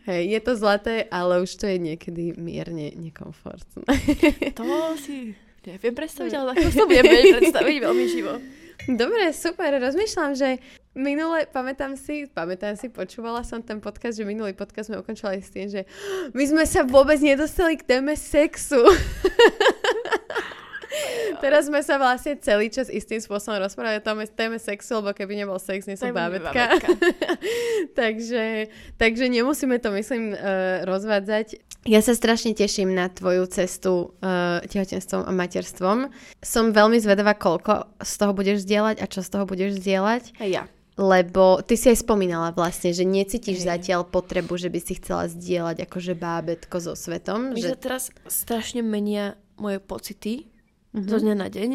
Hej, 0.08 0.22
je 0.24 0.40
to 0.40 0.52
zlaté, 0.56 1.04
ale 1.12 1.44
už 1.44 1.52
to 1.60 1.68
je 1.68 1.76
niekedy 1.76 2.32
mierne 2.40 2.96
nekomfortné. 2.96 3.84
To 4.56 4.64
si 4.96 5.36
neviem 5.68 5.92
predstaviť, 5.92 6.32
ale 6.32 6.56
takto 6.56 6.72
to 6.80 6.84
vedieť 6.88 7.24
predstaviť 7.44 7.76
veľmi 7.76 8.06
živo. 8.08 8.40
Dobre, 8.88 9.32
super. 9.36 9.76
Rozmýšľam, 9.76 10.32
že 10.32 10.58
minule, 10.96 11.46
pamätám 11.50 11.94
si, 11.96 12.26
pamätám 12.30 12.74
si, 12.76 12.88
počúvala 12.88 13.44
som 13.44 13.60
ten 13.60 13.78
podcast, 13.78 14.16
že 14.16 14.24
minulý 14.24 14.56
podcast 14.56 14.88
sme 14.88 15.00
ukončovali 15.00 15.40
s 15.42 15.50
tým, 15.52 15.66
že 15.68 15.84
my 16.32 16.44
sme 16.46 16.64
sa 16.64 16.82
vôbec 16.86 17.20
nedostali 17.20 17.76
k 17.76 17.86
téme 17.86 18.16
sexu. 18.16 18.80
Teraz 21.44 21.70
sme 21.70 21.80
sa 21.80 21.96
vlastne 21.96 22.36
celý 22.38 22.68
čas 22.70 22.90
istým 22.90 23.22
spôsobom 23.22 23.62
rozprávali 23.62 24.02
o 24.02 24.04
téme, 24.30 24.58
sexu, 24.58 25.00
lebo 25.00 25.14
keby 25.14 25.38
nebol 25.38 25.58
sex, 25.62 25.86
nie 25.86 25.96
som 25.96 26.10
bábetka. 26.10 26.76
takže, 28.00 28.68
takže 28.98 29.24
nemusíme 29.30 29.78
to, 29.78 29.94
myslím, 29.94 30.34
uh, 30.34 30.82
rozvádzať. 30.84 31.62
Ja 31.88 32.04
sa 32.04 32.12
strašne 32.12 32.52
teším 32.52 32.92
na 32.92 33.08
tvoju 33.08 33.48
cestu 33.48 34.12
uh, 34.20 34.60
tehotenstvom 34.68 35.24
a 35.24 35.32
materstvom. 35.32 36.12
Som 36.44 36.76
veľmi 36.76 37.00
zvedavá, 37.00 37.32
koľko 37.32 37.88
z 38.04 38.12
toho 38.20 38.32
budeš 38.36 38.68
zdieľať 38.68 39.00
a 39.00 39.06
čo 39.08 39.24
z 39.24 39.28
toho 39.32 39.44
budeš 39.48 39.80
zdieľať. 39.80 40.36
Hej 40.44 40.50
ja. 40.60 40.64
Lebo 41.00 41.64
ty 41.64 41.80
si 41.80 41.88
aj 41.88 42.04
spomínala 42.04 42.52
vlastne, 42.52 42.92
že 42.92 43.08
necítiš 43.08 43.64
Hej. 43.64 43.68
zatiaľ 43.72 44.04
potrebu, 44.04 44.60
že 44.60 44.68
by 44.68 44.80
si 44.84 45.00
chcela 45.00 45.24
zdieľať 45.32 45.88
akože 45.88 46.12
bábetko 46.12 46.76
so 46.76 46.92
svetom. 46.92 47.56
Mne 47.56 47.64
Že... 47.64 47.72
sa 47.72 47.80
teraz 47.80 48.04
strašne 48.28 48.84
menia 48.84 49.40
moje 49.56 49.80
pocity 49.80 50.52
Mhm. 50.96 51.08
zo 51.08 51.16
dňa 51.22 51.34
na 51.38 51.48
deň 51.48 51.70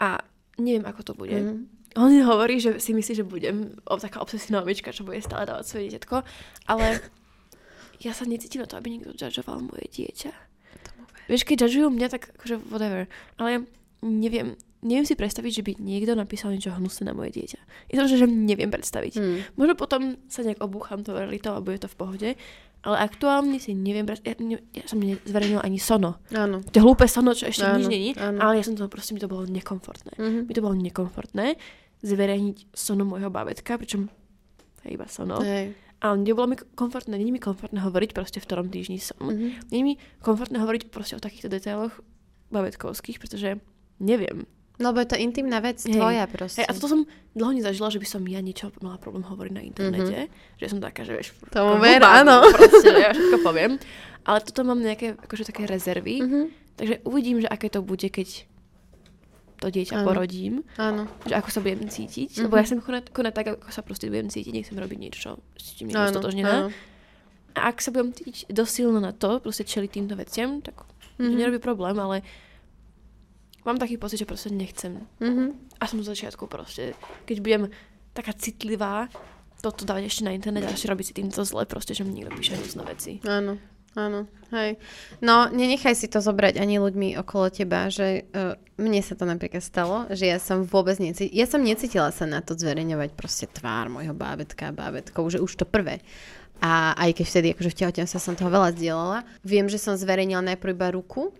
a 0.00 0.22
neviem, 0.60 0.86
ako 0.86 1.00
to 1.02 1.12
bude. 1.16 1.34
Mhm. 1.34 1.56
on 1.96 2.12
hovorí, 2.28 2.60
že 2.60 2.76
si 2.76 2.92
myslí, 2.92 3.12
že 3.16 3.24
budem 3.24 3.72
o, 3.88 3.96
taká 3.96 4.20
obsesívna 4.20 4.60
mamička, 4.60 4.92
čo 4.92 5.00
bude 5.02 5.16
stále 5.24 5.48
dávať 5.48 5.64
svoje 5.64 5.82
dieťatko, 5.88 6.16
ale 6.68 7.00
ja 8.04 8.12
sa 8.12 8.28
necítim 8.28 8.60
na 8.60 8.68
to, 8.68 8.76
aby 8.76 8.92
niekto 8.92 9.16
judgeoval 9.16 9.64
moje 9.64 9.88
dieťa. 9.88 10.32
Vieš, 11.26 11.42
keď 11.42 11.66
judgeujú 11.66 11.88
mňa, 11.90 12.08
tak 12.12 12.30
akože 12.38 12.62
whatever. 12.70 13.10
Ale 13.40 13.66
neviem, 14.04 14.54
neviem 14.86 15.06
si 15.08 15.18
predstaviť, 15.18 15.52
že 15.58 15.62
by 15.66 15.72
niekto 15.82 16.14
napísal 16.14 16.54
niečo 16.54 16.70
hnusné 16.70 17.10
na 17.10 17.14
moje 17.16 17.34
dieťa. 17.34 17.60
Je 17.90 17.96
to, 17.98 18.06
že, 18.06 18.16
že 18.22 18.26
neviem 18.30 18.70
predstaviť. 18.70 19.12
Hmm. 19.18 19.42
Možno 19.58 19.74
potom 19.74 20.20
sa 20.30 20.46
nejak 20.46 20.62
obúcham 20.62 21.02
to 21.02 21.16
realitou 21.16 21.58
a 21.58 21.64
bude 21.64 21.82
to 21.82 21.90
v 21.90 21.98
pohode, 21.98 22.28
ale 22.86 23.02
aktuálne 23.02 23.58
si 23.58 23.74
neviem. 23.74 24.06
Ja, 24.06 24.38
ne, 24.38 24.62
ja 24.70 24.86
som 24.86 25.02
nezverejnila 25.02 25.66
ani 25.66 25.82
sono. 25.82 26.22
Áno. 26.30 26.62
To 26.62 26.78
hlúpe 26.78 27.10
sono, 27.10 27.34
čo 27.34 27.50
ešte 27.50 27.66
Áno, 27.66 27.82
nič 27.82 27.86
není, 27.90 28.10
áno. 28.14 28.38
ale 28.38 28.62
ja 28.62 28.64
som 28.64 28.78
to 28.78 28.86
proste, 28.86 29.10
mi 29.10 29.18
to 29.18 29.26
bolo 29.26 29.42
nekomfortné. 29.50 30.14
Mhm. 30.14 30.40
Mi 30.46 30.52
to 30.54 30.62
bolo 30.62 30.78
nekomfortné 30.78 31.58
zverejniť 32.06 32.70
sono 32.70 33.02
môjho 33.02 33.26
babetka, 33.32 33.74
pričom 33.74 34.06
to 34.06 34.82
je 34.86 34.94
iba 34.94 35.10
sono. 35.10 35.42
Hej. 35.42 35.74
A 36.04 36.12
nebolo 36.14 36.46
mi 36.46 36.56
komfortné, 36.56 37.16
není 37.16 37.32
mi 37.32 37.40
komfortné 37.40 37.80
hovoriť 37.80 38.12
proste 38.12 38.38
v 38.38 38.46
ktorom 38.46 38.70
týždni 38.70 39.02
som. 39.02 39.18
Mhm. 39.18 39.74
Není 39.74 39.82
mi 39.82 39.94
komfortné 40.22 40.62
hovoriť 40.62 40.92
proste 40.94 41.18
o 41.18 41.20
takýchto 41.20 41.50
detailoch 41.50 41.98
babetkovských, 42.54 43.18
pretože 43.18 43.58
neviem. 43.98 44.46
Lebo 44.76 45.00
je 45.00 45.08
to 45.08 45.16
intimná 45.16 45.58
vec 45.64 45.80
Hej. 45.80 45.96
tvoja 45.96 46.24
proste. 46.28 46.60
Hej, 46.60 46.68
a 46.68 46.76
toto 46.76 46.88
som 46.92 47.00
dlho 47.32 47.52
nezažila, 47.56 47.88
že 47.88 47.96
by 47.96 48.08
som 48.08 48.20
ja 48.28 48.44
niečo 48.44 48.68
mala 48.84 49.00
problém 49.00 49.24
hovoriť 49.24 49.52
na 49.56 49.62
internete. 49.64 50.28
Mm-hmm. 50.28 50.60
Že 50.60 50.66
som 50.68 50.78
taká, 50.84 51.00
že 51.08 51.12
vieš... 51.16 51.28
Ako 51.48 51.80
ver, 51.80 52.04
áno. 52.04 52.44
Proste, 52.56 52.92
ja 52.92 53.10
všetko 53.16 53.40
poviem. 53.40 53.80
Ale 54.26 54.38
toto 54.44 54.60
mám 54.68 54.80
nejaké 54.82 55.16
akože 55.16 55.48
také 55.48 55.64
rezervy. 55.64 56.20
Mhm. 56.20 56.40
Takže 56.76 56.94
uvidím, 57.08 57.40
že 57.40 57.48
aké 57.48 57.72
to 57.72 57.80
bude, 57.80 58.04
keď 58.04 58.44
to 59.56 59.72
dieťa 59.72 60.04
Áno. 60.04 60.04
porodím. 60.04 60.60
Áno. 60.76 61.08
Že 61.24 61.34
ako 61.40 61.48
sa 61.48 61.60
budem 61.64 61.88
cítiť. 61.88 62.36
Mhm. 62.36 62.42
Lebo 62.44 62.54
ja 62.60 62.64
chcem 62.68 62.80
konať, 62.84 63.04
konať 63.16 63.32
tak, 63.32 63.46
ako 63.56 63.72
sa 63.72 63.80
proste 63.80 64.12
budem 64.12 64.28
cítiť. 64.28 64.52
Nechcem 64.52 64.76
robiť 64.76 64.98
niečo, 65.00 65.18
čo 65.20 65.30
s 65.56 65.80
tým 65.80 65.88
nie 65.88 65.96
stotožnená. 65.96 66.68
áno. 66.68 66.68
A 67.56 67.72
ak 67.72 67.80
sa 67.80 67.88
budem 67.88 68.12
cítiť 68.12 68.52
dosť 68.52 68.72
silno 68.84 69.00
na 69.00 69.16
to, 69.16 69.40
proste 69.40 69.64
čeliť 69.64 69.88
týmto 69.88 70.12
veciam, 70.20 70.60
tak 70.60 70.76
mm-hmm. 70.76 71.32
Mhm. 71.32 71.36
nerobí 71.40 71.58
problém, 71.64 71.96
ale 71.96 72.20
mám 73.66 73.82
taký 73.82 73.98
pocit, 73.98 74.22
že 74.22 74.28
proste 74.28 74.54
nechcem. 74.54 75.02
Mhm. 75.18 75.76
A 75.76 75.84
som 75.84 76.00
z 76.00 76.08
začiatku 76.14 76.46
proste, 76.46 76.96
keď 77.26 77.36
budem 77.42 77.62
taká 78.16 78.32
citlivá, 78.32 79.12
toto 79.60 79.84
dávať 79.84 80.08
ešte 80.08 80.22
na 80.24 80.32
internet 80.32 80.64
a 80.64 80.72
ešte 80.72 80.88
robiť 80.88 81.04
si 81.04 81.14
týmto 81.16 81.42
zle, 81.44 81.68
proste, 81.68 81.92
že 81.92 82.06
mi 82.06 82.16
niekto 82.16 82.32
píše 82.32 82.56
hnusné 82.56 82.82
veci. 82.86 83.12
Áno, 83.26 83.58
áno, 83.98 84.30
hej. 84.54 84.80
No, 85.20 85.50
nenechaj 85.50 85.96
si 85.96 86.06
to 86.08 86.22
zobrať 86.22 86.60
ani 86.60 86.78
ľuďmi 86.80 87.18
okolo 87.20 87.50
teba, 87.50 87.90
že 87.90 88.24
uh, 88.30 88.54
mne 88.78 89.00
sa 89.00 89.16
to 89.16 89.24
napríklad 89.24 89.64
stalo, 89.64 90.06
že 90.12 90.28
ja 90.28 90.38
som 90.38 90.64
vôbec 90.64 90.96
necítila, 91.00 91.32
ja 91.34 91.46
som 91.48 91.60
necítila 91.64 92.08
sa 92.12 92.28
na 92.28 92.44
to 92.44 92.56
zverejňovať 92.56 93.10
proste 93.16 93.48
tvár 93.48 93.88
môjho 93.88 94.12
bábetka 94.12 94.70
a 94.70 94.76
bábetkov, 94.76 95.34
že 95.34 95.42
už 95.42 95.52
to 95.56 95.66
prvé. 95.66 96.04
A 96.60 96.96
aj 96.96 97.20
keď 97.20 97.26
vtedy, 97.28 97.46
akože 97.52 97.72
v 97.72 97.78
tehotenstve 97.84 98.16
som 98.16 98.32
toho 98.32 98.48
veľa 98.48 98.72
zdieľala, 98.72 99.18
viem, 99.44 99.68
že 99.68 99.76
som 99.76 99.92
zverejnila 99.92 100.40
najprv 100.54 100.72
iba 100.72 100.88
ruku 100.96 101.36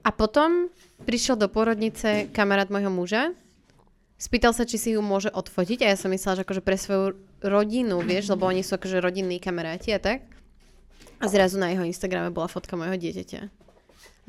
a 0.00 0.10
potom 0.12 0.72
prišiel 1.04 1.36
do 1.36 1.48
porodnice 1.48 2.28
kamarát 2.32 2.68
môjho 2.72 2.92
muža 2.92 3.36
Spýtal 4.20 4.52
sa, 4.52 4.68
či 4.68 4.76
si 4.76 4.88
ju 4.92 5.00
môže 5.00 5.32
odfotiť 5.32 5.80
a 5.80 5.86
ja 5.88 5.96
som 5.96 6.12
myslela, 6.12 6.36
že 6.36 6.44
akože 6.44 6.60
pre 6.60 6.76
svoju 6.76 7.16
rodinu, 7.40 8.04
vieš, 8.04 8.28
lebo 8.28 8.44
oni 8.44 8.60
sú 8.60 8.76
akože 8.76 9.00
rodinní 9.00 9.40
kamaráti 9.40 9.96
a 9.96 9.98
tak. 9.98 10.28
A 11.16 11.24
zrazu 11.24 11.56
na 11.56 11.72
jeho 11.72 11.88
Instagrame 11.88 12.28
bola 12.28 12.44
fotka 12.44 12.76
môjho 12.76 13.00
dieťaťa. 13.00 13.40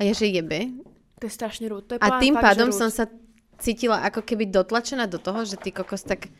ja, 0.00 0.16
že 0.16 0.32
jebe. 0.32 0.72
To 1.20 1.28
je 1.28 1.32
strašne 1.36 1.68
rúd. 1.68 1.92
To 1.92 2.00
je 2.00 2.00
A 2.00 2.16
tým 2.24 2.40
fakt, 2.40 2.56
pádom 2.56 2.72
som 2.72 2.88
sa 2.88 3.04
cítila 3.60 4.00
ako 4.08 4.24
keby 4.24 4.48
dotlačená 4.48 5.04
do 5.04 5.20
toho, 5.20 5.44
že 5.44 5.60
ty 5.60 5.68
kokos 5.68 6.08
tak... 6.08 6.32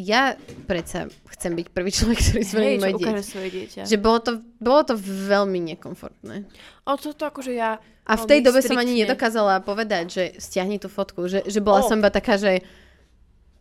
Ja 0.00 0.32
predsa 0.64 1.12
chcem 1.36 1.52
byť 1.60 1.66
prvý 1.76 1.92
človek, 1.92 2.16
ktorý 2.24 2.40
zverejní 2.40 2.80
moje 2.80 2.94
dieťa. 3.04 3.20
svoje 3.20 3.50
dieťa. 3.52 3.82
Že 3.84 3.96
bolo 4.00 4.18
to, 4.24 4.32
bolo 4.56 4.80
to 4.80 4.96
veľmi 4.96 5.60
nekomfortné. 5.76 6.48
O 6.88 6.96
toto 6.96 7.28
akože 7.28 7.52
ja... 7.52 7.76
A 8.10 8.18
v 8.18 8.24
tej 8.26 8.40
dobe 8.42 8.58
som 8.58 8.74
ani 8.74 9.06
nedokázala 9.06 9.62
povedať, 9.62 10.04
že 10.10 10.24
stiahni 10.36 10.82
tú 10.82 10.90
fotku. 10.90 11.30
Že, 11.30 11.46
že 11.46 11.60
bola 11.62 11.80
O. 11.80 11.86
som 11.86 12.02
iba 12.02 12.10
taká, 12.10 12.34
že 12.34 12.58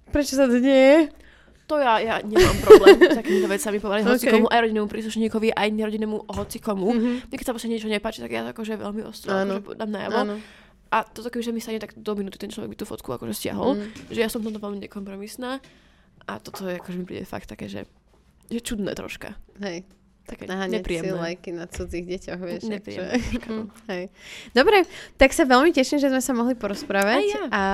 prečo 0.09 0.33
sa 0.33 0.49
to 0.49 0.57
deje? 0.57 1.13
To 1.69 1.77
ja, 1.77 2.01
ja 2.01 2.15
nemám 2.25 2.57
problém 2.65 2.97
s 2.97 3.13
takýmito 3.13 3.45
vecami 3.45 3.77
povedať 3.77 4.01
Okay. 4.01 4.13
hoci 4.17 4.25
komu, 4.33 4.47
aj 4.49 4.59
rodinnému 4.65 4.89
príslušníkovi, 4.89 5.53
aj 5.53 5.67
nerodinnému 5.69 6.17
hoci 6.33 6.57
komu. 6.57 6.89
Mhm. 6.97 7.29
Mne 7.29 7.35
keď 7.37 7.45
sa 7.45 7.53
proste 7.53 7.69
niečo 7.69 7.85
nepáči, 7.85 8.25
tak 8.25 8.33
ja 8.33 8.41
to 8.41 8.57
akože 8.57 8.73
veľmi 8.73 9.05
ostro 9.05 9.29
akože 9.29 9.77
dám 9.77 9.91
najavo. 9.93 10.17
Áno. 10.17 10.35
A 10.89 11.05
toto 11.05 11.29
kebyže 11.29 11.53
mi 11.53 11.61
sa 11.61 11.69
tak 11.77 11.93
do 11.93 12.17
minúty 12.17 12.41
ten 12.41 12.49
človek 12.49 12.73
by 12.73 12.77
tú 12.81 12.85
fotku 12.89 13.13
akože 13.13 13.37
stiahol, 13.37 13.77
Mhm. 13.77 14.09
že 14.09 14.19
ja 14.19 14.29
som 14.33 14.41
v 14.41 14.49
tomto 14.49 14.57
veľmi 14.57 14.81
nekompromisná. 14.81 15.61
A 16.25 16.41
toto 16.41 16.65
je 16.65 16.81
akože 16.81 16.97
mi 16.97 17.05
príde 17.05 17.29
fakt 17.29 17.45
také, 17.45 17.69
že, 17.69 17.85
že 18.49 18.59
čudné 18.65 18.97
troška. 18.97 19.37
Hej. 19.61 19.85
Také 20.29 20.45
Naháňať 20.45 20.69
si 20.69 20.77
nepríjemné. 20.77 21.17
lajky 21.17 21.49
na 21.57 21.65
cudzích 21.65 22.05
deťoch, 22.05 22.37
vieš. 22.37 22.63
Nepríjemné 22.69 23.17
no. 23.49 23.65
Hej. 23.89 24.13
Dobre, 24.53 24.85
tak 25.17 25.33
sa 25.33 25.49
veľmi 25.49 25.73
teším, 25.73 25.97
že 25.97 26.13
sme 26.13 26.21
sa 26.21 26.37
mohli 26.37 26.53
porozprávať 26.53 27.25
Aj 27.25 27.33
ja. 27.33 27.41
a, 27.49 27.65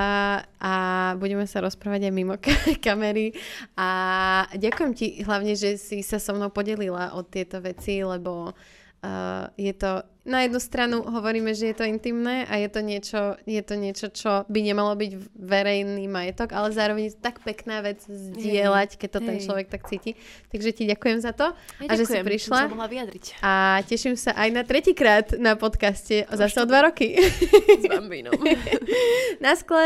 a 0.63 0.73
budeme 1.19 1.43
sa 1.43 1.59
rozprávať 1.59 2.07
aj 2.07 2.13
mimo 2.15 2.39
ka- 2.39 2.55
kamery 2.85 3.35
a 3.75 3.89
ďakujem 4.55 4.91
ti 4.95 5.19
hlavne, 5.19 5.51
že 5.59 5.75
si 5.75 5.99
sa 5.99 6.15
so 6.15 6.31
mnou 6.31 6.47
podelila 6.47 7.11
o 7.11 7.27
tieto 7.27 7.59
veci, 7.59 7.99
lebo 7.99 8.55
uh, 9.05 9.53
je 9.53 9.73
to, 9.77 10.01
na 10.25 10.41
jednu 10.41 10.57
stranu 10.57 11.05
hovoríme, 11.05 11.53
že 11.53 11.69
je 11.69 11.75
to 11.77 11.85
intimné 11.85 12.49
a 12.49 12.57
je 12.57 12.69
to 12.73 12.81
niečo, 12.81 13.21
je 13.45 13.61
to 13.61 13.77
niečo 13.77 14.09
čo 14.09 14.41
by 14.49 14.59
nemalo 14.65 14.97
byť 14.97 15.11
verejný 15.37 16.09
majetok, 16.09 16.49
ale 16.57 16.73
zároveň 16.73 17.03
je 17.07 17.13
to 17.13 17.21
tak 17.21 17.45
pekná 17.45 17.85
vec 17.85 18.01
zdieľať, 18.01 18.97
keď 18.97 19.09
to 19.13 19.19
ten 19.21 19.37
Hej. 19.37 19.43
človek 19.45 19.67
tak 19.69 19.85
cíti. 19.85 20.17
Takže 20.49 20.69
ti 20.73 20.83
ďakujem 20.89 21.19
za 21.21 21.31
to 21.37 21.53
Aj 21.53 21.85
a 21.85 21.93
že 21.93 22.09
si 22.09 22.17
ďakujem, 22.17 22.25
prišla. 22.25 22.57
Som 22.57 22.65
sa 22.65 22.73
mohla 22.73 22.89
vyjadriť 22.89 23.23
A 23.45 23.51
teším 23.85 24.17
sa 24.17 24.33
aj 24.33 24.49
na 24.49 24.63
tretíkrát 24.65 25.37
na 25.37 25.53
podcaste 25.53 26.25
zase 26.25 26.57
o 26.57 26.65
dva 26.65 26.89
roky. 26.89 27.21
s 27.83 27.85
bambínom. 27.85 28.33
Na 29.45 29.53
skle. 29.53 29.85